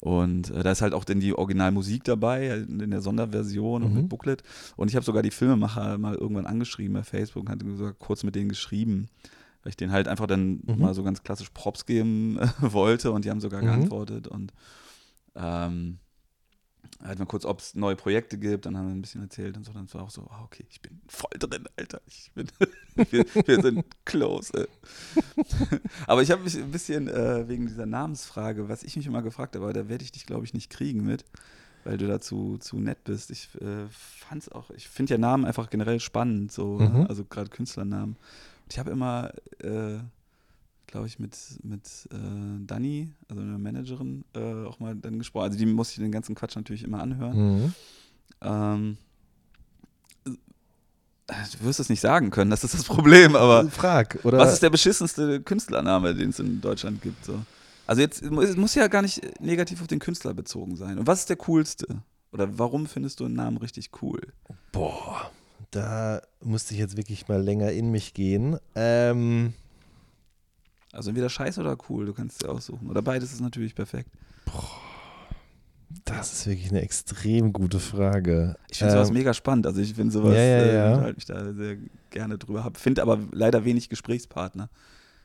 [0.00, 3.90] und äh, da ist halt auch dann die Originalmusik dabei, äh, in der Sonderversion und
[3.90, 3.96] Mhm.
[4.00, 4.42] mit Booklet.
[4.76, 8.22] Und ich habe sogar die Filmemacher mal irgendwann angeschrieben bei Facebook und hatte sogar kurz
[8.24, 9.08] mit denen geschrieben,
[9.62, 10.78] weil ich denen halt einfach dann Mhm.
[10.78, 13.66] mal so ganz klassisch Props geben wollte und die haben sogar Mhm.
[13.66, 14.52] geantwortet und
[15.36, 15.98] ähm,
[17.02, 19.64] halt mal kurz, ob es neue Projekte gibt, dann haben wir ein bisschen erzählt und
[19.64, 22.46] so, dann war auch so, ah, okay, ich bin voll drin, Alter, ich bin,
[23.10, 24.68] wir, wir sind close.
[26.06, 29.54] Aber ich habe mich ein bisschen äh, wegen dieser Namensfrage, was ich mich immer gefragt
[29.54, 31.24] habe, aber da werde ich dich, glaube ich, nicht kriegen mit,
[31.84, 33.30] weil du dazu zu nett bist.
[33.30, 37.06] Ich äh, fand's auch, ich finde ja Namen einfach generell spannend, so, Mhm.
[37.08, 38.16] also gerade Künstlernamen.
[38.64, 39.32] Und ich habe immer,
[39.62, 39.98] äh,
[40.90, 42.16] glaube ich, mit, mit äh,
[42.66, 45.44] Dani, also einer Managerin, äh, auch mal dann gesprochen.
[45.44, 47.36] Also die muss ich den ganzen Quatsch natürlich immer anhören.
[47.36, 47.74] Mhm.
[48.42, 48.96] Ähm,
[50.24, 54.38] äh, du wirst es nicht sagen können, das ist das Problem, aber Frag, oder?
[54.38, 57.24] was ist der beschissenste Künstlername, den es in Deutschland gibt?
[57.24, 57.40] So?
[57.86, 60.98] Also jetzt, es muss ja gar nicht negativ auf den Künstler bezogen sein.
[60.98, 62.02] Und was ist der coolste?
[62.32, 64.20] Oder warum findest du einen Namen richtig cool?
[64.70, 65.30] Boah,
[65.70, 68.58] da musste ich jetzt wirklich mal länger in mich gehen.
[68.74, 69.54] Ähm,
[70.92, 72.88] Also entweder scheiße oder cool, du kannst dir aussuchen.
[72.90, 74.10] Oder beides ist natürlich perfekt.
[76.04, 78.56] das ist wirklich eine extrem gute Frage.
[78.70, 79.66] Ich finde sowas Ähm, mega spannend.
[79.66, 80.90] Also ich finde sowas, Ja, ja, äh, ja.
[80.94, 81.76] unterhalte mich da sehr
[82.10, 82.64] gerne drüber.
[82.64, 84.68] Hab, finde aber leider wenig Gesprächspartner,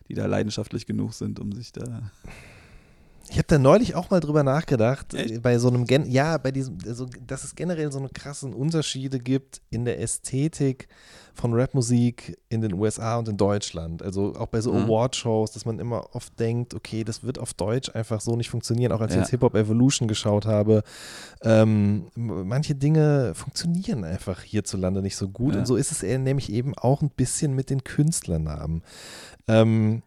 [0.07, 2.11] die da leidenschaftlich genug sind, um sich da.
[3.29, 5.31] Ich habe da neulich auch mal drüber nachgedacht, Echt?
[5.31, 8.53] äh, bei so einem, Gen ja, bei diesem, also, dass es generell so eine krassen
[8.53, 10.87] Unterschiede gibt in der Ästhetik
[11.33, 14.03] von Rapmusik in den USA und in Deutschland.
[14.03, 14.85] Also auch bei so Mhm.
[14.85, 18.91] Award-Shows, dass man immer oft denkt, okay, das wird auf Deutsch einfach so nicht funktionieren.
[18.91, 19.21] Auch als ich Ja.
[19.23, 20.83] jetzt Hip-Hop Evolution geschaut habe,
[21.41, 25.55] ähm, manche Dinge funktionieren einfach hierzulande nicht so gut.
[25.55, 25.59] Ja.
[25.61, 28.83] Und so ist es eher nämlich eben auch ein bisschen mit den Künstlernamen.
[29.47, 30.03] Ähm,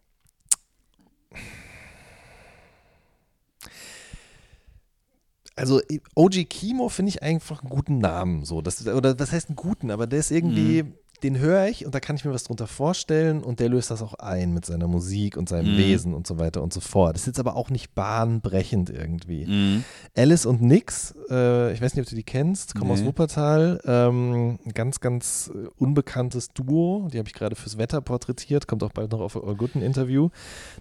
[5.59, 5.81] also
[6.15, 8.45] OG Kimo finde ich einfach einen guten Namen.
[8.45, 8.63] So.
[8.63, 10.93] Das, oder was heißt einen guten, aber der ist irgendwie, Mhm.
[11.25, 14.03] den höre ich und da kann ich mir was drunter vorstellen und der löst das
[14.03, 15.79] auch ein mit seiner Musik und seinem Mhm.
[15.79, 17.15] Wesen und so weiter und so fort.
[17.17, 19.83] Das ist jetzt aber auch nicht bahnbrechend irgendwie.
[20.17, 23.07] Alice und Nix, äh, ich weiß nicht, ob du die kennst, kommen aus Nee.
[23.07, 23.81] Wuppertal.
[23.85, 27.09] Ähm, ein ganz, ganz unbekanntes Duo.
[27.13, 30.29] Die habe ich gerade fürs Wetter porträtiert, kommt auch bald noch auf ein Interview.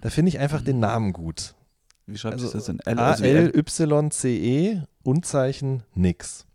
[0.01, 1.55] Da finde ich einfach den Namen gut.
[2.07, 2.79] Wie schreibt Also sich das denn?
[2.85, 3.51] L, also wie L?
[3.53, 6.45] A-L-Y-C-E und Zeichen Nix.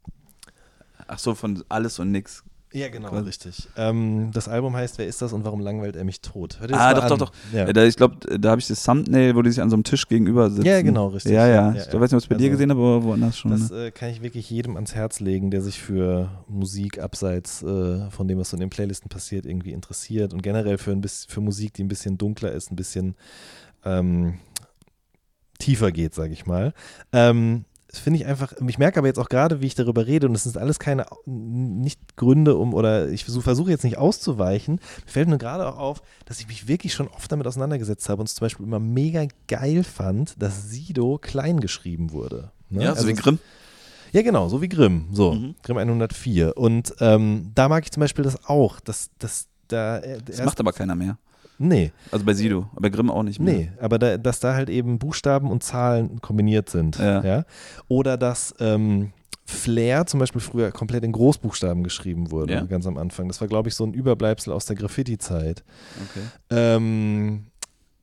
[1.07, 2.43] Ach so, von alles und nix.
[2.75, 3.27] Ja, genau, Quasi.
[3.27, 3.69] richtig.
[3.77, 6.59] Ähm, das Album heißt Wer ist das und warum langweilt er mich tot?
[6.67, 7.33] Dir Ah, doch, doch, doch.
[7.53, 9.85] Ja, Da, ich glaube, da habe ich das Thumbnail, wo die sich an so einem
[9.85, 10.67] Tisch gegenüber sitzen.
[10.67, 11.33] Ja, genau, richtig.
[11.33, 11.75] Ja, ja.
[11.75, 12.01] Ja, ich ja.
[12.01, 13.51] weiß nicht, ob ich es bei dir Also, gesehen habe, aber woanders schon.
[13.51, 13.89] Das ne?
[13.89, 18.27] äh, kann ich wirklich jedem ans Herz legen, der sich für Musik abseits äh, von
[18.27, 21.43] dem, was so in den Playlisten passiert, irgendwie interessiert und generell für, ein bisschen, für
[21.43, 23.17] Musik, die ein bisschen dunkler ist, ein bisschen
[23.85, 24.39] ähm,
[25.63, 26.75] tiefer geht, sage ich mal.
[27.13, 30.27] Ähm, das finde ich einfach, ich merke aber jetzt auch gerade, wie ich darüber rede,
[30.27, 34.77] und es sind alles keine, nicht Gründe, um, oder ich versuche jetzt nicht auszuweichen.
[35.05, 38.21] Mir fällt nur gerade auch auf, dass ich mich wirklich schon oft damit auseinandergesetzt habe
[38.23, 42.51] und es zum Beispiel immer mega geil fand, dass Sido klein geschrieben wurde.
[42.71, 42.85] Ne?
[42.85, 43.39] Ja, so wie Grimm.
[44.13, 45.09] Ja, genau, so wie Grimm.
[45.13, 45.55] So, Mhm.
[45.63, 46.57] Grimm 104.
[46.57, 49.99] Und ähm, da mag ich zum Beispiel das auch, dass, dass da.
[49.99, 51.19] äh, Das macht aber keiner mehr.
[51.69, 53.55] Nee, Also bei Sido, aber Grimm auch nicht mehr.
[53.55, 56.99] nee, aber da, dass da halt eben Buchstaben und Zahlen kombiniert sind.
[56.99, 57.45] Ja.
[57.89, 59.13] Oder dass ähm,
[59.45, 62.63] Flair zum Beispiel früher komplett in Großbuchstaben geschrieben wurde, Ja.
[62.65, 63.29] ganz am Anfang.
[63.29, 65.63] Das war, glaube ich, so ein Überbleibsel aus der Graffiti-Zeit.
[66.11, 66.25] Okay.
[66.51, 67.47] Ähm,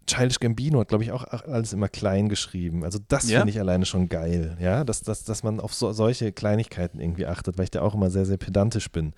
[0.07, 2.83] Childish Gambino hat, glaube ich, auch alles immer klein geschrieben.
[2.83, 3.39] Also das Ja?
[3.39, 7.27] finde ich alleine schon geil, ja, dass, dass, dass man auf so, solche Kleinigkeiten irgendwie
[7.27, 9.13] achtet, weil ich da auch immer sehr, sehr pedantisch bin.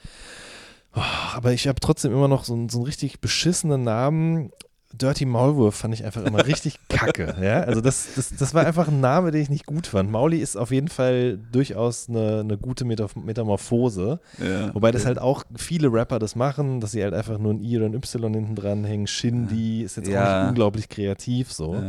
[0.96, 1.02] Oh,
[1.36, 4.52] aber ich habe trotzdem immer noch so, einen- so einen richtig beschissenen Namen.
[4.94, 7.34] Dirty Maulwurf fand ich einfach immer richtig kacke.
[7.42, 7.62] Ja?
[7.62, 10.12] Also das, das, das war einfach ein Name, den ich nicht gut fand.
[10.12, 14.20] Mauli ist auf jeden Fall durchaus eine, eine gute Meta Metamorphose.
[14.38, 14.76] Ja.
[14.76, 17.78] Wobei das halt auch viele Rapper das machen, dass sie halt einfach nur ein I
[17.78, 19.08] oder ein Y hinten dran hängen.
[19.08, 21.82] Shindy ist jetzt auch nicht unglaublich kreativ so.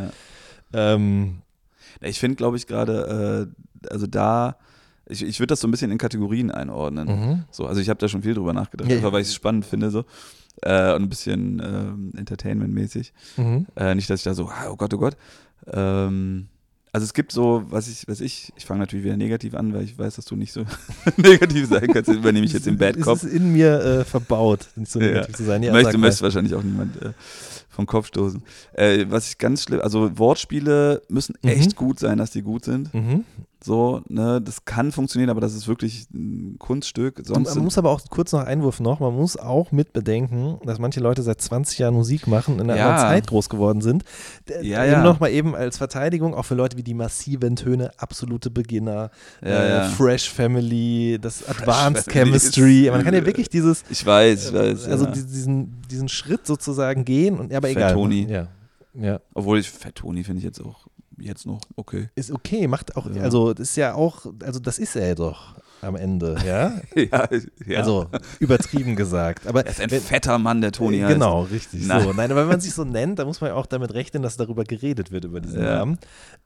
[0.72, 1.42] Ähm,
[2.00, 3.50] Ich finde, glaube ich, gerade,
[3.82, 4.56] äh, also da,
[5.06, 7.08] ich, ich würde das so ein bisschen in Kategorien einordnen.
[7.08, 7.44] mhm.
[7.50, 9.12] So, also ich habe da schon viel drüber nachgedacht, Ja, einfach ja.
[9.14, 10.04] weil ich es spannend finde so.
[10.62, 13.12] Äh, und ein bisschen ähm, Entertainment-mäßig.
[13.36, 13.66] Mhm.
[13.76, 15.16] Äh, nicht, dass ich da so, ah, oh Gott, oh Gott.
[15.72, 16.46] Ähm,
[16.94, 19.82] also es gibt so, was ich, was ich, ich fange natürlich wieder negativ an, weil
[19.84, 20.64] ich weiß, dass du nicht so
[21.16, 23.16] negativ sein kannst, übernehme ich jetzt den Bad Es Cop.
[23.16, 25.06] ist in mir äh, verbaut, nicht so Ja.
[25.06, 25.62] negativ zu sein.
[25.62, 26.08] Ja, möchte, sag mal.
[26.08, 27.12] möchte wahrscheinlich auch niemand äh,
[27.70, 28.42] vom Kopf stoßen.
[28.74, 31.48] Äh, was ich ganz schlimm, also Wortspiele müssen Mhm.
[31.48, 32.92] echt gut sein, dass die gut sind.
[32.92, 33.24] Mhm.
[33.64, 37.20] So, ne, das kann funktionieren, aber das ist wirklich ein Kunststück.
[37.24, 40.78] Sonst man muss aber auch kurz noch Einwurf noch, man muss auch mit bedenken, dass
[40.80, 42.88] manche Leute seit 20 Jahren Musik machen, in einer Ja.
[42.90, 44.02] anderen Zeit groß geworden sind.
[44.62, 45.02] Ja, eben ja.
[45.04, 49.10] noch mal eben als Verteidigung, auch für Leute wie die massiven Töne, absolute Beginner,
[49.44, 49.88] Ja, äh.
[49.90, 52.86] Fresh Family, das Advanced Family Chemistry.
[52.86, 54.88] ist- Man kann ja wirklich dieses, ich weiß, ich weiß.
[54.88, 57.94] also diesen, diesen Schritt sozusagen gehen und aber Fat egal.
[57.94, 58.26] Tony.
[58.28, 58.48] Ja.
[58.94, 59.20] Ja.
[59.34, 60.86] Obwohl ich Fat Tony finde ich jetzt auch
[61.18, 62.08] jetzt noch okay.
[62.14, 63.22] Ist okay, macht auch, Ja.
[63.22, 66.72] also das ist ja auch, also das ist er doch am Ende, ja.
[66.94, 67.28] ja,
[67.66, 67.78] ja.
[67.78, 68.06] Also
[68.38, 69.46] übertrieben gesagt.
[69.46, 71.12] Aber er ist ein wenn- fetter Mann, der Tony heißt.
[71.12, 71.86] Genau, richtig.
[71.86, 72.02] Nein.
[72.04, 72.12] So.
[72.12, 74.36] Nein, aber wenn man sich so nennt, dann muss man ja auch damit rechnen, dass
[74.36, 75.76] darüber geredet wird, über diesen Ja.
[75.78, 75.98] Namen.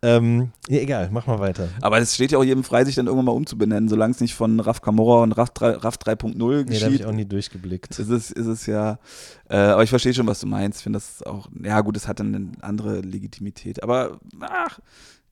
[0.03, 1.69] Ähm, ja, egal, mach mal weiter.
[1.81, 4.35] Aber es steht ja auch jedem frei, sich dann irgendwann mal umzubenennen, solange es nicht
[4.35, 6.93] von Raf Camorra und Raf, 3 Raf 3.0 Nee, da habe geschieht.
[7.01, 7.99] ich auch nie durchgeblickt.
[7.99, 8.99] ist es, ist es ja,
[9.49, 10.79] äh, aber ich verstehe schon, was du meinst.
[10.79, 13.83] Ich finde das auch, ja gut, es hat dann eine andere Legitimität.
[13.83, 14.79] Aber, ach,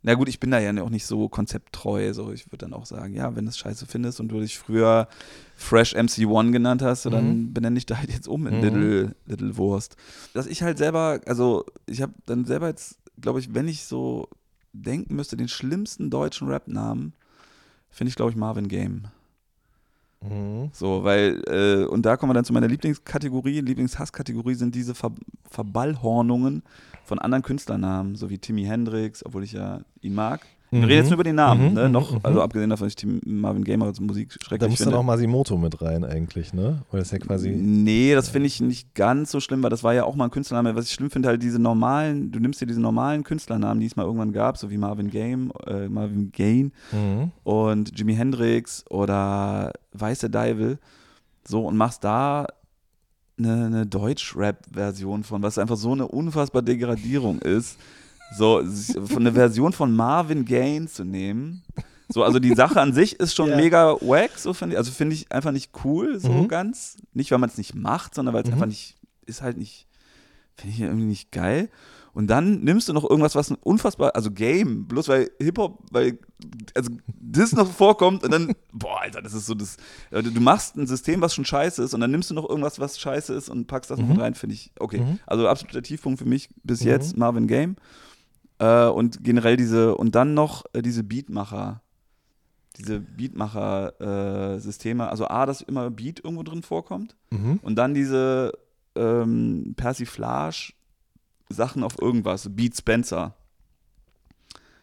[0.06, 2.12] na gut, ich bin da ja auch nicht so konzepttreu.
[2.12, 4.58] So, ich würde dann auch sagen, ja, wenn du es scheiße findest und du dich
[4.58, 5.08] früher
[5.56, 7.52] Fresh MC1 genannt hast, so, dann Mhm.
[7.54, 8.60] benenne ich da halt jetzt um in Mhm.
[8.60, 9.96] Little, Little Wurst.
[10.34, 14.28] Dass ich halt selber, also ich habe dann selber jetzt, glaube ich, wenn ich so
[14.74, 17.14] denken müsste, den schlimmsten deutschen Rap-Namen,
[17.90, 19.04] finde ich, glaube ich, Marvin Game.
[20.20, 20.70] Mhm.
[20.72, 23.60] So, weil, äh, und da kommen wir dann zu meiner Lieblingskategorie.
[23.60, 25.12] Lieblingshasskategorie sind diese Ver
[25.50, 26.62] Verballhornungen
[27.04, 30.40] von anderen Künstlernamen, so wie Timmy Hendrix, obwohl ich ja ihn mag.
[30.70, 30.84] Wir Mhm.
[30.86, 31.88] reden jetzt nur über den Namen, Mhm, ne?
[31.88, 32.18] Noch, mhm.
[32.24, 34.90] also abgesehen davon, dass ich Tim, Marvin Gaye als Musik schrecklich Da muss finde.
[34.90, 36.82] dann auch Masimoto mit rein eigentlich, ne?
[36.90, 37.50] Oder ist ja quasi.
[37.50, 40.30] Nee, das finde ich nicht ganz so schlimm, weil das war ja auch mal ein
[40.32, 40.74] Künstlername.
[40.74, 43.94] Was ich schlimm finde, halt diese normalen, du nimmst dir diese normalen Künstlernamen, die es
[43.94, 47.30] mal irgendwann gab, so wie Marvin Game, äh, Marvin Gaye Mhm.
[47.44, 50.78] und Jimi Hendrix oder Weiße Deivel,
[51.46, 52.46] so und machst da
[53.38, 57.78] eine, eine Deutsch-Rap-Version von, was einfach so eine unfassbare Degradierung ist.
[58.36, 58.58] So,
[59.16, 61.62] eine Version von Marvin Gaye zu nehmen.
[62.08, 63.56] So, also die Sache an sich ist schon Ja.
[63.56, 64.78] mega wack, so finde ich.
[64.78, 66.48] Also finde ich einfach nicht cool, so Mhm.
[66.48, 66.96] ganz.
[67.12, 68.54] Nicht, weil man es nicht macht, sondern weil es Mhm.
[68.54, 68.96] einfach nicht,
[69.26, 69.86] ist halt nicht,
[70.56, 71.70] finde ich irgendwie nicht geil.
[72.14, 76.18] Und dann nimmst du noch irgendwas, was ein unfassbar, also Game, bloß weil Hip-Hop, weil,
[76.74, 79.76] also das noch vorkommt und dann, boah, Alter, das ist so das,
[80.12, 82.78] also du machst ein System, was schon scheiße ist und dann nimmst du noch irgendwas,
[82.78, 84.12] was scheiße ist und packst das noch Mhm.
[84.12, 85.00] mit rein, finde ich, okay.
[85.00, 85.18] Mhm.
[85.26, 86.86] Also absoluter Tiefpunkt für mich bis Mhm.
[86.88, 87.74] jetzt, Marvin Game.
[88.60, 91.82] Äh, und generell diese, und dann noch äh, diese Beatmacher,
[92.78, 97.58] diese Beatmacher-Systeme, also A, dass immer Beat irgendwo drin vorkommt Mhm.
[97.62, 98.52] und dann diese
[98.96, 99.74] ähm,
[101.48, 102.48] Persiflage-Sachen auf irgendwas.
[102.50, 103.34] Beat Spencer.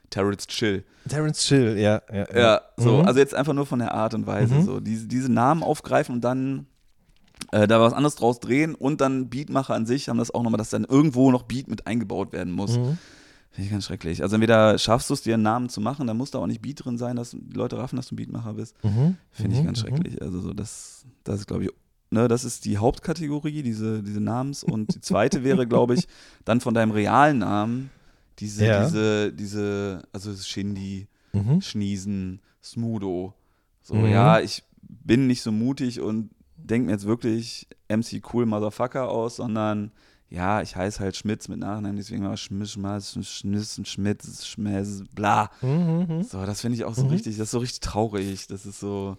[0.10, 0.84] Terrorist Chill.
[1.08, 2.02] Terence Chill, ja.
[2.12, 3.06] Ja, Ja, so, Mhm.
[3.08, 4.56] also jetzt einfach nur von der Art und Weise.
[4.56, 4.64] Mhm.
[4.64, 6.66] So, diese, diese Namen aufgreifen und dann
[7.54, 10.58] äh, da was anderes draus drehen und dann Beatmacher an sich haben das auch nochmal,
[10.60, 12.78] dass dann irgendwo noch Beat mit eingebaut werden muss.
[12.78, 12.98] Mhm.
[13.52, 14.22] Finde ich ganz schrecklich.
[14.22, 16.62] Also entweder schaffst du es dir einen Namen zu machen, dann muss da auch nicht
[16.62, 18.76] Beat drin sein, dass die Leute raffen, dass du ein Beatmacher bist.
[18.84, 19.18] Mhm.
[19.32, 19.66] Finde ich Mhm.
[19.66, 19.88] ganz Mhm.
[19.88, 20.22] schrecklich.
[20.22, 21.70] Also so das, das ist, glaube ich,
[22.12, 24.64] ne, das ist die Hauptkategorie, diese, diese Namens.
[24.64, 26.08] Und die zweite wäre, glaube ich,
[26.46, 27.90] dann von deinem realen Namen
[28.40, 28.84] diese, Ja.
[28.84, 31.62] diese, diese, also Shindy Mhm.
[31.62, 33.34] Schniesen, Smudo.
[33.82, 34.08] So, Mhm.
[34.08, 39.38] ja, ich bin nicht so mutig und denke mir jetzt wirklich MC Cool Motherfucker aus,
[39.38, 39.92] sondern
[40.30, 45.50] ja, ich heiße halt Schmitz mit Nachnamen, deswegen war Schmiss, Schmaß, Schmiss, Schmitz, Schmäß, bla.
[45.62, 46.06] Mhm.
[46.10, 46.24] Mhm.
[46.24, 47.10] So, das finde ich auch so Mhm.
[47.12, 48.48] richtig, das ist so richtig traurig.
[48.48, 49.16] Das ist so,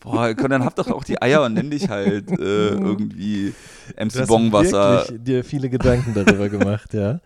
[0.00, 3.52] boah, komm, dann habt doch auch die Eier und nenn dich halt äh, irgendwie
[3.98, 5.00] MC Bongwasser.
[5.08, 7.20] wirklich dir viele Gedanken darüber gemacht, ja.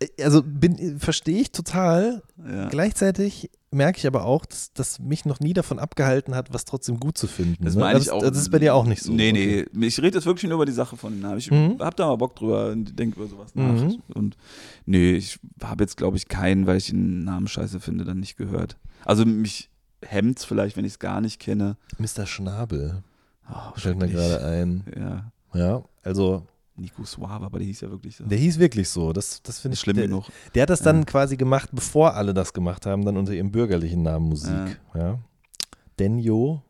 [0.00, 2.22] Äh, Also bin- verstehe ich total.
[2.48, 2.68] Ja.
[2.68, 7.00] Gleichzeitig merke ich aber auch, dass, dass mich noch nie davon abgehalten hat, was trotzdem
[7.00, 7.64] gut zu finden.
[7.64, 7.80] Das ne?
[7.80, 8.20] meine ich das, auch.
[8.20, 9.12] Das ist bei dir auch nicht so.
[9.12, 9.66] Nee, Okay.
[9.72, 9.86] nee.
[9.86, 11.38] Ich rede jetzt wirklich nur über die Sache von den Namen.
[11.38, 11.76] Ich Mhm.
[11.78, 13.72] hab da mal Bock drüber und denke über sowas nach.
[13.72, 14.02] Mhm.
[14.14, 14.36] Und
[14.84, 18.36] nee, ich habe jetzt, glaube ich, keinen, weil ich den Namen scheiße finde, dann nicht
[18.36, 18.76] gehört.
[19.06, 19.70] Also mich
[20.06, 21.76] hemmt vielleicht, wenn ich es gar nicht kenne.
[21.98, 22.26] Mr.
[22.26, 23.02] Schnabel
[23.50, 24.84] Oh, fällt mir gerade ein.
[24.96, 25.32] Ja.
[25.54, 26.46] Ja, also
[26.76, 28.24] Nico Suave, aber der hieß ja wirklich so.
[28.24, 29.12] der hieß wirklich so.
[29.12, 30.26] Das, das finde ich schlimm der, genug.
[30.54, 31.04] Der hat das dann Ja.
[31.04, 34.80] quasi gemacht, bevor alle das gemacht haben, dann unter ihrem bürgerlichen Namen Musik.
[34.94, 35.18] Ja.
[35.98, 36.62] Denjo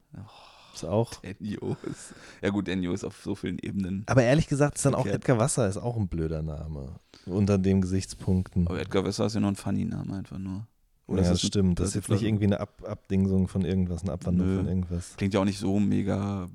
[0.75, 1.13] ist auch.
[1.23, 2.15] Enyo ist.
[2.41, 4.03] Ja gut, Enyo ist auf so vielen Ebenen.
[4.07, 5.23] Aber ehrlich gesagt ist dann auch Verkehrt.
[5.23, 6.97] Edgar Wasser ist auch ein blöder Name.
[7.27, 8.67] Unter den Gesichtspunkten.
[8.67, 10.67] Aber Edgar Wesser ist ja nur ein Funny-Name einfach nur.
[11.09, 11.79] Ja, ist das stimmt.
[11.81, 14.57] Das ist jetzt nicht irgendwie eine Ab Abdingsung von irgendwas, eine Abwandlung Nö.
[14.59, 15.15] von irgendwas.
[15.17, 16.49] Klingt ja auch nicht so mega.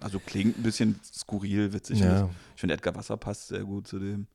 [0.00, 2.00] Also klingt ein bisschen skurril, witzig.
[2.00, 2.28] Ja.
[2.54, 4.26] Ich finde, Edgar Wasser passt sehr gut zu dem.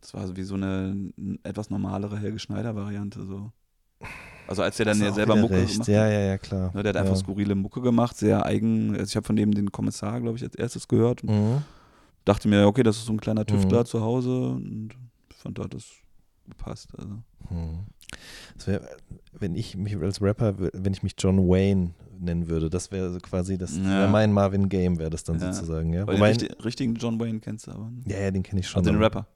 [0.00, 1.12] Das war so wie so eine
[1.42, 3.24] etwas normalere Helge Schneider-Variante.
[3.24, 3.50] So.
[4.46, 5.72] Also als der dann ja selber Mucke recht.
[5.72, 6.12] gemacht Ja, hat.
[6.12, 6.70] ja, ja, klar.
[6.74, 7.18] Ne, der hat einfach ja.
[7.20, 8.90] skurrile Mucke gemacht, sehr eigen.
[8.92, 11.24] Also ich habe von dem den Kommissar, glaube ich, als erstes gehört.
[11.24, 11.62] Mhm.
[12.24, 13.86] dachte mir, okay, das ist so ein kleiner Tüftler Mhm.
[13.86, 14.90] zu Hause und
[15.34, 15.86] fand, da hat das
[16.46, 16.88] gepasst.
[16.96, 17.14] Also.
[17.48, 17.78] Hm.
[18.66, 18.80] Wär,
[19.38, 21.90] wenn ich mich als Rapper, wenn ich mich John Wayne
[22.20, 24.08] nennen würde, das wäre so quasi das Ja.
[24.08, 25.52] mein Marvin Game, wäre das dann Ja.
[25.52, 26.06] sozusagen, ja.
[26.06, 27.84] Weil Wobei, den richtig, richtigen John Wayne kennst du aber.
[27.90, 28.02] ne?
[28.06, 28.80] ja, ja, den kenne ich schon.
[28.80, 29.26] Also den Rapper.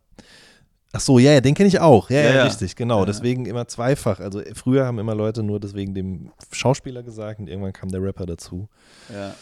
[0.94, 2.10] Ach so, ja, ja, den kenne ich auch.
[2.10, 3.00] Ja, ja, Ja, richtig, genau.
[3.00, 3.06] Ja.
[3.06, 4.20] Deswegen immer zweifach.
[4.20, 8.26] Also früher haben immer Leute nur deswegen dem Schauspieler gesagt und irgendwann kam der Rapper
[8.26, 8.68] dazu.
[9.10, 9.34] Ja.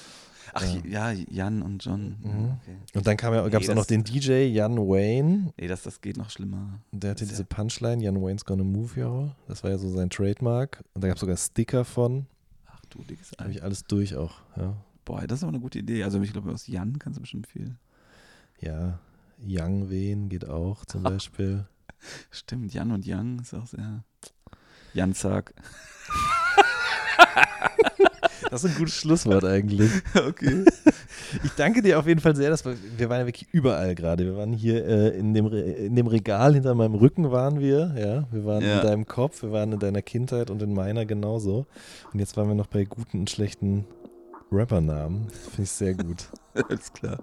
[0.52, 1.10] Ach Ja.
[1.12, 2.16] ja, Jan und John.
[2.22, 2.58] Mhm.
[2.62, 2.76] Okay.
[2.94, 5.52] Und dann Nee, gab es auch das- noch den DJ Jan Wayne.
[5.58, 6.80] Nee, das, das geht noch schlimmer.
[6.92, 9.30] Der hatte Das diese Punchline, Jan Wayne's gonna move y'all.
[9.48, 10.82] Das war ja so sein Trademark.
[10.94, 12.26] Und da gab es sogar Sticker von.
[12.66, 13.52] Ach du dickes Habe Ei.
[13.52, 14.40] ich alles durch auch.
[14.56, 14.74] Ja,
[15.04, 16.04] Boah, das ist aber eine gute Idee.
[16.04, 17.76] Also ich glaube, aus Jan kannst du bestimmt viel.
[18.60, 18.98] ja.
[19.42, 21.66] Young Wen geht auch zum Beispiel.
[22.30, 24.04] Stimmt, Jan und Yang ist auch sehr.
[24.92, 25.54] Janzak.
[28.50, 29.90] Das ist ein gutes Schlusswort eigentlich.
[30.16, 30.64] okay.
[31.44, 32.50] Ich danke dir auf jeden Fall sehr.
[32.50, 34.24] Dass wir, wir waren ja wirklich überall gerade.
[34.24, 37.94] Wir waren hier äh, in, dem Re in dem Regal hinter meinem Rücken waren wir.
[37.96, 38.80] Ja, wir waren Ja.
[38.80, 41.66] in deinem Kopf, wir waren in deiner Kindheit und in meiner genauso.
[42.12, 43.84] Und jetzt waren wir noch bei guten und schlechten
[44.50, 45.28] Rappernamen.
[45.30, 46.24] Finde ich sehr gut.
[46.68, 47.18] Alles klar.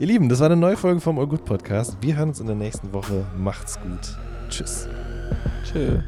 [0.00, 1.96] Ihr Lieben, das war eine neue Folge vom All Good Podcast.
[2.00, 3.24] Wir hören uns in der nächsten Woche.
[3.38, 4.18] Macht's gut.
[4.48, 4.88] Tschüss.
[5.64, 6.00] Tschö.